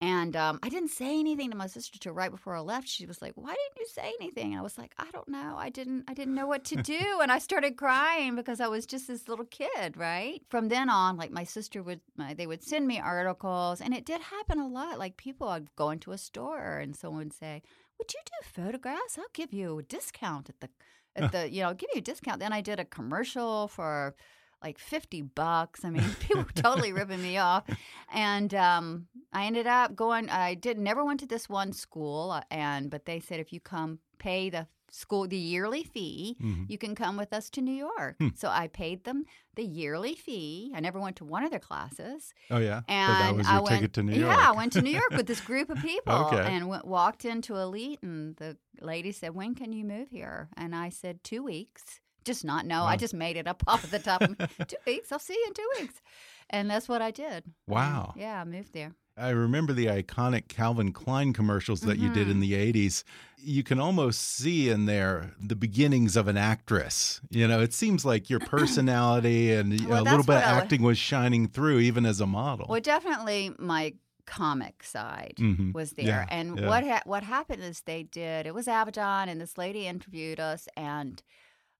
And 0.00 0.36
um, 0.36 0.60
I 0.62 0.68
didn't 0.68 0.90
say 0.90 1.18
anything 1.18 1.50
to 1.50 1.56
my 1.56 1.66
sister 1.66 1.98
till 1.98 2.12
right 2.12 2.30
before 2.30 2.54
I 2.54 2.60
left. 2.60 2.86
She 2.86 3.04
was 3.04 3.20
like, 3.20 3.32
"Why 3.36 3.48
didn't 3.48 3.78
you 3.80 3.86
say 3.86 4.12
anything?" 4.20 4.52
And 4.52 4.60
I 4.60 4.62
was 4.62 4.78
like, 4.78 4.94
"I 4.96 5.10
don't 5.10 5.26
know. 5.26 5.56
I 5.58 5.70
didn't. 5.70 6.04
I 6.06 6.14
didn't 6.14 6.36
know 6.36 6.46
what 6.46 6.62
to 6.66 6.76
do." 6.82 7.18
and 7.20 7.32
I 7.32 7.38
started 7.40 7.76
crying 7.76 8.36
because 8.36 8.60
I 8.60 8.68
was 8.68 8.86
just 8.86 9.08
this 9.08 9.26
little 9.26 9.44
kid, 9.46 9.96
right? 9.96 10.40
From 10.50 10.68
then 10.68 10.88
on, 10.88 11.16
like 11.16 11.32
my 11.32 11.42
sister 11.42 11.82
would, 11.82 12.00
my, 12.16 12.32
they 12.32 12.46
would 12.46 12.62
send 12.62 12.86
me 12.86 13.00
articles, 13.00 13.80
and 13.80 13.92
it 13.92 14.04
did 14.06 14.20
happen 14.20 14.60
a 14.60 14.68
lot. 14.68 15.00
Like 15.00 15.16
people, 15.16 15.48
I'd 15.48 15.74
go 15.74 15.90
into 15.90 16.12
a 16.12 16.18
store 16.18 16.78
and 16.78 16.94
someone 16.94 17.24
would 17.24 17.32
say, 17.32 17.62
"Would 17.98 18.14
you 18.14 18.20
do 18.24 18.48
photographs? 18.62 19.18
I'll 19.18 19.24
give 19.34 19.52
you 19.52 19.78
a 19.80 19.82
discount 19.82 20.48
at 20.48 20.60
the, 20.60 20.68
at 21.16 21.32
the, 21.32 21.50
you 21.50 21.62
know, 21.62 21.74
give 21.74 21.90
you 21.92 21.98
a 21.98 22.02
discount." 22.02 22.38
Then 22.38 22.52
I 22.52 22.60
did 22.60 22.78
a 22.78 22.84
commercial 22.84 23.66
for 23.66 24.14
like 24.62 24.78
50 24.78 25.22
bucks. 25.22 25.84
I 25.84 25.90
mean, 25.90 26.04
people 26.20 26.42
were 26.42 26.52
totally 26.62 26.92
ripping 26.92 27.22
me 27.22 27.36
off. 27.38 27.64
And 28.12 28.52
um, 28.54 29.06
I 29.32 29.46
ended 29.46 29.66
up 29.66 29.94
going, 29.94 30.28
I 30.30 30.54
did 30.54 30.78
never 30.78 31.04
went 31.04 31.20
to 31.20 31.26
this 31.26 31.48
one 31.48 31.72
school. 31.72 32.30
uh, 32.32 32.42
And, 32.50 32.90
but 32.90 33.04
they 33.04 33.20
said, 33.20 33.40
if 33.40 33.52
you 33.52 33.60
come 33.60 34.00
pay 34.18 34.50
the 34.50 34.66
school, 34.90 35.28
the 35.28 35.36
yearly 35.36 35.84
fee, 35.84 36.36
Mhm. 36.42 36.64
you 36.70 36.78
can 36.78 36.94
come 36.94 37.18
with 37.18 37.32
us 37.34 37.50
to 37.50 37.60
New 37.60 37.74
York. 37.74 38.16
Hmm. 38.18 38.28
So 38.34 38.48
I 38.48 38.68
paid 38.68 39.04
them 39.04 39.26
the 39.54 39.62
yearly 39.62 40.14
fee. 40.14 40.72
I 40.74 40.80
never 40.80 40.98
went 40.98 41.16
to 41.16 41.26
one 41.26 41.44
of 41.44 41.50
their 41.50 41.60
classes. 41.60 42.32
Oh, 42.50 42.56
yeah. 42.58 42.80
And 42.88 43.12
so 43.12 43.18
that 43.22 43.36
was 43.36 43.46
I 43.46 43.52
your 43.56 43.62
went, 43.64 43.74
ticket 43.76 43.92
to 43.92 44.02
New 44.02 44.18
York. 44.18 44.34
Yeah, 44.36 44.48
I 44.48 44.52
went 44.56 44.72
to 44.72 44.82
New 44.82 44.90
York 44.90 45.10
with 45.10 45.26
this 45.26 45.42
group 45.42 45.68
of 45.68 45.76
people 45.82 46.14
Okay. 46.32 46.40
and 46.40 46.68
went, 46.68 46.86
walked 46.86 47.26
into 47.26 47.54
Elite, 47.56 47.98
and 48.02 48.34
the 48.36 48.56
lady 48.80 49.12
said, 49.12 49.34
"When 49.34 49.54
can 49.54 49.72
you 49.74 49.84
move 49.84 50.08
here?" 50.10 50.48
And 50.56 50.74
I 50.74 50.88
said, 50.88 51.22
two 51.22 51.42
weeks." 51.42 52.00
Just 52.28 52.44
not 52.44 52.66
know. 52.66 52.82
I 52.84 52.96
just 52.96 53.14
made 53.14 53.36
it 53.38 53.46
up 53.48 53.62
off 53.66 53.90
the 53.90 53.98
top. 53.98 54.20
of 54.22 54.36
two 54.68 54.76
weeks. 54.86 55.10
I'll 55.10 55.18
see 55.18 55.34
you 55.34 55.44
in 55.48 55.54
two 55.54 55.70
weeks. 55.80 55.94
And 56.50 56.70
that's 56.70 56.88
what 56.88 57.00
I 57.02 57.10
did. 57.10 57.44
And, 57.44 57.54
Wow. 57.66 58.12
yeah, 58.16 58.40
I 58.40 58.44
moved 58.44 58.72
there. 58.74 58.92
I 59.16 59.30
remember 59.30 59.72
the 59.72 59.86
iconic 59.86 60.46
Calvin 60.48 60.92
Klein 60.92 61.32
commercials 61.32 61.80
that 61.80 61.98
you 61.98 62.04
Mm-hmm. 62.10 62.14
did 62.14 62.30
in 62.30 62.40
the 62.40 62.52
80s. 62.52 63.02
You 63.38 63.62
can 63.64 63.80
almost 63.80 64.20
see 64.20 64.68
in 64.68 64.84
there 64.86 65.32
the 65.40 65.56
beginnings 65.56 66.16
of 66.16 66.28
an 66.28 66.36
actress. 66.36 67.20
You 67.30 67.48
know, 67.48 67.60
it 67.60 67.72
seems 67.74 68.04
like 68.04 68.30
your 68.30 68.38
personality 68.56 69.52
and 69.52 69.68
Well, 69.88 70.02
a 70.02 70.04
little 70.04 70.22
bit 70.22 70.36
of 70.36 70.42
acting 70.42 70.82
was 70.82 70.98
shining 70.98 71.48
through 71.48 71.80
even 71.80 72.06
as 72.06 72.20
a 72.20 72.26
model. 72.26 72.66
Well, 72.68 72.80
definitely 72.80 73.54
my 73.58 73.94
comic 74.26 74.84
side 74.84 75.34
Mhm. 75.38 75.72
was 75.74 75.92
there. 75.92 76.06
Yeah, 76.06 76.26
and 76.28 76.58
yeah. 76.60 76.66
what 76.68 76.84
ha- 76.84 77.02
what 77.06 77.22
happened 77.22 77.62
is 77.64 77.80
they 77.80 78.02
did 78.04 78.46
it 78.46 78.54
was 78.54 78.66
Avedon, 78.66 79.28
and 79.28 79.40
this 79.40 79.56
lady 79.58 79.86
interviewed 79.86 80.38
us, 80.38 80.68
and 80.76 81.22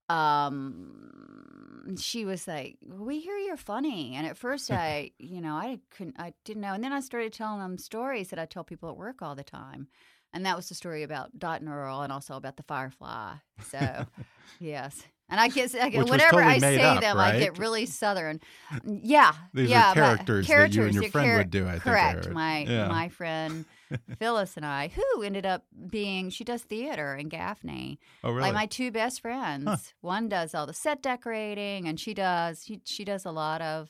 um, 0.09 1.95
she 1.97 2.25
was 2.25 2.47
like, 2.47 2.77
"We 2.85 3.19
hear 3.19 3.37
you're 3.37 3.57
funny," 3.57 4.15
and 4.15 4.25
at 4.27 4.37
first 4.37 4.69
I, 4.71 5.11
you 5.19 5.41
know, 5.41 5.53
I 5.55 5.79
couldn't, 5.91 6.19
I 6.19 6.33
didn't 6.45 6.61
know, 6.61 6.73
and 6.73 6.83
then 6.83 6.93
I 6.93 6.99
started 6.99 7.33
telling 7.33 7.59
them 7.59 7.77
stories 7.77 8.29
that 8.29 8.39
I 8.39 8.45
tell 8.45 8.63
people 8.63 8.89
at 8.89 8.97
work 8.97 9.21
all 9.21 9.35
the 9.35 9.43
time. 9.43 9.87
And 10.31 10.45
that 10.45 10.55
was 10.55 10.69
the 10.69 10.75
story 10.75 11.01
about 11.01 11.39
Dot 11.39 11.61
and 11.61 11.69
Earl, 11.69 12.01
and 12.01 12.13
also 12.13 12.35
about 12.35 12.57
the 12.57 12.63
Firefly. 12.63 13.35
So, 13.63 14.05
yes, 14.59 15.03
and 15.27 15.39
I 15.39 15.47
guess 15.47 15.73
I 15.73 15.89
get, 15.89 16.07
whenever 16.07 16.35
totally 16.35 16.55
I 16.55 16.59
say 16.59 16.83
up, 16.83 17.01
them, 17.01 17.17
I 17.17 17.39
get 17.39 17.57
really 17.57 17.85
southern. 17.87 18.39
Yeah, 18.85 19.33
These 19.53 19.69
yeah, 19.69 19.93
but 19.93 20.01
characters 20.01 20.47
that 20.47 20.71
you 20.71 20.83
and 20.83 20.93
your 20.93 21.03
friend 21.05 21.35
would 21.35 21.49
do, 21.49 21.67
I 21.67 21.71
think 21.73 21.83
correct. 21.83 22.25
heard. 22.25 22.33
My 22.35 22.65
Yeah. 22.65 22.87
my 22.87 23.09
friend 23.09 23.65
Phyllis 24.19 24.55
and 24.57 24.65
I, 24.65 24.89
who 24.89 25.21
ended 25.23 25.45
up 25.45 25.65
being, 25.89 26.29
she 26.29 26.43
does 26.43 26.61
theater 26.63 27.15
in 27.15 27.29
Gaffney. 27.29 27.99
Oh, 28.23 28.29
really? 28.31 28.41
Like 28.43 28.53
my 28.53 28.65
two 28.65 28.91
best 28.91 29.21
friends. 29.21 29.93
One 30.01 30.29
does 30.29 30.53
all 30.55 30.65
the 30.65 30.73
set 30.73 31.01
decorating, 31.01 31.87
and 31.87 31.99
she 31.99 32.13
does 32.13 32.63
she 32.65 32.81
she 32.85 33.03
does 33.03 33.25
a 33.25 33.31
lot 33.31 33.61
of 33.61 33.89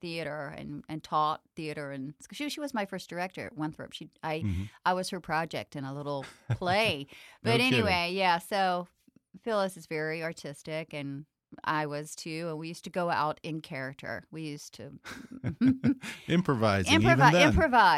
theater 0.00 0.54
and, 0.56 0.84
and 0.88 1.02
taught 1.02 1.40
theater 1.56 1.90
and 1.92 2.12
she 2.30 2.48
she 2.50 2.60
was 2.60 2.74
my 2.74 2.84
first 2.84 3.08
director 3.08 3.46
at 3.46 3.56
Winthrop. 3.56 3.92
She 3.94 4.10
I 4.22 4.40
Mhm. 4.40 4.68
I 4.84 4.92
was 4.92 5.08
her 5.10 5.20
project 5.20 5.74
in 5.76 5.84
a 5.84 5.94
little 5.94 6.24
play. 6.52 7.06
No 7.42 7.52
but 7.52 7.58
kidding. 7.60 7.72
anyway, 7.74 8.10
yeah. 8.12 8.38
So 8.38 8.86
Phyllis 9.42 9.76
is 9.76 9.86
very 9.86 10.22
artistic, 10.22 10.92
and 10.92 11.24
I 11.64 11.86
was 11.86 12.14
too. 12.14 12.46
And 12.50 12.58
we 12.58 12.68
used 12.68 12.84
to 12.84 12.90
go 12.90 13.10
out 13.10 13.40
in 13.42 13.60
character. 13.60 14.24
We 14.30 14.42
used 14.42 14.74
to 14.74 14.90
improvise, 16.28 16.86
improvise, 16.92 17.34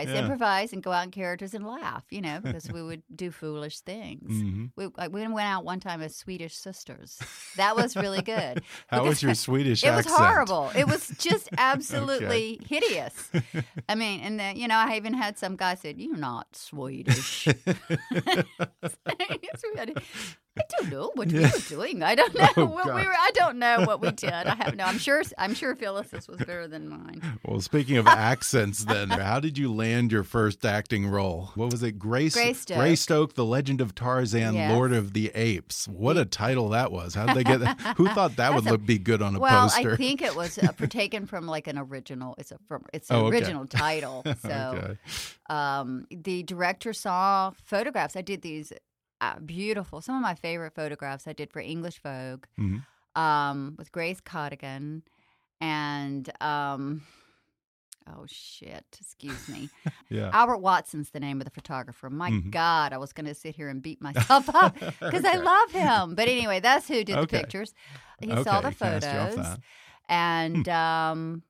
Yeah. 0.09 0.21
improvise, 0.21 0.73
and 0.73 0.83
go 0.83 0.93
out 0.93 1.05
in 1.05 1.11
characters 1.11 1.55
and 1.55 1.67
laugh. 1.67 2.05
You 2.11 2.21
know, 2.21 2.41
because 2.43 2.71
we 2.71 2.83
would 2.83 3.03
do 3.15 3.31
foolish 3.31 3.81
things. 3.81 4.31
Mhm. 4.33 4.71
We 4.77 4.89
like, 4.97 5.13
we 5.13 5.21
went 5.27 5.49
out 5.49 5.65
one 5.65 5.81
time 5.81 6.01
as 6.03 6.17
Swedish 6.17 6.55
sisters. 6.57 7.19
That 7.57 7.77
was 7.77 7.97
really 7.97 8.23
good. 8.23 8.63
How 8.89 9.05
was 9.05 9.23
your 9.23 9.35
Swedish 9.35 9.83
It 9.85 9.91
was 9.91 10.07
accent? 10.07 10.17
horrible. 10.19 10.71
It 10.77 10.87
was 10.87 11.09
just 11.19 11.49
absolutely 11.59 12.61
hideous. 12.67 13.31
I 13.89 13.95
mean, 13.95 14.21
and 14.21 14.39
then 14.39 14.57
you 14.57 14.69
know, 14.69 14.77
I 14.77 14.97
even 14.97 15.15
had 15.15 15.39
some 15.39 15.57
guy 15.57 15.75
said, 15.75 15.99
"You're 15.99 16.17
not 16.17 16.55
Swedish." 16.55 17.49
I 20.59 20.63
don't 20.79 20.91
know 20.91 21.11
what 21.15 21.29
we 21.29 21.41
were 21.41 21.49
doing. 21.69 22.03
I 22.03 22.17
don't 22.17 22.35
know 22.39 22.49
Oh, 22.57 22.65
what 22.67 22.87
we 22.87 22.93
were. 22.93 23.15
I 23.15 23.31
don't 23.35 23.59
know 23.59 23.83
what 23.85 24.01
we 24.01 24.11
did. 24.11 24.31
I 24.33 24.57
have 24.57 24.75
no. 24.77 24.85
I'm 24.85 24.99
sure. 24.99 25.23
I'm 25.39 25.55
sure 25.55 25.77
Phyllis's 25.77 26.27
was 26.27 26.39
better 26.39 26.67
than 26.67 26.89
mine. 26.89 27.23
Well, 27.45 27.61
speaking 27.61 27.97
of 27.97 28.07
accents, 28.07 28.85
then, 28.85 29.09
how 29.11 29.41
did 29.41 29.57
you 29.59 29.73
land 29.73 30.13
your 30.13 30.25
first 30.25 30.65
acting 30.65 31.07
role? 31.09 31.51
What 31.55 31.71
was 31.71 31.83
it? 31.83 31.99
Grace 31.99 32.35
Greystoke. 32.35 32.77
Greystoke, 32.77 33.35
The 33.35 33.45
Legend 33.45 33.81
of 33.81 33.95
Tarzan, 33.95 34.55
Yes. 34.55 34.73
Lord 34.73 34.93
of 34.93 35.13
the 35.15 35.31
Apes. 35.35 35.87
What 35.89 36.17
a 36.19 36.25
title 36.25 36.69
that 36.71 36.93
was. 36.93 37.15
How 37.15 37.27
did 37.27 37.37
they 37.37 37.45
get 37.45 37.61
that? 37.61 37.95
Who 37.97 38.09
thought 38.09 38.37
that 38.37 38.55
would 38.55 38.67
a- 38.67 38.71
look, 38.73 38.85
be 38.85 38.99
good 38.99 39.23
on 39.23 39.37
a 39.37 39.41
well, 39.41 39.63
poster? 39.69 39.93
I 39.93 39.97
think 39.97 40.21
it 40.23 40.37
was 40.37 40.59
uh, 40.59 40.73
taken 40.89 41.27
from 41.27 41.47
like 41.47 41.67
an 41.69 41.79
original. 41.79 42.35
It's 42.39 42.51
a 42.53 42.59
from. 42.69 42.85
It's 42.93 43.09
an 43.11 43.17
Oh, 43.17 43.27
okay. 43.27 43.39
original 43.39 43.67
title. 43.67 44.25
So. 44.43 44.75
okay. 44.77 44.99
um, 45.49 46.07
the 46.11 46.43
director 46.43 46.93
saw 46.93 47.53
photographs. 47.65 48.17
I 48.17 48.23
did 48.23 48.43
these 48.43 48.73
uh, 49.21 49.39
beautiful, 49.41 50.01
some 50.01 50.17
of 50.17 50.23
my 50.23 50.35
favorite 50.35 50.75
photographs 50.75 51.27
I 51.27 51.33
did 51.33 51.51
for 51.53 51.61
English 51.61 52.01
Vogue 52.03 52.45
Mhm. 52.59 52.85
um, 53.17 53.75
with 53.79 53.93
Grace 53.93 54.21
Coddington 54.21 55.03
and. 55.61 56.31
Um, 56.43 57.03
Oh 58.07 58.25
shit! 58.27 58.85
Excuse 59.01 59.47
me. 59.47 59.71
Yeah. 60.09 60.31
Albert 60.33 60.59
Watson's 60.59 61.11
the 61.11 61.21
name 61.21 61.41
of 61.41 61.45
the 61.45 61.51
photographer. 61.53 62.11
My 62.11 62.31
Mhm. 62.31 62.51
God, 62.51 62.93
I 62.93 62.99
was 62.99 63.13
going 63.13 63.27
to 63.27 63.35
sit 63.35 63.55
here 63.55 63.69
and 63.69 63.81
beat 63.81 64.01
myself 64.03 64.49
up 64.53 64.75
because 65.01 65.25
I 65.25 65.37
love 65.37 65.71
him. 65.71 66.15
But 66.17 66.27
anyway, 66.27 66.59
that's 66.59 66.89
who 66.89 67.05
did 67.05 67.21
the 67.21 67.27
pictures. 67.29 67.73
He 68.21 68.35
saw 68.35 68.61
the 68.61 68.69
Okay, 68.69 68.77
you 68.87 68.87
off 68.97 69.03
photos 69.03 69.59
and 70.09 70.69
um, 70.69 71.43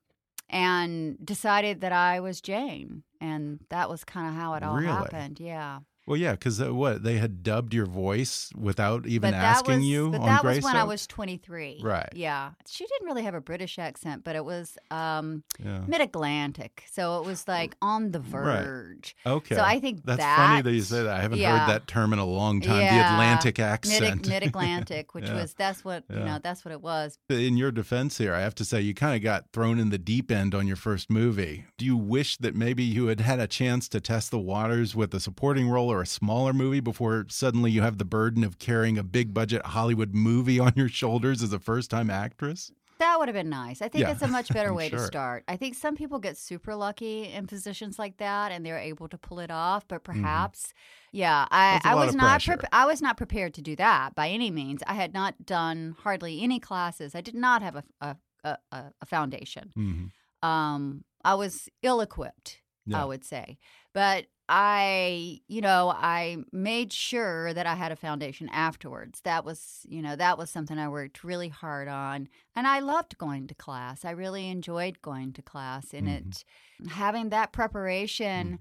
and 0.50 1.24
decided 1.24 1.80
that 1.80 1.92
I 1.92 2.20
was 2.20 2.40
Jane, 2.42 3.04
and 3.20 3.60
that 3.70 3.88
was 3.88 4.04
kind 4.04 4.28
of 4.28 4.34
how 4.34 4.52
it 4.54 4.62
all 4.62 4.76
Really? 4.76 4.86
happened. 4.88 5.40
Yeah, 5.40 5.80
Well, 6.10 6.18
yeah, 6.18 6.32
because 6.32 6.60
uh, 6.60 6.74
what 6.74 7.04
they 7.04 7.18
had 7.18 7.44
dubbed 7.44 7.72
your 7.72 7.86
voice 7.86 8.50
without 8.58 9.06
even 9.06 9.30
but 9.30 9.36
asking 9.36 9.76
was 9.76 9.86
you 9.86 10.10
but 10.10 10.22
on 10.22 10.26
that 10.26 10.44
was 10.44 10.60
when 10.64 10.74
I 10.74 10.82
was 10.82 11.06
twenty 11.06 11.36
three. 11.36 11.78
Right. 11.80 12.08
Yeah, 12.14 12.50
she 12.68 12.84
didn't 12.84 13.06
really 13.06 13.22
have 13.22 13.34
a 13.34 13.40
British 13.40 13.78
accent, 13.78 14.24
but 14.24 14.34
it 14.34 14.44
was 14.44 14.76
um, 14.90 15.44
Yeah. 15.64 15.82
mid 15.86 16.00
Atlantic, 16.00 16.82
so 16.90 17.20
it 17.20 17.26
was 17.26 17.46
like 17.46 17.76
on 17.80 18.10
the 18.10 18.18
Right. 18.18 18.64
verge. 18.64 19.14
Okay. 19.24 19.54
So 19.54 19.62
I 19.62 19.78
think 19.78 20.04
that's 20.04 20.18
that, 20.18 20.36
funny 20.36 20.62
that 20.62 20.72
you 20.72 20.80
say 20.80 21.04
that. 21.04 21.16
I 21.16 21.20
haven't 21.20 21.38
yeah. 21.38 21.56
heard 21.56 21.68
that 21.68 21.86
term 21.86 22.12
in 22.12 22.18
a 22.18 22.26
long 22.26 22.60
time. 22.60 22.78
The 22.80 23.12
Atlantic 23.12 23.60
accent. 23.60 24.26
Mid 24.28 24.42
Atlantic, 24.42 25.14
which 25.14 25.26
Yeah. 25.26 25.34
was 25.34 25.54
that's 25.54 25.84
what 25.84 26.02
you 26.10 26.16
know 26.16 26.40
that's 26.42 26.64
what 26.64 26.72
it 26.72 26.80
was. 26.82 27.18
in 27.28 27.56
your 27.56 27.70
defense 27.70 28.18
here, 28.18 28.34
I 28.34 28.40
have 28.40 28.56
to 28.56 28.64
say 28.64 28.80
you 28.80 28.94
kind 28.94 29.14
of 29.14 29.22
got 29.22 29.52
thrown 29.52 29.78
in 29.78 29.90
the 29.90 29.98
deep 29.98 30.32
end 30.32 30.56
on 30.56 30.66
your 30.66 30.74
first 30.74 31.08
movie. 31.08 31.66
Do 31.78 31.84
you 31.84 31.96
wish 31.96 32.36
that 32.38 32.56
maybe 32.56 32.82
you 32.82 33.06
had 33.06 33.20
had 33.20 33.38
a 33.38 33.46
chance 33.46 33.88
to 33.90 34.00
test 34.00 34.32
the 34.32 34.40
waters 34.40 34.96
with 34.96 35.14
a 35.14 35.20
supporting 35.20 35.68
role 35.70 35.88
or 35.88 35.99
a 36.02 36.06
smaller 36.06 36.52
movie 36.52 36.80
before 36.80 37.26
suddenly 37.28 37.70
you 37.70 37.82
have 37.82 37.98
the 37.98 38.04
burden 38.04 38.44
of 38.44 38.58
carrying 38.58 38.98
a 38.98 39.02
big 39.02 39.32
budget 39.34 39.64
Hollywood 39.66 40.14
movie 40.14 40.58
on 40.60 40.72
your 40.76 40.88
shoulders 40.88 41.42
as 41.42 41.52
a 41.52 41.58
first 41.58 41.90
time 41.90 42.10
actress? 42.10 42.72
That 42.98 43.18
would 43.18 43.28
have 43.28 43.34
been 43.34 43.48
nice. 43.48 43.80
I 43.80 43.88
think 43.88 44.02
Yeah, 44.04 44.10
it's 44.12 44.20
a 44.20 44.28
much 44.28 44.48
better 44.52 44.74
way 44.74 44.90
to 44.90 44.98
start. 44.98 45.44
I 45.48 45.56
think 45.56 45.74
some 45.74 45.96
people 45.96 46.18
get 46.18 46.36
super 46.36 46.74
lucky 46.74 47.24
in 47.32 47.46
positions 47.46 47.98
like 47.98 48.18
that 48.18 48.52
and 48.52 48.64
they're 48.64 48.78
able 48.78 49.08
to 49.08 49.16
pull 49.16 49.40
it 49.40 49.50
off, 49.50 49.88
but 49.88 50.04
Mm-hmm. 50.04 50.20
perhaps 50.22 50.74
yeah, 51.12 51.46
I, 51.50 51.72
That's 51.72 51.86
a 51.86 51.88
I 51.88 51.92
lot 51.94 52.06
was 52.06 52.14
not. 52.14 52.48
I 52.72 52.86
was 52.86 53.00
not 53.02 53.16
prepared 53.16 53.54
to 53.54 53.62
do 53.62 53.74
that 53.76 54.14
by 54.14 54.28
any 54.28 54.50
means. 54.50 54.82
I 54.86 54.94
had 54.94 55.12
not 55.14 55.46
done 55.46 55.96
hardly 56.02 56.42
any 56.42 56.60
classes. 56.60 57.14
I 57.14 57.20
did 57.22 57.34
not 57.34 57.62
have 57.62 57.76
a 57.76 57.84
a, 58.00 58.16
a, 58.44 58.58
a- 58.70 59.06
foundation. 59.06 59.72
Mm-hmm. 59.76 60.48
Um, 60.48 61.04
I 61.24 61.34
was 61.34 61.68
ill 61.82 62.00
equipped, 62.00 62.60
Yeah. 62.86 63.02
I 63.02 63.04
would 63.06 63.24
say. 63.24 63.58
But 63.92 64.26
I, 64.48 65.40
you 65.46 65.60
know, 65.60 65.90
I 65.94 66.38
made 66.52 66.92
sure 66.92 67.54
that 67.54 67.66
I 67.66 67.74
had 67.76 67.92
a 67.92 67.96
foundation 67.96 68.48
afterwards. 68.48 69.20
That 69.20 69.44
was, 69.44 69.86
you 69.88 70.02
know, 70.02 70.16
that 70.16 70.38
was 70.38 70.50
something 70.50 70.76
I 70.76 70.88
worked 70.88 71.22
really 71.22 71.48
hard 71.48 71.86
on. 71.86 72.28
And 72.56 72.66
I 72.66 72.80
loved 72.80 73.16
going 73.16 73.46
to 73.46 73.54
class. 73.54 74.04
I 74.04 74.10
really 74.10 74.48
enjoyed 74.48 75.02
going 75.02 75.32
to 75.34 75.42
class 75.42 75.94
and 75.94 76.08
Mhm. 76.08 76.16
it 76.18 76.44
having 76.90 77.28
that 77.28 77.52
preparation 77.52 78.58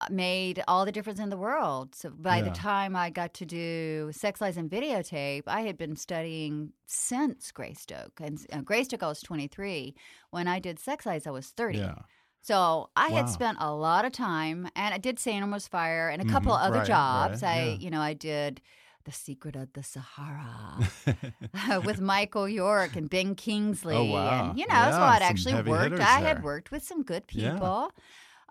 uh, 0.00 0.06
made 0.10 0.62
all 0.66 0.84
the 0.84 0.92
difference 0.92 1.20
in 1.20 1.30
the 1.30 1.36
world. 1.36 1.94
So 1.94 2.10
by 2.10 2.40
the 2.42 2.50
time 2.50 2.96
I 2.96 3.10
got 3.10 3.34
to 3.34 3.46
do 3.46 4.10
Sex 4.12 4.40
Lies 4.40 4.56
and 4.56 4.70
Videotape, 4.70 5.44
I 5.46 5.62
had 5.62 5.76
been 5.76 5.96
studying 5.96 6.72
since 6.86 7.52
Greystoke. 7.52 8.20
And 8.20 8.44
uh, 8.52 8.62
Greystoke, 8.62 9.02
I 9.02 9.08
was 9.08 9.20
23. 9.22 9.94
When 10.30 10.48
I 10.48 10.58
did 10.58 10.78
Sex 10.78 11.06
Lies, 11.06 11.26
I 11.26 11.30
was 11.30 11.50
30. 11.50 11.78
Yeah. 11.78 11.94
So 12.42 12.90
I 12.96 13.08
had 13.10 13.28
spent 13.28 13.58
a 13.60 13.72
lot 13.72 14.04
of 14.04 14.10
time, 14.12 14.68
and 14.74 14.92
I 14.92 14.98
did 14.98 15.18
St. 15.20 15.40
Elmo's 15.42 15.68
Fire 15.68 16.08
and 16.08 16.20
a 16.20 16.24
couple 16.24 16.52
Mhm. 16.52 16.60
other 16.64 16.78
Right, 16.78 16.86
jobs. 16.86 17.42
right, 17.42 17.48
I, 17.50 17.62
yeah. 17.64 17.74
you 17.74 17.88
know, 17.90 18.00
I 18.00 18.14
did 18.14 18.60
The 19.04 19.12
Secret 19.12 19.54
of 19.56 19.72
the 19.74 19.82
Sahara 19.82 20.78
with 21.84 22.00
Michael 22.00 22.48
York 22.48 22.96
and 22.96 23.08
Ben 23.08 23.34
Kingsley. 23.36 23.94
Oh, 23.96 24.04
wow. 24.04 24.50
And, 24.50 24.58
you 24.58 24.66
know, 24.66 24.74
Yeah, 24.74 24.90
so 24.90 25.02
I'd 25.02 25.22
actually 25.22 25.54
worked. 25.62 25.94
I 25.94 26.20
there. 26.20 26.28
had 26.34 26.42
worked 26.42 26.70
with 26.72 26.82
some 26.84 27.02
good 27.04 27.24
Yeah. 27.30 27.52
people. 27.52 27.92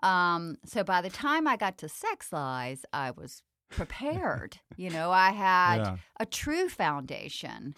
Um, 0.02 0.56
so 0.64 0.82
by 0.82 1.00
the 1.02 1.10
time 1.10 1.46
I 1.46 1.56
got 1.56 1.76
to 1.78 1.88
Sex 1.88 2.32
Lies, 2.32 2.84
I 2.92 3.10
was 3.12 3.42
prepared. 3.70 4.58
you 4.76 4.90
know, 4.90 5.10
I 5.12 5.30
had 5.32 5.76
Yeah. 5.78 5.96
a 6.18 6.26
true 6.26 6.68
foundation 6.68 7.74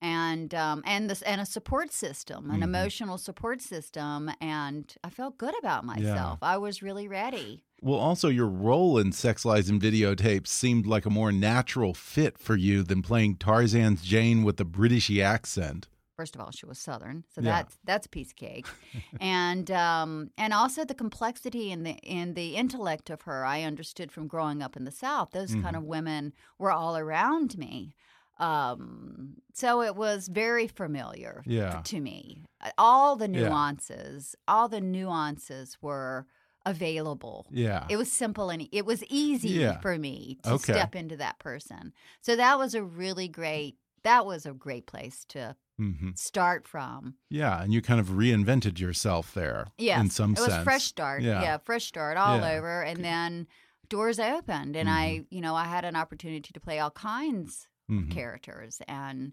and 0.00 0.54
um, 0.54 0.82
and 0.86 1.08
this 1.10 1.22
and 1.22 1.40
a 1.40 1.46
support 1.46 1.92
system, 1.92 2.50
an 2.50 2.60
Mhm. 2.60 2.64
emotional 2.64 3.18
support 3.18 3.60
system, 3.60 4.30
and 4.40 4.94
I 5.04 5.10
felt 5.10 5.38
good 5.38 5.54
about 5.58 5.84
myself. 5.84 6.38
I 6.42 6.56
was 6.58 6.82
really 6.82 7.08
ready. 7.08 7.64
Well, 7.80 7.98
also, 8.00 8.28
your 8.28 8.48
role 8.48 8.98
in 8.98 9.12
Sex 9.12 9.44
Lies 9.44 9.68
and 9.68 9.80
Videotapes 9.80 10.48
seemed 10.48 10.86
like 10.86 11.06
a 11.06 11.10
more 11.10 11.30
natural 11.30 11.94
fit 11.94 12.36
for 12.38 12.56
you 12.56 12.82
than 12.82 13.02
playing 13.02 13.36
Tarzan's 13.36 14.02
Jane 14.02 14.42
with 14.42 14.60
a 14.60 14.64
Britishy 14.64 15.22
accent. 15.22 15.88
First 16.16 16.34
of 16.34 16.40
all, 16.40 16.50
she 16.50 16.66
was 16.66 16.80
Southern, 16.80 17.22
so 17.32 17.40
Yeah. 17.40 17.52
that's 17.62 17.78
that's 17.84 18.06
piece 18.08 18.32
cake, 18.32 18.66
and 19.20 19.70
um, 19.70 20.30
and 20.36 20.52
also 20.52 20.84
the 20.84 20.94
complexity 20.94 21.70
and 21.70 21.86
the 21.86 21.92
in 22.02 22.34
the 22.34 22.56
intellect 22.56 23.10
of 23.10 23.22
her. 23.22 23.44
I 23.44 23.62
understood 23.62 24.10
from 24.10 24.26
growing 24.26 24.60
up 24.60 24.76
in 24.76 24.84
the 24.84 24.90
South; 24.90 25.30
those 25.30 25.52
kind 25.54 25.66
Mm-hmm. 25.66 25.76
of 25.76 25.84
women 25.84 26.32
were 26.58 26.72
all 26.72 26.96
around 26.96 27.56
me. 27.56 27.94
Um, 28.38 29.34
so 29.52 29.82
it 29.82 29.96
was 29.96 30.28
very 30.28 30.66
familiar 30.68 31.42
Yeah. 31.46 31.80
to 31.84 32.00
me. 32.00 32.44
All 32.76 33.16
the 33.16 33.28
Yeah. 33.28 33.48
nuances, 33.48 34.36
all 34.46 34.68
the 34.68 34.80
nuances 34.80 35.76
were 35.82 36.26
available. 36.66 37.46
Yeah. 37.50 37.86
It 37.88 37.96
was 37.96 38.12
simple 38.12 38.50
and 38.50 38.68
it 38.72 38.84
was 38.84 39.02
easy 39.08 39.50
Yeah. 39.50 39.80
for 39.80 39.98
me 39.98 40.38
to 40.44 40.54
Okay. 40.54 40.72
step 40.74 40.94
into 40.94 41.16
that 41.16 41.38
person. 41.38 41.92
So 42.20 42.36
that 42.36 42.58
was 42.58 42.74
a 42.74 42.82
really 42.82 43.28
great 43.28 43.76
that 44.04 44.24
was 44.24 44.46
a 44.46 44.52
great 44.54 44.86
place 44.86 45.24
to 45.24 45.56
hmm 45.76 46.10
start 46.14 46.68
from. 46.68 47.16
Yeah, 47.30 47.60
and 47.62 47.74
you 47.74 47.82
kind 47.82 47.98
of 47.98 48.10
reinvented 48.10 48.78
yourself 48.78 49.34
there. 49.34 49.66
Yeah, 49.76 50.00
in 50.00 50.08
some 50.08 50.32
it 50.34 50.40
was 50.40 50.52
sense. 50.52 50.64
fresh 50.64 50.84
start. 50.84 51.22
Yeah. 51.22 51.42
Yeah, 51.42 51.58
fresh 51.58 51.86
start 51.86 52.16
all 52.16 52.38
Yeah. 52.38 52.52
over, 52.52 52.82
and 52.82 53.04
then 53.04 53.48
doors 53.88 54.20
opened, 54.20 54.76
and 54.76 54.88
I, 54.88 55.24
you 55.30 55.40
know, 55.40 55.56
I 55.56 55.64
had 55.64 55.84
an 55.84 55.96
opportunity 55.96 56.52
to 56.52 56.60
play 56.60 56.78
all 56.78 56.92
kinds 56.92 57.66
Mhm. 57.90 58.10
characters, 58.10 58.80
and 58.88 59.32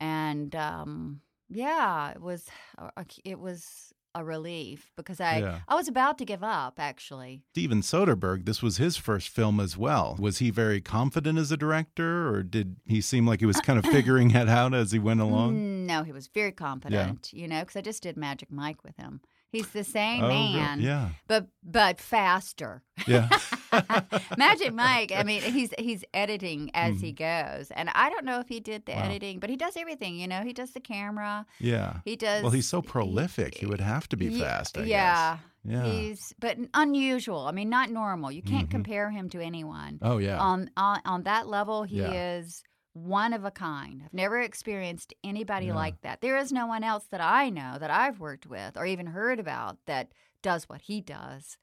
and 0.00 0.54
um, 0.54 1.20
yeah, 1.48 2.10
it 2.12 2.20
was 2.22 2.46
a- 2.78 2.92
it 3.24 3.38
was 3.38 3.92
a 4.14 4.24
relief 4.24 4.90
because 4.96 5.20
I 5.20 5.38
Yeah. 5.38 5.60
I 5.68 5.76
was 5.76 5.86
about 5.86 6.18
to 6.18 6.24
give 6.24 6.42
up 6.42 6.80
actually. 6.80 7.44
Steven 7.52 7.80
Soderbergh, 7.80 8.44
this 8.44 8.60
was 8.60 8.76
his 8.78 8.96
first 8.96 9.28
film 9.28 9.60
as 9.60 9.76
well. 9.76 10.16
Was 10.18 10.38
he 10.38 10.50
very 10.50 10.80
confident 10.80 11.38
as 11.38 11.52
a 11.52 11.56
director, 11.56 12.28
or 12.34 12.42
did 12.42 12.76
he 12.86 13.00
seem 13.00 13.24
like 13.24 13.38
he 13.38 13.46
was 13.46 13.60
kind 13.60 13.78
of 13.78 13.84
figuring 13.92 14.32
it 14.32 14.48
out 14.48 14.74
as 14.74 14.90
he 14.90 14.98
went 14.98 15.20
along? 15.20 15.86
No, 15.86 16.02
he 16.02 16.10
was 16.10 16.26
very 16.26 16.50
confident, 16.50 17.32
you 17.32 17.46
know, 17.46 17.60
because 17.60 17.76
I 17.76 17.82
just 17.82 18.02
did 18.02 18.16
Magic 18.16 18.50
Mike 18.50 18.82
with 18.82 18.96
him. 18.96 19.20
He's 19.52 19.68
the 19.68 19.84
same 19.84 20.24
Oh, 20.24 20.28
really? 20.28 20.54
man, 20.54 20.80
Yeah. 20.80 21.10
but 21.28 21.48
but 21.62 22.00
faster. 22.00 22.82
Yeah. 23.06 23.28
Magic 24.36 24.72
Mike, 24.72 25.12
I 25.14 25.22
mean, 25.22 25.42
he's 25.42 25.70
he's 25.78 26.04
editing 26.14 26.70
as 26.74 26.94
Mm-hmm. 26.96 27.04
he 27.06 27.12
goes, 27.12 27.70
and 27.70 27.88
I 27.94 28.10
don't 28.10 28.24
know 28.24 28.40
if 28.40 28.48
he 28.48 28.60
did 28.60 28.86
the 28.86 28.92
Wow. 28.92 29.02
editing, 29.04 29.38
but 29.38 29.50
he 29.50 29.56
does 29.56 29.76
everything. 29.76 30.16
You 30.16 30.26
know, 30.28 30.42
he 30.42 30.52
does 30.52 30.70
the 30.72 30.80
camera. 30.80 31.46
yeah. 31.58 32.00
He 32.04 32.16
does. 32.16 32.42
Well, 32.42 32.52
he's 32.52 32.68
so 32.68 32.82
prolific. 32.82 33.54
He 33.56 33.66
would 33.66 33.80
have 33.80 34.08
to 34.08 34.16
be 34.16 34.26
Ye- 34.26 34.40
fast, 34.40 34.76
I 34.78 34.82
yeah, 34.84 35.36
guess. 35.36 35.44
Yeah. 35.64 35.92
He's 35.92 36.34
but 36.38 36.56
unusual. 36.74 37.40
I 37.46 37.52
mean, 37.52 37.68
not 37.68 37.90
normal. 37.90 38.32
You 38.32 38.42
can't 38.42 38.68
Mhm. 38.68 38.72
compare 38.72 39.10
him 39.10 39.28
to 39.30 39.40
anyone. 39.40 39.98
Oh, 40.02 40.18
yeah. 40.18 40.38
On 40.38 40.70
on 40.76 41.00
on 41.04 41.22
that 41.24 41.46
level, 41.48 41.82
he 41.84 41.98
Yeah. 42.00 42.38
is 42.38 42.62
one 42.92 43.32
of 43.32 43.44
a 43.44 43.50
kind. 43.52 44.02
I've 44.04 44.12
never 44.14 44.40
experienced 44.40 45.14
anybody 45.22 45.66
Yeah. 45.66 45.74
like 45.76 46.00
that. 46.00 46.20
There 46.22 46.36
is 46.36 46.50
no 46.50 46.66
one 46.66 46.82
else 46.82 47.06
that 47.12 47.20
I 47.20 47.48
know 47.50 47.76
that 47.78 47.90
I've 47.90 48.18
worked 48.18 48.46
with 48.46 48.76
or 48.76 48.84
even 48.84 49.06
heard 49.06 49.38
about 49.38 49.78
that 49.86 50.08
does 50.42 50.68
what 50.68 50.80
he 50.82 51.00
does. 51.00 51.56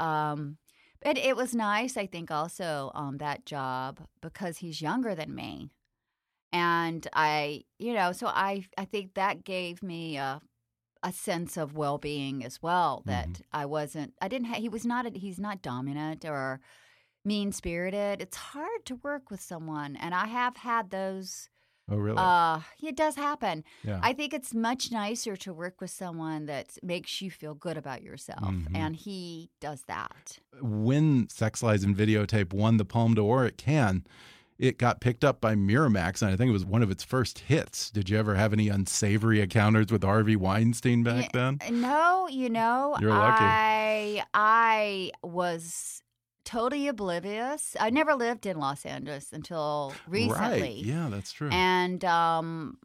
Um, 0.00 0.56
but 1.04 1.18
it 1.18 1.36
was 1.36 1.54
nice, 1.54 1.96
I 1.96 2.06
think, 2.06 2.30
also 2.30 2.90
on 2.94 3.18
that 3.18 3.44
job 3.46 4.00
because 4.20 4.58
he's 4.58 4.82
younger 4.82 5.14
than 5.14 5.34
me, 5.34 5.70
and 6.52 7.06
I, 7.12 7.64
you 7.78 7.94
know, 7.94 8.12
so 8.12 8.26
I 8.28 8.64
I 8.76 8.84
think 8.84 9.14
that 9.14 9.44
gave 9.44 9.82
me 9.82 10.16
a 10.16 10.40
a 11.02 11.12
sense 11.12 11.56
of 11.56 11.74
well 11.76 11.98
being 11.98 12.44
as 12.44 12.62
well. 12.62 13.02
That 13.06 13.28
Mhm. 13.28 13.42
I 13.52 13.66
wasn't, 13.66 14.14
I 14.22 14.28
didn't. 14.28 14.46
Ha- 14.48 14.60
he 14.60 14.68
was 14.68 14.84
not. 14.86 15.06
A, 15.06 15.10
he's 15.10 15.38
not 15.40 15.62
dominant 15.62 16.24
or 16.24 16.60
mean 17.24 17.52
spirited. 17.52 18.20
It's 18.22 18.36
hard 18.36 18.84
to 18.86 18.96
work 18.96 19.30
with 19.30 19.40
someone, 19.40 19.96
and 19.96 20.14
I 20.14 20.26
have 20.28 20.58
had 20.58 20.90
those. 20.90 21.48
Oh, 21.90 21.96
really? 21.96 22.16
Uh, 22.18 22.60
it 22.82 22.96
does 22.96 23.16
happen. 23.16 23.64
yeah. 23.84 24.00
I 24.02 24.12
think 24.12 24.32
it's 24.34 24.54
much 24.54 24.90
nicer 24.92 25.36
to 25.36 25.52
work 25.52 25.80
with 25.80 25.90
someone 25.90 26.46
that 26.46 26.78
makes 26.82 27.20
you 27.22 27.30
feel 27.30 27.54
good 27.54 27.76
about 27.76 28.02
yourself, 28.02 28.42
Mhm. 28.42 28.68
and 28.76 28.96
he 28.96 29.50
does 29.60 29.82
that. 29.88 30.38
when 30.60 31.28
Sex 31.28 31.62
Lies 31.62 31.82
and 31.84 31.96
Videotape 31.96 32.52
won 32.52 32.76
the 32.76 32.84
Palme 32.84 33.14
d'Or 33.14 33.44
at 33.46 33.56
Cannes, 33.56 34.04
it 34.58 34.78
got 34.78 35.00
picked 35.00 35.24
up 35.24 35.40
by 35.40 35.54
Miramax, 35.56 36.22
and 36.22 36.30
I 36.30 36.36
think 36.36 36.50
it 36.50 36.52
was 36.52 36.64
one 36.64 36.82
of 36.82 36.90
its 36.90 37.02
first 37.02 37.40
hits. 37.40 37.90
Did 37.90 38.08
you 38.10 38.16
ever 38.18 38.36
have 38.36 38.52
any 38.52 38.68
unsavory 38.68 39.40
encounters 39.40 39.90
with 39.90 40.04
Harvey 40.04 40.36
Weinstein 40.36 41.02
back 41.02 41.32
then? 41.32 41.58
No, 41.70 42.28
you 42.28 42.48
know, 42.48 42.96
You're 43.00 43.10
lucky. 43.10 43.44
I 43.44 44.22
I 44.34 45.10
was 45.24 46.01
totally 46.44 46.88
oblivious. 46.88 47.76
I 47.78 47.90
never 47.90 48.14
lived 48.14 48.46
in 48.46 48.58
Los 48.58 48.84
Angeles 48.86 49.32
until 49.32 49.94
recently. 50.06 50.60
Right. 50.60 50.74
Yeah, 50.76 51.08
that's 51.10 51.32
true. 51.32 51.50
And 51.50 52.04
um, 52.04 52.78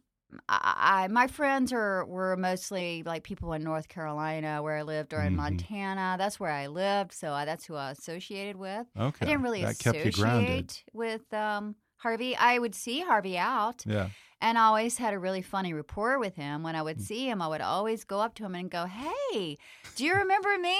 I, 0.48 1.04
I 1.04 1.08
my 1.08 1.26
friends 1.26 1.72
are 1.72 2.04
were 2.04 2.36
mostly 2.36 3.02
like 3.04 3.22
people 3.22 3.52
in 3.54 3.62
North 3.64 3.88
Carolina 3.88 4.62
where 4.62 4.76
I 4.76 4.82
lived, 4.82 5.12
or 5.14 5.22
in 5.22 5.32
Mhm. 5.32 5.36
Montana. 5.36 6.16
That's 6.18 6.38
where 6.38 6.50
I 6.52 6.66
lived, 6.66 7.12
so 7.12 7.32
I, 7.32 7.44
that's 7.44 7.64
who 7.64 7.74
I 7.74 7.90
associated 7.92 8.56
with. 8.56 8.86
okay. 8.98 9.24
I 9.24 9.28
didn't 9.28 9.42
really 9.42 9.62
that 9.64 9.78
kept 9.78 10.04
you 10.04 10.10
grounded. 10.12 10.70
associate 10.70 10.84
with 10.92 11.32
um, 11.34 11.76
Harvey. 11.98 12.36
I 12.36 12.58
would 12.58 12.74
see 12.74 13.00
Harvey 13.00 13.38
out, 13.38 13.84
Yeah. 13.86 14.10
And 14.40 14.56
I 14.56 14.66
always 14.66 14.98
had 14.98 15.14
a 15.14 15.18
really 15.18 15.42
funny 15.42 15.72
rapport 15.72 16.18
with 16.18 16.36
him. 16.36 16.62
When 16.62 16.76
I 16.76 16.80
Mm. 16.80 16.84
would 16.84 17.00
see 17.00 17.28
him, 17.28 17.42
I 17.42 17.48
would 17.48 17.60
always 17.60 18.04
go 18.04 18.20
up 18.20 18.34
to 18.34 18.44
him 18.44 18.54
and 18.54 18.70
go, 18.70 18.86
"Hey, 18.86 19.58
do 19.96 20.04
you 20.04 20.14
remember 20.22 20.56
me? 20.58 20.78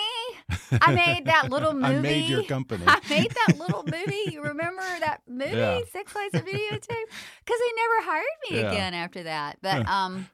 I 0.81 0.93
made 0.95 1.27
that 1.27 1.49
little 1.51 1.75
movie. 1.75 1.99
I 1.99 2.01
made 2.03 2.29
your 2.29 2.43
company. 2.45 2.85
I 2.87 3.01
made 3.09 3.35
that 3.35 3.57
little 3.59 3.83
movie. 3.97 4.31
You 4.33 4.43
remember 4.43 4.83
that 5.01 5.23
movie, 5.27 5.57
Yeah. 5.57 5.81
Sex 5.93 6.15
Lies 6.15 6.35
and 6.35 6.47
Videotape? 6.47 7.09
Because 7.45 7.61
he 7.67 7.73
never 7.77 8.11
hired 8.11 8.25
me 8.49 8.61
Yeah. 8.61 8.71
again 8.71 8.95
after 8.95 9.23
that. 9.25 9.59
But 9.61 9.89
um, 9.89 10.29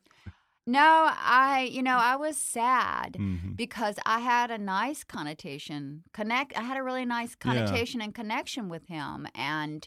no, 0.66 0.80
I, 1.12 1.68
you 1.70 1.82
know, 1.82 1.96
I 1.96 2.16
was 2.16 2.36
sad 2.36 3.16
Mhm. 3.18 3.56
because 3.56 3.96
I 4.06 4.20
had 4.20 4.50
a 4.50 4.58
nice 4.58 5.04
connotation 5.04 6.04
connect. 6.12 6.56
I 6.58 6.62
had 6.62 6.76
a 6.76 6.82
really 6.82 7.04
nice 7.04 7.34
Yeah. 7.44 7.50
connotation 7.54 8.00
and 8.00 8.14
connection 8.14 8.68
with 8.68 8.86
him, 8.88 9.26
and 9.34 9.86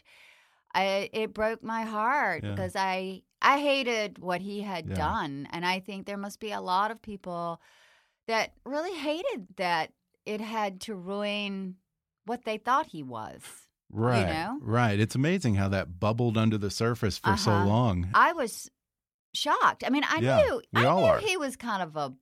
I 0.78 1.10
it 1.12 1.34
broke 1.34 1.62
my 1.62 1.82
heart 1.82 2.42
Yeah. 2.44 2.50
because 2.50 2.74
I 2.76 3.22
I 3.40 3.58
hated 3.60 4.18
what 4.18 4.40
he 4.40 4.62
had 4.62 4.88
Yeah. 4.88 4.94
done, 4.96 5.48
and 5.52 5.64
I 5.64 5.80
think 5.80 6.06
there 6.06 6.16
must 6.16 6.40
be 6.40 6.52
a 6.52 6.60
lot 6.60 6.90
of 6.90 7.00
people 7.02 7.60
that 8.26 8.52
really 8.64 8.94
hated 8.98 9.46
that 9.56 9.92
it 10.26 10.40
had 10.40 10.80
to 10.82 10.94
ruin 10.94 11.76
what 12.26 12.44
they 12.44 12.58
thought 12.58 12.86
he 12.86 13.02
was. 13.02 13.40
Right. 13.90 14.20
You 14.20 14.26
know? 14.26 14.58
Right. 14.60 15.00
It's 15.00 15.14
amazing 15.14 15.54
how 15.54 15.68
that 15.70 15.98
bubbled 15.98 16.36
under 16.36 16.58
the 16.58 16.70
surface 16.70 17.16
for 17.16 17.36
so 17.38 17.52
Uh-huh. 17.52 17.64
long. 17.66 18.08
I 18.12 18.32
was 18.34 18.70
shocked. 19.34 19.82
I 19.86 19.88
mean, 19.88 20.04
I 20.06 20.18
Yeah, 20.20 20.36
knew 20.36 20.62
we 20.72 20.82
I 20.82 20.84
all 20.84 21.00
knew 21.00 21.06
are. 21.12 21.18
he 21.20 21.36
was 21.38 21.56
kind 21.56 21.82
of 21.82 21.96
a 21.96 22.12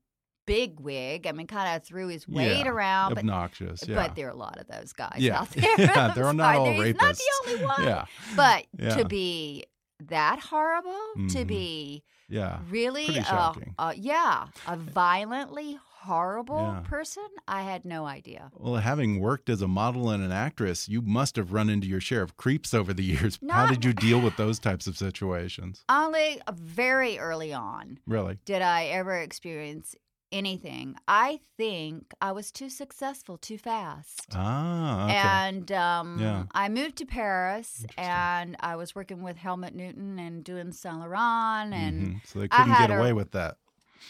big 0.47 0.81
wig. 0.81 1.27
I 1.27 1.33
mean, 1.33 1.47
kind 1.47 1.77
of 1.77 1.85
threw 1.85 2.09
his 2.09 2.27
weight 2.29 2.65
Yeah, 2.65 2.69
around, 2.69 3.11
but 3.15 3.19
Obnoxious. 3.19 3.83
Yeah. 3.87 3.97
But 3.97 4.15
there 4.17 4.29
are 4.29 4.31
a 4.31 4.37
lot 4.37 4.59
of 4.59 4.67
those 4.69 4.93
guys 4.93 5.17
Yeah. 5.19 5.41
out 5.41 5.51
there. 5.51 5.65
Yeah, 5.79 6.13
they're 6.15 6.33
not 6.33 6.57
all 6.57 6.73
He's 6.73 6.95
not 6.95 7.17
the 7.17 7.51
only 7.53 7.65
one. 7.65 7.83
yeah. 7.85 8.05
But 8.37 8.67
Yeah. 8.79 8.97
to 8.97 9.05
be 9.05 9.65
that 10.05 10.39
horrible, 10.41 10.99
to 11.31 11.39
Mhm. 11.45 11.47
be 11.47 12.05
Yeah. 12.29 12.59
really, 12.69 13.19
uh, 13.21 13.53
uh, 13.79 13.93
yeah, 13.97 14.47
a 14.67 14.77
violently 14.77 15.79
horrible 16.01 16.59
Yeah. 16.59 16.81
person, 16.89 17.27
I 17.49 17.63
had 17.63 17.85
no 17.85 18.07
idea. 18.07 18.51
Well, 18.55 18.77
having 18.77 19.19
worked 19.21 19.49
as 19.49 19.61
a 19.63 19.67
model 19.67 20.11
and 20.11 20.23
an 20.23 20.31
actress, 20.33 20.89
you 20.89 21.03
must 21.03 21.35
have 21.37 21.53
run 21.53 21.69
into 21.69 21.89
your 21.89 22.01
share 22.01 22.23
of 22.23 22.37
creeps 22.37 22.73
over 22.75 22.93
the 22.95 23.03
years. 23.33 23.39
How 23.51 23.67
did 23.67 23.85
you 23.85 23.93
deal 23.93 24.21
with 24.21 24.37
those 24.37 24.59
types 24.61 24.87
of 24.87 24.97
situations? 24.97 25.85
Only 25.89 26.41
very 26.53 27.19
early 27.19 27.53
on 27.53 27.99
Really? 28.07 28.39
did 28.45 28.63
I 28.63 28.85
ever 28.85 29.17
experience 29.19 29.97
anything. 30.33 30.97
I 31.07 31.41
think 31.57 32.13
I 32.21 32.33
was 32.33 32.51
too 32.53 32.69
successful 32.69 33.37
too 33.39 33.59
fast. 33.59 34.27
Ah, 34.35 35.05
okay. 35.05 35.15
And 35.15 35.73
um, 35.73 36.19
Yeah. 36.21 36.45
I 36.53 36.69
moved 36.69 36.97
to 36.97 37.07
Paris, 37.07 37.87
and 37.97 38.57
I 38.61 38.77
was 38.77 38.95
working 38.95 39.23
with 39.23 39.37
Helmut 39.37 39.75
Newton 39.75 40.19
and 40.19 40.43
doing 40.45 40.73
Saint 40.73 40.99
Laurent, 41.01 41.73
and 41.73 42.03
Mhm. 42.17 42.27
So 42.27 42.41
they 42.41 42.49
couldn't 42.49 42.73
get 42.79 42.91
a- 42.91 42.99
away 42.99 43.13
with 43.13 43.33
that. 43.33 43.57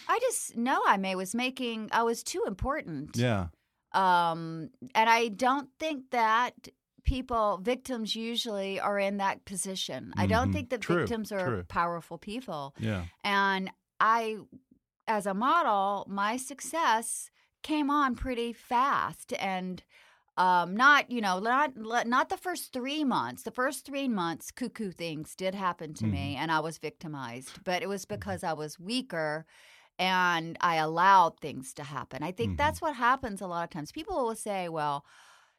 I 0.09 0.19
just 0.21 0.57
know 0.57 0.83
I 0.87 0.97
may 0.97 1.15
was 1.15 1.35
making. 1.35 1.89
I 1.93 2.03
was 2.03 2.23
too 2.23 2.45
important. 2.47 3.17
Yeah. 3.17 3.49
Um, 3.93 4.71
and 4.95 5.09
I 5.09 5.29
don't 5.29 5.71
think 5.79 6.11
that 6.11 6.69
people, 7.05 7.59
victims, 7.63 8.17
usually 8.17 8.81
are 8.81 8.99
in 8.99 9.19
that 9.19 9.45
position. 9.45 10.13
I 10.17 10.27
don't 10.27 10.51
Mhm. 10.51 10.53
think 10.53 10.71
that 10.71 10.81
True, 10.81 10.97
victims 10.99 11.31
are 11.33 11.47
true. 11.47 11.63
powerful 11.69 12.19
people. 12.19 12.75
Yeah. 12.79 13.05
And 13.23 13.71
I, 14.01 14.39
as 15.09 15.27
a 15.27 15.35
model, 15.35 16.07
my 16.09 16.37
success 16.37 17.31
came 17.63 17.91
on 17.91 18.15
pretty 18.15 18.53
fast 18.53 19.33
and 19.39 19.83
um, 20.37 20.77
not 20.77 21.11
you 21.11 21.21
know 21.23 21.39
not 21.39 21.73
not 22.07 22.29
the 22.29 22.37
first 22.37 22.73
three 22.73 23.05
months. 23.05 23.43
The 23.43 23.51
first 23.51 23.87
three 23.87 24.07
months 24.09 24.51
cuckoo 24.51 24.93
things 24.93 25.35
did 25.35 25.55
happen 25.55 25.95
to 25.95 26.07
me 26.07 26.35
Mm-hmm. 26.35 26.43
and 26.43 26.53
i 26.53 26.61
was 26.61 26.79
victimized 26.79 27.65
but 27.65 27.83
it 27.83 27.89
was 27.89 28.05
because 28.05 28.45
i 28.45 28.53
was 28.53 28.79
weaker 28.79 29.47
and 29.99 30.57
i 30.61 30.77
allowed 30.77 31.41
things 31.41 31.73
to 31.75 31.83
happen. 31.85 32.23
I 32.23 32.33
think 32.33 32.53
Mhm. 32.53 32.57
that's 32.59 32.83
what 32.83 32.97
happens 32.97 33.41
a 33.41 33.47
lot 33.47 33.65
of 33.65 33.71
times. 33.71 33.93
People 33.93 34.25
will 34.27 34.35
say 34.37 34.69
well 34.69 35.05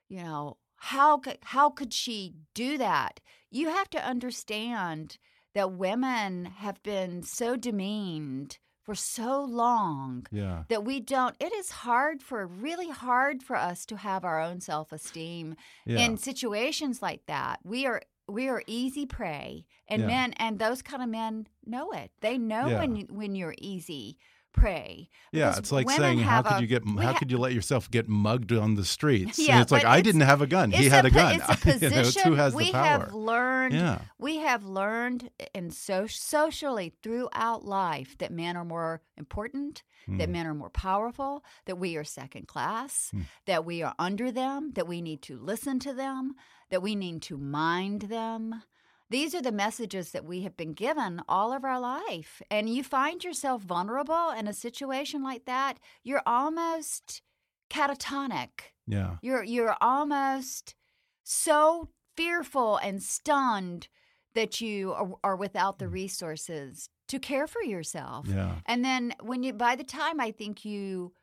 you 0.09 0.23
know 0.23 0.57
how 0.77 1.17
could 1.17 1.39
how 1.41 1.69
could 1.71 1.91
she 1.93 2.35
do 2.53 2.77
that? 2.77 3.19
You 3.49 3.69
have 3.69 3.89
to 3.91 4.05
understand 4.05 5.17
that 5.55 5.71
women 5.73 6.45
have 6.45 6.81
been 6.83 7.23
so 7.23 7.55
demeaned 7.55 8.59
for 8.87 8.95
so 8.95 9.43
long 9.43 10.25
Yeah. 10.31 10.63
that 10.69 10.85
we 10.85 11.01
don't 11.01 11.35
it 11.41 11.51
is 11.51 11.69
hard 11.71 12.23
for 12.23 12.47
really 12.47 12.89
hard 12.89 13.43
for 13.43 13.57
us 13.57 13.85
to 13.87 13.97
have 13.97 14.23
our 14.23 14.39
own 14.41 14.61
self-esteem 14.61 15.55
Yeah. 15.85 15.99
in 16.05 16.15
situations 16.17 17.01
like 17.01 17.25
that 17.25 17.59
we 17.65 17.85
are 17.85 18.01
we 18.29 18.47
are 18.47 18.63
easy 18.65 19.05
prey 19.05 19.65
and 19.89 20.03
Yeah. 20.03 20.07
men 20.07 20.33
and 20.37 20.57
those 20.57 20.81
kind 20.81 21.03
of 21.03 21.09
men 21.09 21.47
know 21.65 21.91
it 21.91 22.11
they 22.21 22.37
know 22.37 22.67
when 22.79 23.01
when 23.09 23.35
you're 23.35 23.55
easy 23.57 24.17
prey. 24.53 25.09
Yeah, 25.31 25.45
Because 25.49 25.57
it's 25.59 25.71
like 25.71 25.89
saying, 25.89 26.19
how 26.19 26.41
could 26.41 26.57
a- 26.57 26.61
you 26.61 26.67
get, 26.67 26.83
how 26.87 27.13
could 27.13 27.29
you 27.31 27.37
let 27.37 27.53
yourself 27.53 27.91
get 27.91 28.07
mugged 28.07 28.51
on 28.51 28.75
the 28.75 28.85
streets? 28.85 29.37
Yeah, 29.47 29.53
and 29.53 29.61
it's 29.61 29.71
like, 29.71 29.83
but 29.83 29.89
I 29.89 30.01
didn't 30.01 30.21
have 30.21 30.41
a 30.41 30.47
gun. 30.47 30.71
He 30.71 30.89
had 30.89 31.05
a 31.05 31.09
po- 31.09 31.15
gun. 31.15 31.35
It's 31.35 31.47
a 31.65 31.69
You 31.69 31.89
know, 31.89 31.97
it's 31.99 32.07
position 32.07 32.21
who 32.31 32.35
has 32.35 32.53
we 32.55 32.65
the 32.67 32.71
power. 32.71 32.83
have 33.05 33.13
learned. 33.13 33.73
Yeah. 33.75 33.99
We 34.17 34.37
have 34.37 34.63
learned 34.65 35.29
in 35.53 35.69
so- 35.71 36.07
socially 36.07 36.93
throughout 37.03 37.65
life 37.65 38.17
that 38.17 38.31
men 38.31 38.57
are 38.57 38.65
more 38.65 39.01
important, 39.17 39.83
Hmm. 40.05 40.17
that 40.17 40.29
men 40.29 40.47
are 40.47 40.53
more 40.53 40.69
powerful, 40.69 41.43
that 41.65 41.77
we 41.77 41.95
are 41.97 42.03
second 42.03 42.47
class, 42.47 43.11
that 43.45 43.65
we 43.65 43.83
are 43.83 43.93
under 43.99 44.31
them, 44.31 44.71
that 44.75 44.87
we 44.87 45.01
need 45.01 45.21
to 45.23 45.37
listen 45.37 45.79
to 45.79 45.93
them, 45.93 46.33
that 46.69 46.81
we 46.81 46.95
need 46.95 47.21
to 47.23 47.37
mind 47.37 48.03
them. 48.03 48.63
These 49.09 49.33
are 49.33 49.41
the 49.41 49.51
messages 49.51 50.11
that 50.11 50.25
we 50.25 50.41
have 50.41 50.57
been 50.57 50.73
given 50.73 51.21
all 51.29 51.53
of 51.53 51.63
our 51.63 51.79
life. 51.79 52.41
And 52.51 52.69
you 52.69 52.83
find 52.83 53.23
yourself 53.23 53.61
vulnerable 53.63 54.31
in 54.31 54.47
a 54.47 54.53
situation 54.53 55.23
like 55.23 55.45
that, 55.45 55.79
you're 56.03 56.23
almost 56.25 57.21
catatonic. 57.69 58.73
Yeah. 58.85 59.17
You're 59.21 59.43
you're 59.43 59.75
almost 59.81 60.75
so 61.23 61.89
fearful 62.15 62.77
and 62.77 63.01
stunned 63.03 63.87
that 64.33 64.61
you 64.61 64.93
are, 64.93 65.09
are 65.23 65.35
without 65.35 65.79
the 65.79 65.87
resources 65.87 66.89
to 67.07 67.19
care 67.19 67.47
for 67.47 67.61
yourself. 67.63 68.27
Yeah. 68.27 68.55
And 68.65 68.83
then 68.83 69.13
when 69.21 69.43
you 69.43 69.53
by 69.53 69.75
the 69.75 69.83
time 69.83 70.19
I 70.19 70.31
think 70.31 70.65
you 70.65 71.13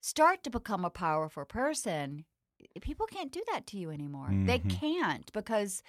start 0.00 0.42
to 0.44 0.50
become 0.50 0.84
a 0.84 0.90
powerful 0.90 1.44
person, 1.44 2.24
people 2.80 3.06
can't 3.06 3.32
do 3.32 3.42
that 3.52 3.66
to 3.68 3.78
you 3.78 3.90
anymore. 3.90 4.38
They 4.44 4.58
Mhm. 4.58 4.68
can't 4.70 5.32
because 5.32 5.82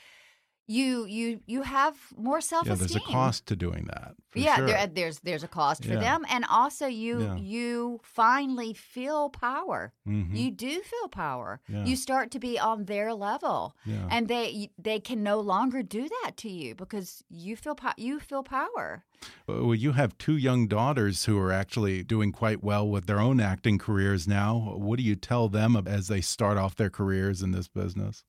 you 0.68 1.06
you 1.06 1.40
you 1.46 1.62
have 1.62 1.96
more 2.18 2.42
self-esteem. 2.42 2.78
Yeah, 2.82 2.88
there's 2.88 2.96
a 2.96 3.12
cost 3.12 3.46
to 3.48 3.56
doing 3.56 3.86
that. 3.86 4.16
for 4.32 4.40
yeah, 4.40 4.56
sure. 4.58 4.66
there, 4.68 4.88
there's 4.88 5.20
there's 5.20 5.44
a 5.44 5.48
cost 5.48 5.86
for 5.86 5.94
Yeah. 5.94 6.00
them, 6.00 6.26
and 6.30 6.44
also 6.50 6.88
you 6.88 7.22
Yeah. 7.22 7.36
you 7.36 8.00
finally 8.04 8.74
feel 8.74 9.30
power. 9.30 9.94
Mhm. 10.08 10.36
You 10.36 10.52
do 10.52 10.82
feel 10.82 11.08
power. 11.10 11.62
Yeah. 11.70 11.86
You 11.86 11.96
start 11.96 12.32
to 12.32 12.40
be 12.40 12.58
on 12.60 12.86
their 12.86 13.14
level, 13.14 13.76
and 14.10 14.28
they 14.28 14.72
they 14.78 15.00
can 15.00 15.22
no 15.24 15.40
longer 15.40 15.84
do 15.84 16.10
that 16.24 16.36
to 16.38 16.50
you 16.50 16.74
because 16.76 17.24
you 17.30 17.56
feel 17.56 17.76
po- 17.76 17.94
you 17.98 18.20
feel 18.20 18.44
power. 18.44 19.04
Well, 19.48 19.74
you 19.76 19.94
have 19.94 20.18
two 20.18 20.36
young 20.38 20.68
daughters 20.68 21.26
who 21.26 21.40
are 21.40 21.52
actually 21.52 22.04
doing 22.04 22.32
quite 22.32 22.64
well 22.64 22.88
with 22.88 23.06
their 23.06 23.20
own 23.20 23.40
acting 23.40 23.78
careers 23.78 24.28
now. 24.28 24.76
What 24.78 24.98
do 24.98 25.04
you 25.04 25.16
tell 25.16 25.48
them 25.50 25.76
as 25.88 26.08
they 26.08 26.22
start 26.22 26.58
off 26.58 26.76
their 26.76 26.90
careers 26.90 27.42
in 27.42 27.52
this 27.52 27.68
business? 27.68 28.24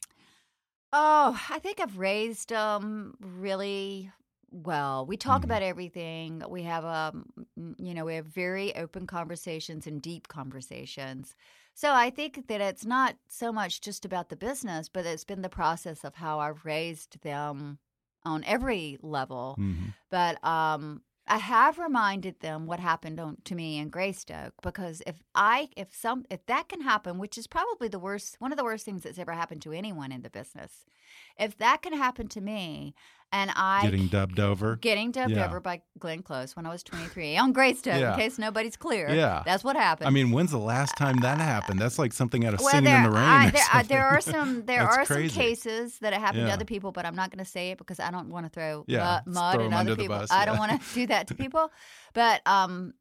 Oh, 0.98 1.38
I 1.50 1.58
think 1.58 1.78
I've 1.78 1.98
raised 1.98 2.48
them 2.48 3.16
really 3.20 4.10
well. 4.50 5.04
We 5.04 5.18
talk 5.18 5.42
Mhm. 5.42 5.44
about 5.44 5.60
everything. 5.62 6.42
We 6.48 6.62
have 6.62 6.84
um 6.86 7.26
you 7.78 7.92
know, 7.92 8.06
we 8.06 8.14
have 8.14 8.24
very 8.26 8.74
open 8.74 9.06
conversations 9.06 9.86
and 9.86 10.00
deep 10.00 10.28
conversations. 10.28 11.34
So 11.74 11.92
I 11.92 12.08
think 12.08 12.46
that 12.48 12.62
it's 12.62 12.86
not 12.86 13.16
so 13.28 13.52
much 13.52 13.82
just 13.82 14.06
about 14.06 14.30
the 14.30 14.36
business, 14.36 14.88
but 14.88 15.04
it's 15.04 15.24
been 15.24 15.42
the 15.42 15.50
process 15.50 16.02
of 16.02 16.14
how 16.14 16.38
I've 16.38 16.64
raised 16.64 17.20
them 17.20 17.78
on 18.24 18.42
every 18.44 18.96
level. 19.02 19.58
Mhm. 19.58 19.94
But 20.08 20.42
um 20.44 21.02
I 21.28 21.38
have 21.38 21.78
reminded 21.78 22.40
them 22.40 22.66
what 22.66 22.78
happened 22.78 23.18
on, 23.18 23.38
to 23.44 23.54
me 23.56 23.78
in 23.78 23.88
Greystoke 23.88 24.54
because 24.62 25.02
if 25.06 25.16
I 25.34 25.70
if 25.76 25.94
some 25.94 26.24
if 26.30 26.46
that 26.46 26.68
can 26.68 26.82
happen, 26.82 27.18
which 27.18 27.36
is 27.36 27.46
probably 27.46 27.88
the 27.88 27.98
worst 27.98 28.36
one 28.38 28.52
of 28.52 28.58
the 28.58 28.64
worst 28.64 28.84
things 28.84 29.02
that's 29.02 29.18
ever 29.18 29.32
happened 29.32 29.62
to 29.62 29.72
anyone 29.72 30.12
in 30.12 30.22
the 30.22 30.30
business, 30.30 30.86
if 31.38 31.58
that 31.58 31.82
can 31.82 31.94
happen 31.94 32.28
to 32.28 32.40
me, 32.40 32.94
and 33.32 33.50
I 33.56 33.82
Getting 33.82 34.06
dubbed 34.06 34.38
over. 34.40 34.76
getting 34.76 35.10
dubbed 35.10 35.32
Yeah. 35.32 35.46
over 35.46 35.58
by 35.60 35.82
Glenn 35.98 36.22
Close 36.22 36.54
when 36.54 36.64
I 36.64 36.70
was 36.70 36.82
23 36.84 37.36
on 37.36 37.52
Greystoke, 37.52 37.98
Yeah. 38.00 38.12
in 38.14 38.18
case 38.20 38.38
nobody's 38.38 38.76
clear, 38.76 39.08
Yeah. 39.12 39.42
that's 39.44 39.64
what 39.64 39.76
happened. 39.76 40.06
I 40.06 40.10
mean, 40.10 40.30
when's 40.30 40.52
the 40.52 40.58
last 40.58 40.96
time 40.96 41.16
that 41.18 41.38
happened? 41.38 41.80
That's 41.80 41.98
like 41.98 42.12
something 42.12 42.46
out 42.46 42.54
of 42.54 42.60
well, 42.60 42.70
Singing 42.70 42.84
there, 42.84 42.96
in 42.98 43.02
the 43.04 43.10
Rain. 43.10 43.24
I, 43.24 43.50
there, 43.50 43.62
I- 43.72 43.82
there 43.82 44.06
are 44.06 44.20
some 44.20 44.64
there 44.66 44.82
are 44.82 45.04
crazy. 45.04 45.28
some 45.28 45.42
cases 45.42 45.98
that 45.98 46.12
have 46.12 46.22
happened 46.22 46.42
Yeah. 46.42 46.48
to 46.48 46.54
other 46.54 46.64
people, 46.64 46.92
but 46.92 47.04
I'm 47.04 47.16
not 47.16 47.30
going 47.30 47.44
to 47.44 47.50
say 47.50 47.70
it 47.72 47.78
because 47.78 47.98
I 48.00 48.10
don't 48.10 48.28
want 48.30 48.46
to 48.46 48.50
throw 48.50 48.84
Yeah, 48.86 49.20
mu- 49.26 49.32
mud 49.34 49.54
throw 49.56 49.70
other 49.70 49.96
people. 49.96 50.16
bus, 50.18 50.30
I 50.30 50.44
don't 50.44 50.58
want 50.58 50.80
to 50.80 50.94
do 50.94 51.06
that 51.08 51.26
to 51.28 51.34
people. 51.34 51.70
But 52.14 52.40
um, 52.46 52.94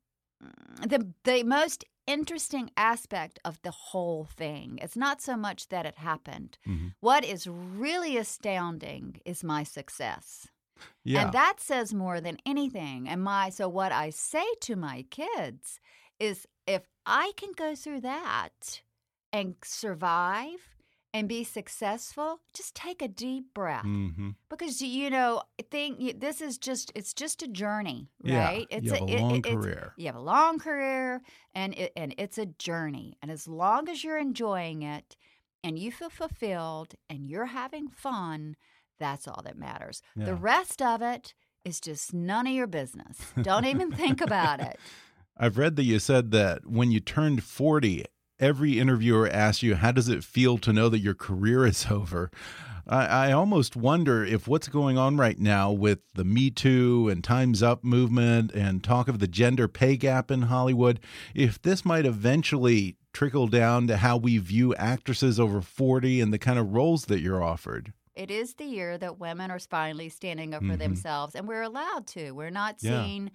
the 0.82 1.08
the 1.24 1.44
most 1.44 1.86
interesting 2.08 2.70
aspect 2.78 3.40
of 3.44 3.62
the 3.62 3.72
whole 3.72 4.26
thing 4.26 4.80
it's 4.82 4.96
not 4.96 5.22
so 5.22 5.36
much 5.36 5.70
that 5.70 5.86
it 5.86 5.98
happened. 5.98 6.58
Mhm. 6.68 6.94
What 7.00 7.24
is 7.26 7.48
really 7.48 8.18
astounding 8.18 9.22
is 9.26 9.44
my 9.44 9.64
success. 9.64 10.48
Yeah. 11.04 11.24
And 11.24 11.32
that 11.34 11.60
says 11.60 11.94
more 11.94 12.20
than 12.22 12.38
anything. 12.46 13.08
And 13.08 13.24
my 13.24 13.50
so 13.50 13.68
what 13.70 13.92
I 13.92 14.10
say 14.10 14.46
to 14.62 14.76
my 14.76 15.06
kids 15.10 15.80
is 16.20 16.48
if 16.68 16.84
I 17.06 17.32
can 17.38 17.52
go 17.54 17.76
through 17.76 18.02
that 18.02 18.82
and 19.32 19.56
survive 19.64 20.75
and 21.16 21.28
be 21.30 21.44
successful, 21.44 22.40
just 22.54 22.76
take 22.76 23.02
a 23.02 23.08
deep 23.08 23.54
breath. 23.54 23.84
hmm 23.84 24.32
Because 24.50 24.82
you 24.82 25.10
know, 25.10 25.42
think 25.72 26.20
this 26.20 26.42
is 26.42 26.58
just 26.58 26.92
it's 26.94 27.14
just 27.14 27.42
a 27.42 27.48
journey, 27.48 28.10
right? 28.24 28.32
Yeah, 28.34 28.46
right? 28.46 28.68
you 28.70 28.78
It's 28.78 28.92
have 28.92 29.02
a 29.02 29.12
it- 29.14 29.22
long 29.22 29.32
it- 29.36 29.38
it's- 29.46 29.54
career. 29.56 29.94
You 29.98 30.06
have 30.08 30.16
a 30.16 30.20
long 30.36 30.60
career 30.60 31.22
and 31.54 31.74
it, 31.74 31.92
and 31.96 32.14
it's 32.18 32.38
a 32.38 32.46
journey. 32.46 33.18
And 33.22 33.32
as 33.32 33.48
long 33.48 33.90
as 33.90 34.04
you're 34.04 34.18
enjoying 34.20 34.84
it 34.84 35.16
and 35.64 35.80
you 35.80 35.92
feel 35.92 36.10
fulfilled 36.10 36.94
and 37.10 37.26
you're 37.26 37.46
having 37.48 37.88
fun, 37.88 38.56
that's 39.00 39.28
all 39.28 39.42
that 39.46 39.58
matters. 39.58 40.02
Yeah. 40.16 40.26
The 40.26 40.36
rest 40.36 40.82
of 40.82 41.02
it 41.02 41.34
is 41.64 41.80
just 41.80 42.14
none 42.14 42.46
of 42.46 42.54
your 42.54 42.68
business. 42.68 43.18
Don't 43.42 43.66
even 43.66 43.92
think 43.92 44.22
about 44.22 44.60
it. 44.70 44.78
I've 45.38 45.58
read 45.58 45.76
that 45.78 45.84
you 45.84 46.00
said 46.00 46.32
that 46.32 46.66
when 46.66 46.92
you 46.92 47.00
turned 47.02 47.44
40, 47.44 48.06
every 48.40 48.80
interviewer 48.80 49.28
asks 49.30 49.64
you, 49.64 49.76
How 49.76 49.92
does 49.92 50.10
it 50.10 50.24
feel 50.24 50.58
to 50.60 50.74
know 50.74 50.90
that 50.90 51.00
your 51.00 51.14
career 51.16 51.66
is 51.66 51.88
over? 51.92 52.32
I, 52.88 53.06
I 53.06 53.32
almost 53.32 53.76
wonder 53.76 54.24
if 54.24 54.48
what's 54.48 54.68
going 54.68 54.98
on 54.98 55.18
right 55.18 55.40
now 55.40 55.72
with 55.72 56.00
the 56.14 56.24
Me 56.24 56.52
Too 56.52 57.10
and 57.10 57.24
Time's 57.24 57.64
Up 57.64 57.84
movement 57.84 58.52
and 58.54 58.84
talk 58.84 59.08
of 59.08 59.18
the 59.20 59.28
gender 59.28 59.68
pay 59.68 59.98
gap 59.98 60.30
in 60.30 60.44
Hollywood, 60.44 61.00
if 61.34 61.60
this 61.62 61.84
might 61.84 62.06
eventually 62.06 62.98
trickle 63.12 63.48
down 63.48 63.88
to 63.88 63.98
how 63.98 64.18
we 64.18 64.38
view 64.38 64.76
actresses 64.76 65.40
over 65.40 65.62
40 65.62 66.22
and 66.22 66.32
the 66.34 66.38
kind 66.38 66.60
of 66.60 66.74
roles 66.74 67.06
that 67.06 67.22
you're 67.22 67.42
offered. 67.44 67.94
It 68.14 68.30
is 68.30 68.54
the 68.54 68.66
year 68.66 68.98
that 68.98 69.20
women 69.20 69.52
are 69.52 69.60
finally 69.60 70.10
standing 70.10 70.54
up 70.54 70.62
for 70.62 70.76
Mhm. 70.76 70.80
themselves, 70.80 71.34
and 71.36 71.48
we're 71.48 71.64
allowed 71.64 72.08
to. 72.08 72.32
We're 72.32 72.50
not 72.50 72.78
Yeah. 72.82 73.04
seen 73.04 73.32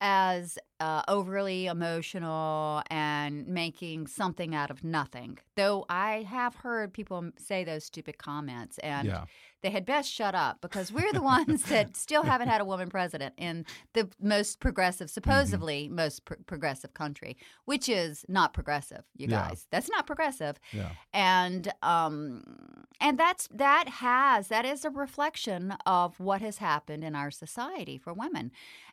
as 0.00 0.58
uh, 0.80 1.02
overly 1.08 1.66
emotional 1.66 2.82
and 2.90 3.46
making 3.46 4.06
something 4.06 4.54
out 4.54 4.70
of 4.70 4.82
nothing. 4.82 5.38
Though 5.56 5.84
I 5.90 6.22
have 6.22 6.54
heard 6.56 6.94
people 6.94 7.30
say 7.36 7.64
those 7.64 7.84
stupid 7.84 8.16
comments, 8.16 8.78
and 8.78 9.06
Yeah. 9.06 9.24
they 9.60 9.68
had 9.68 9.84
best 9.84 10.10
shut 10.10 10.34
up 10.34 10.62
because 10.62 10.90
we're 10.90 11.12
the 11.12 11.20
ones 11.36 11.64
that 11.64 11.98
still 11.98 12.22
haven't 12.22 12.48
had 12.48 12.62
a 12.62 12.64
woman 12.64 12.88
president 12.88 13.34
in 13.36 13.66
the 13.92 14.08
most 14.18 14.58
progressive, 14.58 15.08
Mm-hmm. 15.08 15.12
supposedly 15.12 15.88
most 15.88 16.24
pr- 16.24 16.34
progressive 16.46 16.94
country, 16.94 17.36
which 17.66 17.86
is 17.88 18.24
not 18.26 18.54
progressive, 18.54 19.04
you 19.18 19.26
Yeah. 19.28 19.48
guys. 19.48 19.66
That's 19.70 19.90
not 19.90 20.06
progressive 20.06 20.58
Yeah. 20.72 20.92
and 21.12 21.70
um 21.82 22.86
and 23.02 23.18
that's 23.18 23.48
that 23.52 23.88
has 23.88 24.48
that 24.48 24.64
is 24.64 24.84
a 24.86 24.90
reflection 24.90 25.72
of 25.84 26.18
what 26.20 26.40
has 26.40 26.56
happened 26.58 27.04
in 27.04 27.14
our 27.14 27.30
society 27.30 27.98
for 27.98 28.14
women 28.14 28.50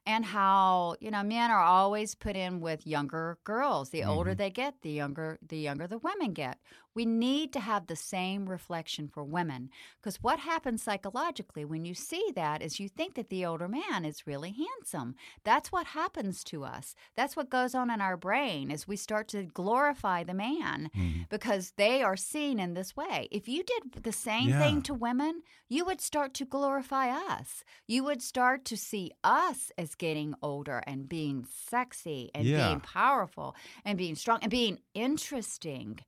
and 0.07 0.25
how 0.25 0.95
you 1.01 1.11
know 1.11 1.21
men 1.23 1.51
are 1.51 1.59
always 1.77 2.15
put 2.15 2.35
in 2.35 2.59
with 2.61 2.87
younger 2.87 3.37
girls 3.43 3.89
the 3.89 4.03
older 4.03 4.31
Mm-hmm. 4.31 4.37
they 4.37 4.49
get 4.49 4.73
the 4.81 4.89
younger 5.01 5.37
the 5.47 5.57
younger 5.57 5.85
the 5.87 5.97
women 5.99 6.33
get 6.33 6.57
we 6.95 7.05
need 7.05 7.53
to 7.53 7.59
have 7.59 7.85
the 7.85 7.95
same 7.95 8.49
reflection 8.49 9.07
for 9.07 9.23
women 9.23 9.69
because 9.99 10.17
what 10.23 10.39
happens 10.39 10.81
psychologically 10.81 11.63
when 11.65 11.85
you 11.85 11.93
see 11.93 12.25
that 12.35 12.61
is 12.63 12.79
you 12.79 12.89
think 12.89 13.13
that 13.15 13.29
the 13.29 13.45
older 13.45 13.67
man 13.67 14.05
is 14.05 14.25
really 14.25 14.55
handsome 14.65 15.13
that's 15.43 15.71
what 15.71 15.87
happens 15.87 16.43
to 16.43 16.63
us 16.63 16.95
that's 17.15 17.35
what 17.35 17.49
goes 17.57 17.75
on 17.75 17.91
in 17.91 18.01
our 18.01 18.17
brain 18.17 18.71
as 18.71 18.87
we 18.87 18.95
start 18.95 19.27
to 19.27 19.43
glorify 19.43 20.23
the 20.23 20.33
man 20.33 20.89
Mm-hmm. 20.97 21.23
because 21.29 21.73
they 21.77 22.01
are 22.01 22.15
seen 22.17 22.59
in 22.59 22.73
this 22.73 22.95
way. 22.95 23.27
If 23.31 23.47
you 23.47 23.63
did 23.63 24.03
the 24.03 24.11
same 24.11 24.49
Yeah. 24.49 24.59
thing 24.61 24.81
to 24.83 24.93
women, 24.93 25.41
you 25.67 25.85
would 25.85 26.01
start 26.01 26.33
to 26.35 26.45
glorify 26.45 27.09
us. 27.09 27.63
You 27.87 28.03
would 28.05 28.21
start 28.21 28.63
to 28.65 28.77
see 28.77 29.11
us 29.23 29.71
as 29.77 29.95
getting 29.97 30.33
older 30.41 30.81
and 30.87 31.07
being 31.09 31.45
sexy 31.69 32.31
and 32.35 32.45
Yeah. 32.45 32.67
being 32.67 32.79
powerful 32.81 33.55
and 33.85 33.97
being 33.97 34.15
strong 34.15 34.39
and 34.41 34.51
being 34.51 34.79
interesting. 34.93 35.99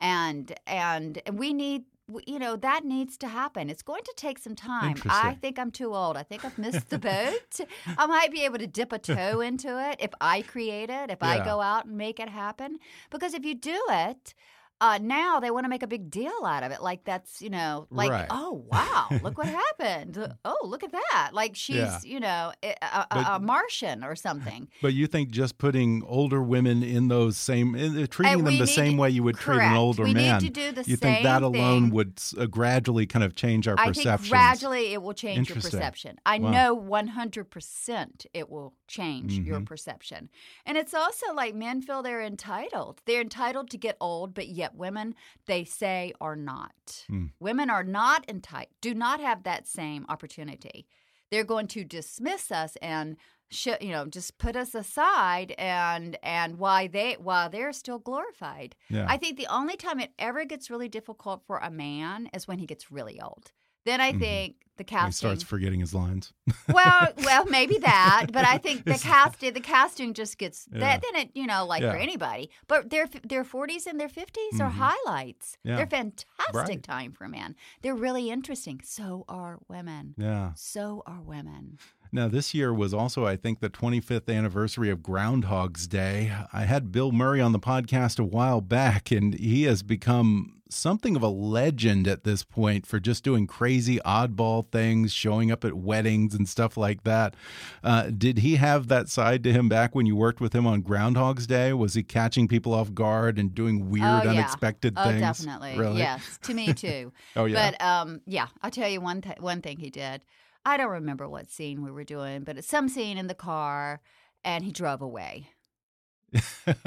And 0.00 0.52
and 0.66 1.20
and 1.26 1.38
we 1.38 1.52
need 1.52 1.84
you 2.26 2.38
know 2.38 2.56
that 2.56 2.84
needs 2.84 3.18
to 3.18 3.28
happen. 3.28 3.68
It's 3.68 3.82
going 3.82 4.02
to 4.04 4.14
take 4.16 4.38
some 4.38 4.54
time. 4.54 4.94
I 5.10 5.34
think 5.34 5.58
I'm 5.58 5.70
too 5.70 5.94
old. 5.94 6.16
I 6.16 6.22
think 6.22 6.42
I've 6.44 6.56
missed 6.56 6.88
the 6.88 6.98
boat. 7.10 7.60
I 7.98 8.06
might 8.06 8.30
be 8.32 8.44
able 8.46 8.58
to 8.58 8.66
dip 8.66 8.92
a 8.92 8.98
toe 8.98 9.40
into 9.40 9.78
it 9.90 9.96
if 10.00 10.10
I 10.20 10.40
create 10.42 10.88
it, 10.88 11.10
if 11.10 11.22
I 11.22 11.44
go 11.44 11.60
out 11.60 11.84
and 11.84 11.98
make 11.98 12.18
it 12.18 12.30
happen. 12.30 12.78
Because 13.10 13.34
if 13.34 13.44
you 13.44 13.54
do 13.54 13.78
it, 13.90 14.34
uh, 14.80 14.98
now 15.02 15.40
they 15.40 15.50
want 15.50 15.64
to 15.64 15.68
make 15.68 15.82
a 15.82 15.86
big 15.86 16.10
deal 16.10 16.44
out 16.44 16.62
of 16.62 16.70
it. 16.72 16.80
Like 16.82 17.04
that's 17.04 17.42
you 17.42 17.50
know, 17.50 17.86
like 17.90 18.10
Right. 18.10 18.26
oh 18.30 18.64
wow, 18.70 19.08
look 19.22 19.36
what 19.38 19.48
happened. 19.48 20.16
Oh 20.44 20.58
look 20.64 20.82
at 20.84 20.92
that. 20.92 21.30
Like 21.32 21.56
she's 21.56 21.76
Yeah. 21.76 21.98
you 22.04 22.20
know 22.20 22.52
a, 22.62 22.74
a, 22.82 23.06
But- 23.10 23.26
a 23.28 23.38
Martian 23.40 24.04
or 24.04 24.14
something. 24.16 24.68
But 24.82 24.94
you 24.94 25.06
think 25.06 25.30
just 25.30 25.58
putting 25.58 26.02
older 26.06 26.42
women 26.42 26.82
in 26.82 27.08
those 27.08 27.36
same, 27.36 27.74
in- 27.74 28.02
uh, 28.02 28.06
treating 28.06 28.44
them 28.44 28.58
the 28.58 28.66
same 28.66 28.92
to- 28.96 29.00
way 29.02 29.10
you 29.10 29.22
would 29.24 29.36
treat 29.36 29.56
an 29.56 29.60
correct. 29.62 29.76
older 29.76 30.02
We 30.04 30.14
need 30.14 30.22
man, 30.22 30.40
to 30.40 30.50
do 30.50 30.72
the 30.72 30.82
you 30.84 30.96
think 30.96 31.22
that 31.24 31.42
alone 31.42 31.84
thing. 31.86 31.90
would 31.94 32.20
uh, 32.38 32.46
gradually 32.46 33.06
kind 33.06 33.24
of 33.24 33.34
change 33.34 33.66
our 33.68 33.76
think 33.92 34.28
gradually 34.28 34.92
it 34.92 35.02
will 35.02 35.14
change 35.14 35.48
your 35.48 35.56
perception. 35.60 36.18
I 36.24 36.38
Wow. 36.38 36.50
know 36.50 36.76
100% 36.76 38.26
it 38.34 38.48
will 38.48 38.74
change 38.86 39.38
your 39.38 39.60
Mhm. 39.60 39.66
perception. 39.66 40.28
And 40.64 40.76
it's 40.78 40.94
also 40.94 41.32
like 41.34 41.54
men 41.54 41.82
feel 41.82 42.02
they're 42.02 42.22
entitled. 42.22 43.02
They're 43.06 43.20
entitled 43.20 43.70
to 43.70 43.78
get 43.78 43.96
old, 44.00 44.34
but 44.34 44.48
yet 44.48 44.67
women, 44.74 45.14
they 45.46 45.64
say, 45.64 46.12
are 46.20 46.36
not. 46.36 47.04
Hmm. 47.08 47.26
Women 47.40 47.70
are 47.70 47.84
not 47.84 48.24
entitled, 48.28 48.74
do 48.80 48.94
not 48.94 49.20
have 49.20 49.42
that 49.44 49.66
same 49.66 50.06
opportunity. 50.08 50.86
They're 51.30 51.44
going 51.44 51.66
to 51.68 51.84
dismiss 51.84 52.50
us 52.50 52.76
and 52.80 53.16
sh- 53.50 53.68
you 53.80 53.90
know 53.90 54.06
just 54.06 54.38
put 54.38 54.56
us 54.56 54.74
aside 54.74 55.54
and 55.58 56.18
and 56.22 56.58
why 56.58 56.86
they 56.86 57.16
while 57.18 57.50
they're 57.50 57.72
still 57.72 57.98
glorified 57.98 58.74
Yeah. 58.88 59.06
I 59.08 59.16
think 59.18 59.36
the 59.36 59.46
only 59.48 59.76
time 59.76 60.00
it 60.00 60.12
ever 60.18 60.44
gets 60.44 60.70
really 60.70 60.88
difficult 60.88 61.42
for 61.46 61.58
a 61.58 61.70
man 61.70 62.30
is 62.32 62.48
when 62.48 62.58
he 62.58 62.66
gets 62.66 62.90
really 62.90 63.20
old. 63.20 63.52
Then 63.88 64.00
I 64.00 64.12
Mhm. 64.12 64.18
think 64.20 64.54
the 64.76 64.84
He 65.06 65.10
starts 65.12 65.42
forgetting 65.42 65.80
his 65.80 65.92
lines. 65.92 66.32
well, 66.68 67.12
well, 67.28 67.44
maybe 67.46 67.78
that, 67.78 68.26
but 68.32 68.44
I 68.44 68.58
think 68.58 68.84
the 68.84 68.94
casting, 68.98 69.52
the 69.54 69.60
casting 69.60 70.14
just 70.14 70.38
gets 70.38 70.68
Yeah. 70.70 70.78
that. 70.80 71.02
Then 71.02 71.22
it, 71.22 71.30
you 71.34 71.46
know, 71.46 71.66
like 71.66 71.82
for 71.82 71.96
anybody, 71.96 72.50
but 72.68 72.90
their 72.90 73.08
their 73.32 73.42
forties 73.44 73.86
and 73.88 73.98
their 73.98 74.08
50s 74.20 74.60
are 74.60 74.70
Mhm. 74.70 74.80
highlights. 74.84 75.56
Yeah. 75.64 75.76
They're 75.76 75.86
fantastic 75.98 76.54
Right. 76.54 76.82
time 76.82 77.12
for 77.12 77.26
men. 77.28 77.56
They're 77.82 77.96
really 78.06 78.30
interesting. 78.30 78.80
So 78.84 79.24
are 79.28 79.58
women. 79.68 80.14
Yeah. 80.16 80.52
So 80.54 81.02
are 81.06 81.22
women. 81.22 81.78
Now, 82.10 82.28
this 82.28 82.54
year 82.54 82.72
was 82.72 82.94
also, 82.94 83.26
I 83.26 83.36
think, 83.36 83.60
the 83.60 83.70
25th 83.70 84.34
anniversary 84.34 84.90
of 84.90 85.02
Groundhog's 85.02 85.86
Day. 85.86 86.32
I 86.52 86.62
had 86.62 86.92
Bill 86.92 87.12
Murray 87.12 87.40
on 87.40 87.52
the 87.52 87.58
podcast 87.58 88.18
a 88.18 88.24
while 88.24 88.60
back, 88.60 89.10
and 89.10 89.34
he 89.34 89.64
has 89.64 89.82
become 89.82 90.58
something 90.70 91.16
of 91.16 91.22
a 91.22 91.28
legend 91.28 92.06
at 92.06 92.24
this 92.24 92.44
point 92.44 92.86
for 92.86 93.00
just 93.00 93.24
doing 93.24 93.46
crazy 93.46 93.98
oddball 94.04 94.70
things, 94.70 95.12
showing 95.12 95.50
up 95.50 95.64
at 95.64 95.74
weddings 95.74 96.34
and 96.34 96.48
stuff 96.48 96.76
like 96.76 97.04
that. 97.04 97.34
Uh, 97.82 98.10
did 98.16 98.38
he 98.38 98.56
have 98.56 98.88
that 98.88 99.08
side 99.08 99.42
to 99.44 99.52
him 99.52 99.68
back 99.68 99.94
when 99.94 100.06
you 100.06 100.16
worked 100.16 100.40
with 100.40 100.54
him 100.54 100.66
on 100.66 100.82
Groundhog's 100.82 101.46
Day? 101.46 101.72
Was 101.72 101.94
he 101.94 102.02
catching 102.02 102.48
people 102.48 102.74
off 102.74 102.92
guard 102.94 103.38
and 103.38 103.54
doing 103.54 103.90
weird, 103.90 104.04
oh, 104.04 104.22
yeah. 104.24 104.30
unexpected 104.30 104.94
oh, 104.96 105.04
things? 105.04 105.20
definitely. 105.20 105.78
Really? 105.78 105.98
Yes, 105.98 106.38
to 106.42 106.54
me 106.54 106.72
too. 106.72 107.12
Oh, 107.36 107.44
yeah. 107.44 107.70
But 107.70 107.84
um, 107.84 108.20
yeah, 108.26 108.48
I'll 108.62 108.70
tell 108.70 108.88
you 108.88 109.00
one 109.00 109.20
th- 109.20 109.38
one 109.38 109.60
thing 109.60 109.78
he 109.78 109.90
did. 109.90 110.22
I 110.64 110.76
don't 110.76 110.90
remember 110.90 111.28
what 111.28 111.50
scene 111.50 111.82
we 111.82 111.90
were 111.90 112.04
doing, 112.04 112.44
but 112.44 112.58
it's 112.58 112.68
some 112.68 112.88
scene 112.88 113.16
in 113.18 113.26
the 113.26 113.34
car, 113.34 114.00
and 114.44 114.64
he 114.64 114.72
drove 114.72 115.00
away. 115.02 115.48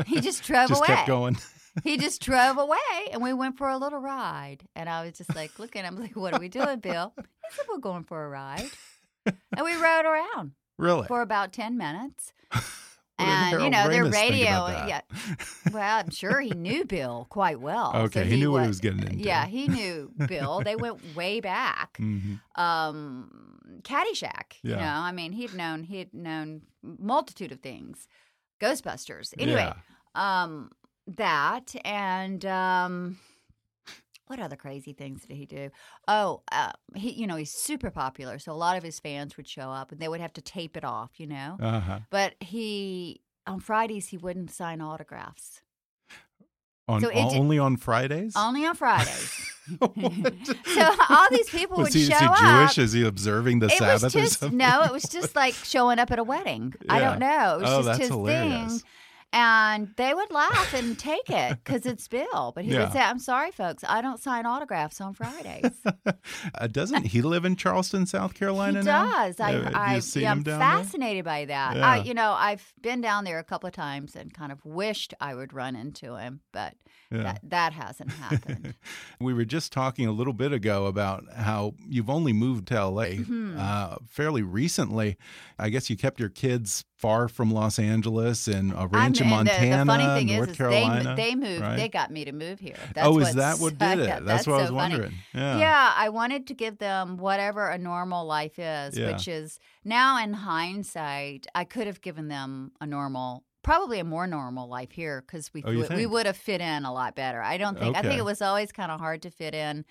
He 0.05 0.21
just 0.21 0.43
drove 0.43 0.69
away 0.69 0.79
just 0.79 0.79
away. 0.79 0.87
kept 0.87 1.07
going. 1.07 1.37
He 1.83 1.97
just 1.97 2.21
drove 2.23 2.57
away, 2.57 2.77
and 3.11 3.23
we 3.23 3.33
went 3.33 3.57
for 3.57 3.69
a 3.69 3.77
little 3.77 3.99
ride. 3.99 4.63
And 4.75 4.87
I 4.87 5.03
was 5.05 5.13
just 5.17 5.35
like 5.35 5.57
looking. 5.57 5.83
I'm 5.85 5.97
like, 5.99 6.15
"What 6.15 6.33
are 6.33 6.39
we 6.39 6.49
doing, 6.49 6.79
Bill?" 6.79 7.13
He 7.17 7.23
said, 7.55 7.65
"We're 7.69 7.79
going 7.79 8.03
for 8.03 8.23
a 8.23 8.29
ride," 8.29 8.69
and 9.25 9.63
we 9.65 9.73
rode 9.75 10.05
around 10.05 10.51
really? 10.77 11.07
for 11.07 11.21
about 11.21 11.53
ten 11.53 11.77
minutes. 11.77 12.33
And 13.21 13.63
you 13.63 13.69
know 13.69 13.87
their 13.89 14.05
radio, 14.05 14.67
yeah. 14.87 15.01
Well, 15.71 15.99
I'm 15.99 16.09
sure 16.09 16.41
he 16.41 16.49
knew 16.51 16.85
Bill 16.85 17.27
quite 17.29 17.59
well. 17.61 17.91
Okay, 17.95 18.23
so 18.23 18.25
he 18.29 18.37
knew 18.37 18.51
what 18.51 18.63
he 18.63 18.67
was 18.67 18.79
getting 18.79 19.03
into. 19.03 19.15
Yeah, 19.17 19.45
he 19.45 19.67
knew 19.67 20.11
Bill. 20.27 20.61
they 20.63 20.75
went 20.75 20.99
way 21.15 21.39
back. 21.39 21.97
Mhm. 21.99 22.39
Um, 22.55 23.59
Caddyshack. 23.83 24.53
You 24.63 24.71
Yeah. 24.71 24.77
know, 24.77 25.01
I 25.01 25.11
mean, 25.11 25.31
he'd 25.31 25.53
known 25.53 25.83
he'd 25.83 26.13
known 26.13 26.61
multitude 26.83 27.51
of 27.51 27.59
things. 27.61 28.07
Ghostbusters. 28.59 29.33
Anyway, 29.39 29.71
um, 30.15 30.71
that 31.07 31.73
and 31.85 32.43
um. 32.45 33.17
What 34.31 34.39
other 34.39 34.55
crazy 34.55 34.93
things 34.93 35.25
did 35.25 35.35
he 35.35 35.45
do? 35.45 35.71
Oh, 36.07 36.41
uh, 36.53 36.71
he 36.95 37.11
you 37.11 37.27
know 37.27 37.35
he's 37.35 37.51
super 37.51 37.91
popular, 37.91 38.39
so 38.39 38.53
a 38.53 38.55
lot 38.55 38.77
of 38.77 38.83
his 38.83 38.97
fans 38.97 39.35
would 39.35 39.45
show 39.45 39.69
up, 39.69 39.91
and 39.91 39.99
they 39.99 40.07
would 40.07 40.21
have 40.21 40.31
to 40.31 40.41
tape 40.41 40.77
it 40.77 40.85
off, 40.85 41.11
you 41.17 41.27
know. 41.27 41.57
Uh 41.61 41.81
huh. 41.81 41.99
But 42.09 42.35
he 42.39 43.19
on 43.45 43.59
Fridays 43.59 44.07
he 44.07 44.15
wouldn't 44.15 44.49
sign 44.49 44.79
autographs. 44.79 45.63
On 46.87 47.01
So 47.01 47.09
it 47.09 47.17
only 47.17 47.59
on 47.59 47.75
Fridays. 47.75 48.31
Only 48.37 48.65
on 48.65 48.75
Fridays. 48.75 49.51
So 50.65 50.95
all 51.09 51.27
these 51.29 51.49
people 51.49 51.77
was 51.77 51.87
would 51.87 51.93
he, 51.93 52.05
show 52.05 52.15
is 52.15 52.19
he 52.19 52.25
up. 52.25 52.37
Jewish? 52.39 52.77
Is 52.77 52.93
he 52.93 53.05
observing 53.05 53.59
the 53.59 53.67
it 53.67 53.77
Sabbath 53.77 54.03
was 54.03 54.15
or 54.15 54.19
just 54.19 54.39
something? 54.39 54.57
no, 54.57 54.83
it 54.83 54.93
was 54.93 55.03
just 55.03 55.35
like 55.35 55.55
showing 55.55 55.99
up 55.99 56.09
at 56.09 56.19
a 56.19 56.23
wedding. 56.23 56.73
I 56.87 56.99
don't 56.99 57.19
know. 57.19 57.55
It 57.55 57.61
was 57.63 57.69
oh, 57.69 57.75
just 57.77 57.85
that's 57.85 57.99
his 57.99 58.07
hilarious. 58.07 58.81
thing. 58.81 58.89
And 59.33 59.93
they 59.95 60.13
would 60.13 60.29
laugh 60.31 60.73
and 60.73 60.99
take 60.99 61.29
it 61.29 61.57
because 61.63 61.85
it's 61.85 62.07
Bill. 62.07 62.51
But 62.53 62.65
he 62.65 62.73
Yeah. 62.73 62.83
would 62.83 62.91
say, 62.93 62.99
I'm 62.99 63.19
sorry, 63.19 63.51
folks, 63.51 63.83
I 63.87 64.01
don't 64.01 64.19
sign 64.19 64.45
autographs 64.45 64.99
on 64.99 65.13
Fridays. 65.13 65.71
uh, 66.05 66.67
doesn't 66.67 67.05
he 67.07 67.21
live 67.21 67.45
in 67.45 67.55
Charleston, 67.55 68.05
South 68.05 68.33
Carolina 68.33 68.79
he 68.79 68.85
now? 68.85 69.05
does. 69.09 69.39
I, 69.39 69.53
Uh, 69.55 69.71
I, 69.73 69.99
see 69.99 70.21
yeah, 70.23 70.31
I'm 70.31 70.43
down 70.43 70.59
there? 70.59 70.67
fascinated 70.67 71.23
by 71.23 71.45
that. 71.45 71.77
Yeah. 71.77 71.87
I, 71.89 71.97
you 71.97 72.13
know, 72.13 72.31
I've 72.31 72.73
been 72.81 72.99
down 73.01 73.23
there 73.23 73.39
a 73.39 73.43
couple 73.43 73.67
of 73.67 73.73
times 73.73 74.15
and 74.15 74.33
kind 74.33 74.51
of 74.51 74.63
wished 74.65 75.13
I 75.21 75.33
would 75.33 75.53
run 75.53 75.75
into 75.75 76.15
him, 76.17 76.41
but 76.51 76.75
that, 77.09 77.39
that 77.43 77.73
hasn't 77.73 78.11
happened. 78.11 78.73
we 79.19 79.33
were 79.33 79.43
just 79.45 79.71
talking 79.73 80.07
a 80.07 80.11
little 80.13 80.31
bit 80.33 80.53
ago 80.53 80.85
about 80.85 81.23
how 81.35 81.73
you've 81.87 82.09
only 82.09 82.33
moved 82.33 82.67
to 82.69 82.85
LA 82.85 83.01
Mm-hmm. 83.21 83.57
uh, 83.59 83.95
fairly 84.09 84.41
recently. 84.41 85.17
I 85.59 85.69
guess 85.69 85.89
you 85.89 85.97
kept 85.97 86.19
your 86.19 86.29
kids 86.29 86.85
far 87.01 87.27
from 87.27 87.51
Los 87.51 87.79
Angeles 87.79 88.47
and 88.47 88.71
a 88.73 88.87
ranch 88.87 89.19
in 89.19 89.27
I'm- 89.27 89.39
and 89.39 89.47
the- 89.47 89.51
Montana, 89.53 89.77
The, 89.79 89.85
funny 89.91 90.19
thing 90.27 90.35
North 90.37 90.49
is, 90.49 90.51
is 90.53 90.57
Carolina. 90.57 91.15
they, 91.15 91.29
they 91.31 91.35
moved. 91.35 91.61
right? 91.61 91.75
They 91.75 91.89
got 91.89 92.11
me 92.11 92.25
to 92.25 92.31
move 92.31 92.59
here. 92.59 92.77
That's 92.93 93.07
oh, 93.07 93.19
is 93.19 93.33
that 93.33 93.57
what 93.57 93.77
did 93.77 93.99
it? 93.99 94.07
yeah, 94.07 94.19
that's, 94.19 94.45
what 94.47 94.57
I 94.59 94.61
was 94.61 94.69
funny. 94.69 94.75
wondering. 94.93 95.13
Yeah. 95.33 95.57
Yeah, 95.57 95.93
I 95.97 96.09
wanted 96.09 96.47
to 96.47 96.53
give 96.53 96.77
them 96.77 97.17
whatever 97.17 97.67
a 97.69 97.77
normal 97.77 98.25
life 98.25 98.59
is, 98.59 98.97
Yeah. 98.97 99.11
which 99.13 99.27
is 99.27 99.59
now 99.83 100.23
in 100.23 100.33
hindsight, 100.33 101.47
I 101.55 101.63
could 101.63 101.87
have 101.87 102.01
given 102.01 102.27
them 102.27 102.71
a 102.79 102.85
normal, 102.85 103.43
probably 103.63 103.99
a 103.99 104.03
more 104.03 104.27
normal 104.27 104.67
life 104.69 104.91
here 104.91 105.23
because 105.25 105.51
we 105.53 105.63
Oh, 105.65 105.87
we 105.95 106.05
would 106.05 106.25
have 106.27 106.37
fit 106.37 106.61
in 106.61 106.85
a 106.85 106.93
lot 106.93 107.15
better. 107.15 107.41
I 107.41 107.57
don't 107.57 107.77
think. 107.79 107.97
I 107.97 108.01
think 108.03 108.19
it 108.19 108.25
was 108.25 108.41
always 108.41 108.71
kind 108.71 108.91
of 108.91 108.99
hard 108.99 109.23
to 109.23 109.31
fit 109.31 109.53
in. 109.55 109.85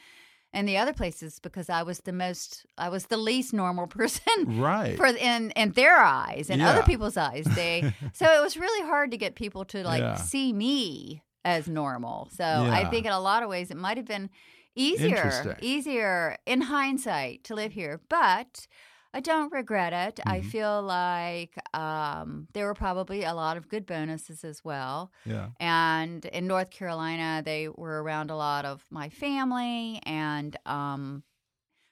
In 0.53 0.66
the 0.66 0.76
other 0.76 0.92
places 0.92 1.38
because 1.38 1.70
I 1.70 1.82
was 1.82 1.98
the 2.01 2.12
most, 2.12 2.66
I 2.76 2.88
was 2.88 3.07
the 3.07 3.16
least 3.16 3.53
normal 3.53 3.86
person 4.01 4.59
Right. 4.61 4.96
for 4.96 5.07
in 5.07 5.51
in 5.53 5.72
their 5.72 5.96
eyes 5.98 6.51
and 6.51 6.61
other 6.62 6.82
people's 6.82 7.16
eyes. 7.16 7.44
They 7.55 7.92
so 8.12 8.26
it 8.26 8.42
was 8.42 8.57
really 8.57 8.86
hard 8.86 9.11
to 9.12 9.16
get 9.16 9.34
people 9.36 9.64
to 9.66 9.82
like 9.84 10.01
Yeah. 10.01 10.14
see 10.16 10.53
me 10.53 11.22
as 11.44 11.68
normal. 11.68 12.28
So 12.36 12.44
I 12.44 12.84
think 12.90 13.07
in 13.07 13.12
a 13.12 13.20
lot 13.20 13.42
of 13.42 13.48
ways 13.48 13.70
it 13.70 13.76
might 13.76 13.96
have 13.96 14.07
been 14.07 14.28
easier, 14.76 15.57
easier 15.61 16.36
in 16.46 16.61
hindsight 16.62 17.44
to 17.44 17.55
live 17.55 17.72
here, 17.72 18.01
but. 18.09 18.66
I 19.13 19.21
don't 19.21 19.53
regret 19.53 19.93
it. 19.93 20.21
I 20.25 20.41
Mhm. 20.41 20.45
feel 20.51 20.83
like 20.83 21.55
um, 21.75 22.47
there 22.53 22.67
were 22.67 22.75
probably 22.75 23.25
a 23.25 23.35
lot 23.35 23.57
of 23.57 23.69
good 23.69 23.85
bonuses 23.85 24.45
as 24.45 24.65
well. 24.65 25.11
Yeah. 25.25 25.49
And 25.59 26.25
in 26.27 26.47
North 26.47 26.71
Carolina, 26.71 27.43
they 27.45 27.69
were 27.69 28.03
around 28.03 28.31
a 28.31 28.37
lot 28.37 28.65
of 28.65 28.85
my 28.91 29.09
family 29.09 30.01
and 30.07 30.57
um, 30.65 31.25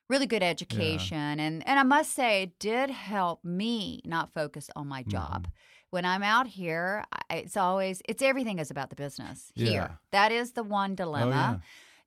really 0.09 0.27
good 0.27 0.45
education. 0.45 1.41
And, 1.41 1.67
and 1.67 1.79
I 1.81 1.83
must 1.83 2.13
say, 2.15 2.43
it 2.45 2.59
did 2.61 2.91
help 2.91 3.45
me 3.45 4.01
not 4.05 4.33
focus 4.33 4.71
on 4.77 4.87
my 4.87 5.03
job. 5.03 5.43
Mm-hmm. 5.43 5.53
When 5.91 6.05
I'm 6.05 6.23
out 6.23 6.47
here, 6.47 7.05
I- 7.31 7.39
it's 7.39 7.57
always, 7.57 8.01
it's 8.09 8.23
everything 8.23 8.59
is 8.61 8.71
about 8.71 8.91
the 8.91 8.97
business 8.97 9.51
Yeah. 9.57 9.67
here. 9.71 9.99
That 10.13 10.31
is 10.31 10.53
the 10.53 10.63
one 10.63 10.95
dilemma. 10.95 11.27
Oh, 11.31 11.53
yeah. 11.55 11.59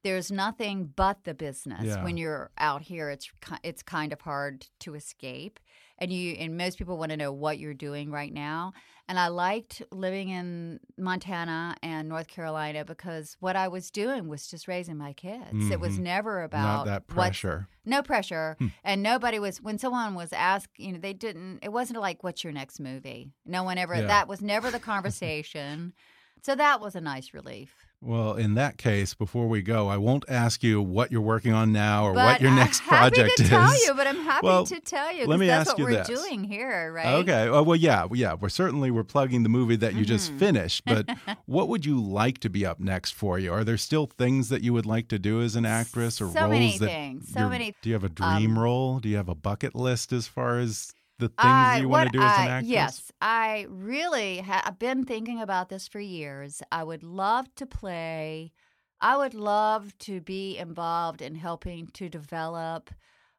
There's 0.03 0.31
nothing 0.31 0.91
but 0.95 1.23
the 1.25 1.33
business. 1.33 1.83
Yeah. 1.85 2.03
When 2.03 2.17
you're 2.17 2.49
out 2.57 2.81
here, 2.81 3.09
it's 3.09 3.29
it's 3.63 3.83
kind 3.83 4.11
of 4.11 4.21
hard 4.21 4.65
to 4.79 4.95
escape, 4.95 5.59
and 5.99 6.11
you 6.11 6.33
and 6.33 6.57
most 6.57 6.77
people 6.79 6.97
want 6.97 7.11
to 7.11 7.17
know 7.17 7.31
what 7.31 7.59
you're 7.59 7.73
doing 7.75 8.09
right 8.09 8.33
now. 8.33 8.73
And 9.07 9.19
I 9.19 9.27
liked 9.27 9.81
living 9.91 10.29
in 10.29 10.79
Montana 10.97 11.75
and 11.83 12.07
North 12.09 12.27
Carolina 12.29 12.85
because 12.85 13.35
what 13.41 13.55
I 13.55 13.67
was 13.67 13.91
doing 13.91 14.27
was 14.29 14.47
just 14.47 14.67
raising 14.67 14.97
my 14.97 15.13
kids. 15.13 15.69
It 15.69 15.79
was 15.79 15.97
Mhm. 15.99 16.03
never 16.03 16.41
about 16.43 16.63
Not 16.63 16.85
that 16.85 17.07
pressure. 17.07 17.67
no 17.85 18.01
pressure, 18.01 18.55
Hmm. 18.57 18.67
and 18.83 19.03
nobody 19.03 19.37
was 19.37 19.61
when 19.61 19.77
someone 19.77 20.15
was 20.15 20.31
asked. 20.33 20.69
You 20.79 20.93
know, 20.93 20.99
they 20.99 21.13
didn't. 21.13 21.59
It 21.61 21.71
wasn't 21.73 21.99
like, 21.99 22.23
"What's 22.23 22.43
your 22.43 22.53
next 22.53 22.79
movie?" 22.79 23.33
No 23.45 23.63
one 23.63 23.77
ever. 23.77 23.95
Yeah. 23.95 24.07
That 24.07 24.27
was 24.27 24.41
never 24.41 24.71
the 24.71 24.79
conversation. 24.79 25.93
so 26.41 26.55
that 26.55 26.81
was 26.81 26.95
a 26.95 27.01
nice 27.01 27.33
relief. 27.33 27.75
Well, 28.03 28.33
in 28.33 28.55
that 28.55 28.77
case, 28.79 29.13
before 29.13 29.47
we 29.47 29.61
go, 29.61 29.87
I 29.87 29.97
won't 29.97 30.25
ask 30.27 30.63
you 30.63 30.81
what 30.81 31.11
you're 31.11 31.21
working 31.21 31.53
on 31.53 31.71
now 31.71 32.05
or 32.05 32.13
but 32.15 32.25
what 32.25 32.41
your 32.41 32.49
I'm 32.49 32.55
next 32.55 32.79
happy 32.79 33.11
project 33.15 33.37
to 33.37 33.43
is. 33.43 33.49
tell 33.49 33.85
you, 33.85 33.93
but 33.93 34.07
I'm 34.07 34.23
happy 34.23 34.47
Well, 34.47 34.65
to 34.65 34.79
tell 34.79 35.13
you. 35.15 35.27
let 35.27 35.39
me 35.39 35.45
that's 35.45 35.69
ask 35.69 35.77
what 35.77 35.87
you 35.87 35.95
we're 35.95 36.03
this. 36.03 36.07
doing 36.07 36.43
here, 36.43 36.91
right? 36.91 37.13
Okay. 37.19 37.47
Oh, 37.47 37.61
well, 37.61 37.75
yeah, 37.75 38.07
yeah. 38.11 38.33
We're 38.33 38.49
certainly 38.49 38.89
we're 38.89 39.03
plugging 39.03 39.43
the 39.43 39.49
movie 39.49 39.75
that 39.75 39.93
you 39.93 40.03
just 40.03 40.31
Mhm. 40.33 40.39
finished. 40.39 40.83
But 40.85 41.09
what 41.45 41.67
would 41.67 41.85
you 41.85 42.01
like 42.01 42.39
to 42.39 42.49
be 42.49 42.65
up 42.65 42.79
next 42.79 43.11
for 43.11 43.37
you? 43.37 43.53
Are 43.53 43.63
there 43.63 43.77
still 43.77 44.07
things 44.07 44.49
that 44.49 44.63
you 44.63 44.73
would 44.73 44.87
like 44.87 45.07
to 45.09 45.19
do 45.19 45.39
as 45.43 45.55
an 45.55 45.67
actress 45.67 46.19
or 46.19 46.29
So 46.29 46.39
roles 46.41 46.49
many 46.49 46.77
that 46.79 46.85
things, 46.87 47.31
so 47.31 47.49
many- 47.49 47.75
Do 47.83 47.89
you 47.89 47.93
have 47.93 48.03
a 48.03 48.09
dream 48.09 48.57
um, 48.57 48.59
role? 48.59 48.99
Do 48.99 49.09
you 49.09 49.17
have 49.17 49.29
a 49.29 49.35
bucket 49.35 49.75
list 49.75 50.11
as 50.11 50.25
far 50.25 50.57
as 50.57 50.91
the 51.21 51.27
things 51.29 51.37
I- 51.39 51.77
you 51.77 51.87
want 51.87 52.11
to 52.11 52.17
do 52.17 52.23
as 52.23 52.39
an 52.39 52.47
I- 52.47 52.51
actress? 52.57 52.69
Yes, 52.69 53.11
I 53.21 53.65
really 53.69 54.39
ha- 54.39 54.63
I've 54.65 54.79
been 54.79 55.05
thinking 55.05 55.39
about 55.39 55.69
this 55.69 55.87
for 55.87 55.99
years. 55.99 56.61
I 56.71 56.83
would 56.83 57.03
love 57.03 57.53
to 57.55 57.65
play. 57.65 58.51
I 58.99 59.15
would 59.17 59.33
love 59.33 59.97
to 59.99 60.19
be 60.21 60.57
involved 60.57 61.21
in 61.21 61.35
helping 61.35 61.87
to 61.93 62.09
develop 62.09 62.89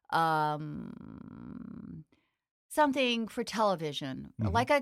um, 0.09 2.03
something 2.73 3.27
for 3.27 3.43
television, 3.43 4.33
Mhm. 4.41 4.51
like 4.51 4.69
a 4.71 4.81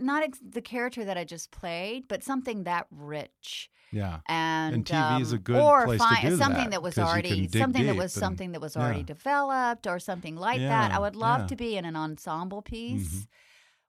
not 0.00 0.24
the 0.42 0.60
character 0.62 1.04
that 1.04 1.16
I 1.16 1.24
just 1.24 1.50
played, 1.50 2.08
but 2.08 2.22
something 2.24 2.64
that 2.64 2.86
rich. 2.90 3.70
Yeah. 3.94 4.20
and, 4.26 4.86
TV 4.86 5.20
is 5.20 5.32
a 5.34 5.36
um, 5.36 5.42
good 5.42 5.56
or 5.60 5.84
place 5.84 6.00
to 6.00 6.30
do 6.30 6.36
something 6.38 6.64
that, 6.64 6.70
that 6.70 6.82
was 6.82 6.96
already 6.96 7.46
something 7.46 7.84
that 7.84 7.94
was 7.94 8.16
and- 8.16 8.20
something 8.24 8.52
that 8.52 8.60
was 8.62 8.74
already 8.74 9.00
yeah. 9.00 9.04
developed 9.04 9.86
or 9.86 9.98
something 9.98 10.34
like 10.34 10.60
that. 10.60 10.92
I 10.92 10.98
would 10.98 11.14
love 11.14 11.40
yeah. 11.42 11.46
to 11.48 11.56
be 11.56 11.76
in 11.76 11.84
an 11.84 11.94
ensemble 11.94 12.62
piece 12.62 13.14
Mhm. 13.14 13.26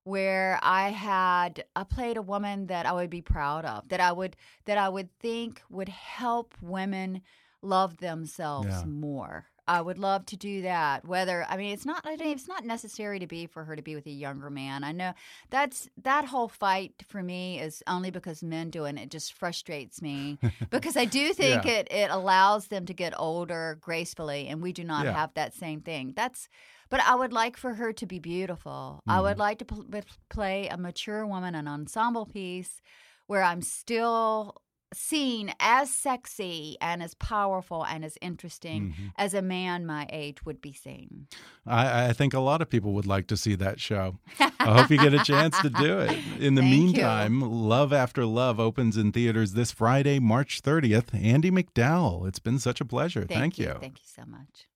where 0.03 0.59
I 0.61 0.89
had 0.89 1.63
I 1.73 1.85
played 1.85 2.17
a 2.17 2.21
woman 2.21 2.67
that 2.67 2.85
I 2.85 2.91
would 2.91 3.09
be 3.09 3.21
proud 3.21 3.63
of, 3.63 3.87
that 3.87 4.01
I 4.01 4.11
would 4.11 4.35
that 4.65 4.77
I 4.77 4.89
would 4.89 5.09
think 5.19 5.61
would 5.69 5.87
help 5.89 6.53
women 6.61 7.21
love 7.61 7.97
themselves 7.97 8.67
Yeah. 8.67 8.83
more. 8.85 9.45
I 9.67 9.81
would 9.81 9.97
love 9.97 10.25
to 10.27 10.37
do 10.37 10.63
that. 10.63 11.05
Whether 11.07 11.45
I 11.47 11.55
mean, 11.57 11.73
it's 11.73 11.85
not. 11.85 12.01
I 12.05 12.15
mean, 12.17 12.29
it's 12.35 12.47
not 12.47 12.65
necessary 12.65 13.19
to 13.19 13.27
be 13.27 13.45
for 13.47 13.63
her 13.63 13.75
to 13.75 13.81
be 13.81 13.95
with 13.95 14.05
a 14.05 14.11
younger 14.11 14.49
man. 14.49 14.83
I 14.83 14.91
know 14.91 15.13
that's 15.49 15.87
that 16.03 16.25
whole 16.25 16.49
fight 16.49 16.93
for 17.07 17.23
me 17.23 17.59
is 17.59 17.81
only 17.87 18.11
because 18.11 18.43
men 18.43 18.69
do 18.69 18.85
it. 18.85 18.89
and 18.89 18.99
It 18.99 19.09
just 19.11 19.33
frustrates 19.33 20.01
me 20.01 20.37
because 20.69 20.97
I 20.97 21.05
do 21.05 21.33
think 21.33 21.65
Yeah. 21.65 21.71
it 21.71 21.87
it 21.91 22.09
allows 22.11 22.67
them 22.67 22.85
to 22.87 22.93
get 22.93 23.13
older 23.17 23.77
gracefully, 23.79 24.47
and 24.47 24.61
we 24.61 24.73
do 24.73 24.83
not 24.83 25.05
Yeah. 25.05 25.13
have 25.13 25.33
that 25.35 25.53
same 25.53 25.81
thing. 25.81 26.13
That's. 26.15 26.49
But 26.89 26.99
I 27.01 27.15
would 27.15 27.33
like 27.33 27.57
for 27.57 27.73
her 27.73 27.91
to 27.93 28.05
be 28.05 28.19
beautiful. 28.19 29.01
I 29.07 29.13
Mm-hmm. 29.15 29.23
would 29.23 29.37
like 29.39 29.57
to 29.59 29.65
pl- 29.65 29.85
play 30.29 30.67
a 30.67 30.77
mature 30.77 31.25
woman, 31.25 31.55
an 31.55 31.67
ensemble 31.67 32.27
piece, 32.27 32.81
where 33.25 33.41
I'm 33.41 33.61
still 33.61 34.61
seen 34.93 35.53
as 35.59 35.89
sexy 35.93 36.77
and 36.81 37.01
as 37.03 37.13
powerful 37.15 37.85
and 37.85 38.03
as 38.05 38.17
interesting 38.21 38.93
Mhm. 38.97 39.11
as 39.17 39.33
a 39.33 39.41
man 39.41 39.85
my 39.85 40.07
age 40.11 40.45
would 40.45 40.61
be 40.61 40.73
seen. 40.73 41.27
I, 41.65 42.07
I 42.09 42.13
think 42.13 42.33
a 42.33 42.39
lot 42.39 42.61
of 42.61 42.69
people 42.69 42.93
would 42.93 43.05
like 43.07 43.27
to 43.27 43.37
see 43.37 43.55
that 43.55 43.79
show. 43.79 44.17
I 44.39 44.79
hope 44.81 44.89
you 44.89 44.97
get 44.97 45.13
a 45.13 45.23
chance 45.23 45.59
to 45.61 45.69
do 45.69 45.99
it. 45.99 46.11
In 46.39 46.55
the 46.55 46.61
Thank 46.61 46.73
you. 46.73 46.85
meantime, 46.85 47.41
Love 47.41 47.91
After 47.93 48.25
Love 48.25 48.59
opens 48.59 48.97
in 48.97 49.11
theaters 49.11 49.53
this 49.53 49.71
Friday, 49.71 50.19
March 50.19 50.61
30th. 50.61 51.13
Andie 51.13 51.51
MacDowell, 51.51 52.27
it's 52.27 52.39
been 52.39 52.59
such 52.59 52.79
a 52.81 52.85
pleasure. 52.85 53.25
Thank, 53.25 53.57
you. 53.57 53.75
Thank 53.79 53.99
you 53.99 54.05
so 54.05 54.23
much. 54.25 54.67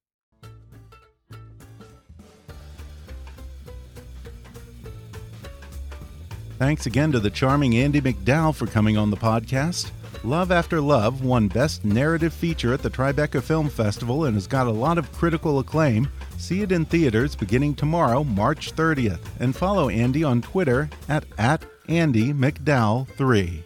Thanks 6.57 6.86
again 6.88 7.11
to 7.11 7.20
the 7.20 7.30
charming 7.30 7.74
Andie 7.78 8.01
MacDowell 8.01 8.55
for 8.55 8.65
coming 8.65 8.97
on 8.97 9.11
the 9.11 9.18
podcast. 9.18 9.91
Love 10.24 10.51
After 10.51 10.82
Love 10.82 11.24
won 11.24 11.47
Best 11.47 11.86
Narrative 11.86 12.34
Feature 12.34 12.74
at 12.74 12.82
the 12.82 12.89
Tribeca 12.89 13.41
Film 13.41 13.70
Festival 13.70 14.26
and 14.26 14.36
has 14.36 14.47
got 14.47 14.68
a 14.68 14.72
lot 14.72 14.97
of 14.97 15.11
critical 15.13 15.59
acclaim. 15.59 16.09
See 16.38 16.61
it 16.61 16.72
in 16.72 16.86
theaters 16.86 17.36
beginning 17.36 17.76
tomorrow, 17.76 18.24
March 18.24 18.76
30th, 18.76 19.20
and 19.39 19.55
follow 19.55 19.89
Andie 19.89 20.24
on 20.24 20.41
Twitter 20.41 20.89
at, 21.07 21.24
at 21.38 21.63
Andie 21.88 22.34
MacDowell3. 22.34 23.61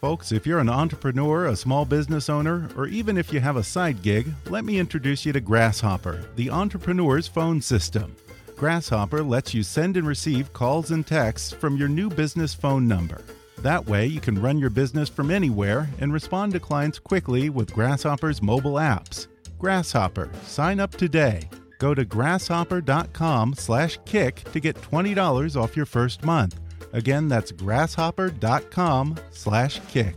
Folks, 0.00 0.32
if 0.32 0.46
you're 0.46 0.58
an 0.58 0.68
entrepreneur, 0.68 1.46
a 1.46 1.56
small 1.56 1.84
business 1.84 2.28
owner, 2.28 2.68
or 2.76 2.86
even 2.86 3.16
if 3.16 3.32
you 3.32 3.40
have 3.40 3.56
a 3.56 3.64
side 3.64 4.02
gig, 4.02 4.32
let 4.50 4.64
me 4.64 4.78
introduce 4.78 5.24
you 5.24 5.32
to 5.32 5.40
Grasshopper, 5.40 6.28
the 6.36 6.50
entrepreneur's 6.50 7.26
phone 7.26 7.60
system. 7.60 8.14
Grasshopper 8.56 9.22
lets 9.22 9.54
you 9.54 9.62
send 9.62 9.96
and 9.96 10.06
receive 10.06 10.52
calls 10.52 10.90
and 10.90 11.06
texts 11.06 11.52
from 11.52 11.76
your 11.76 11.88
new 11.88 12.10
business 12.10 12.54
phone 12.54 12.86
number. 12.86 13.22
That 13.62 13.86
way, 13.86 14.06
you 14.06 14.20
can 14.20 14.40
run 14.40 14.58
your 14.58 14.70
business 14.70 15.08
from 15.08 15.30
anywhere 15.30 15.88
and 16.00 16.12
respond 16.12 16.52
to 16.52 16.60
clients 16.60 16.98
quickly 16.98 17.48
with 17.50 17.72
Grasshopper's 17.72 18.42
mobile 18.42 18.74
apps. 18.74 19.28
Grasshopper, 19.58 20.28
sign 20.44 20.80
up 20.80 20.90
today. 20.92 21.48
Go 21.78 21.94
to 21.94 22.04
grasshopper.com/kick 22.04 24.52
to 24.52 24.60
get 24.60 24.76
$20 24.76 25.56
off 25.56 25.76
your 25.76 25.86
first 25.86 26.24
month. 26.24 26.60
Again, 26.92 27.28
that's 27.28 27.52
grasshopper.com/kick. 27.52 30.14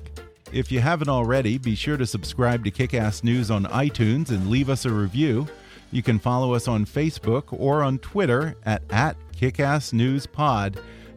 If 0.52 0.72
you 0.72 0.80
haven't 0.80 1.10
already, 1.10 1.60
be 1.60 1.76
sure 1.76 1.98
to 1.98 2.08
subscribe 2.08 2.64
to 2.64 2.72
Kickass 2.72 3.24
News 3.24 3.52
on 3.52 3.66
iTunes 3.66 4.30
and 4.30 4.50
leave 4.50 4.68
us 4.70 4.86
a 4.86 4.90
review. 4.90 5.48
You 5.92 6.02
can 6.02 6.18
follow 6.20 6.54
us 6.54 6.68
on 6.68 6.86
Facebook 6.86 7.44
or 7.52 7.84
on 7.84 8.00
Twitter 8.00 8.56
at, 8.66 8.82
at 8.90 9.16
KickassNewsPod. 9.40 10.78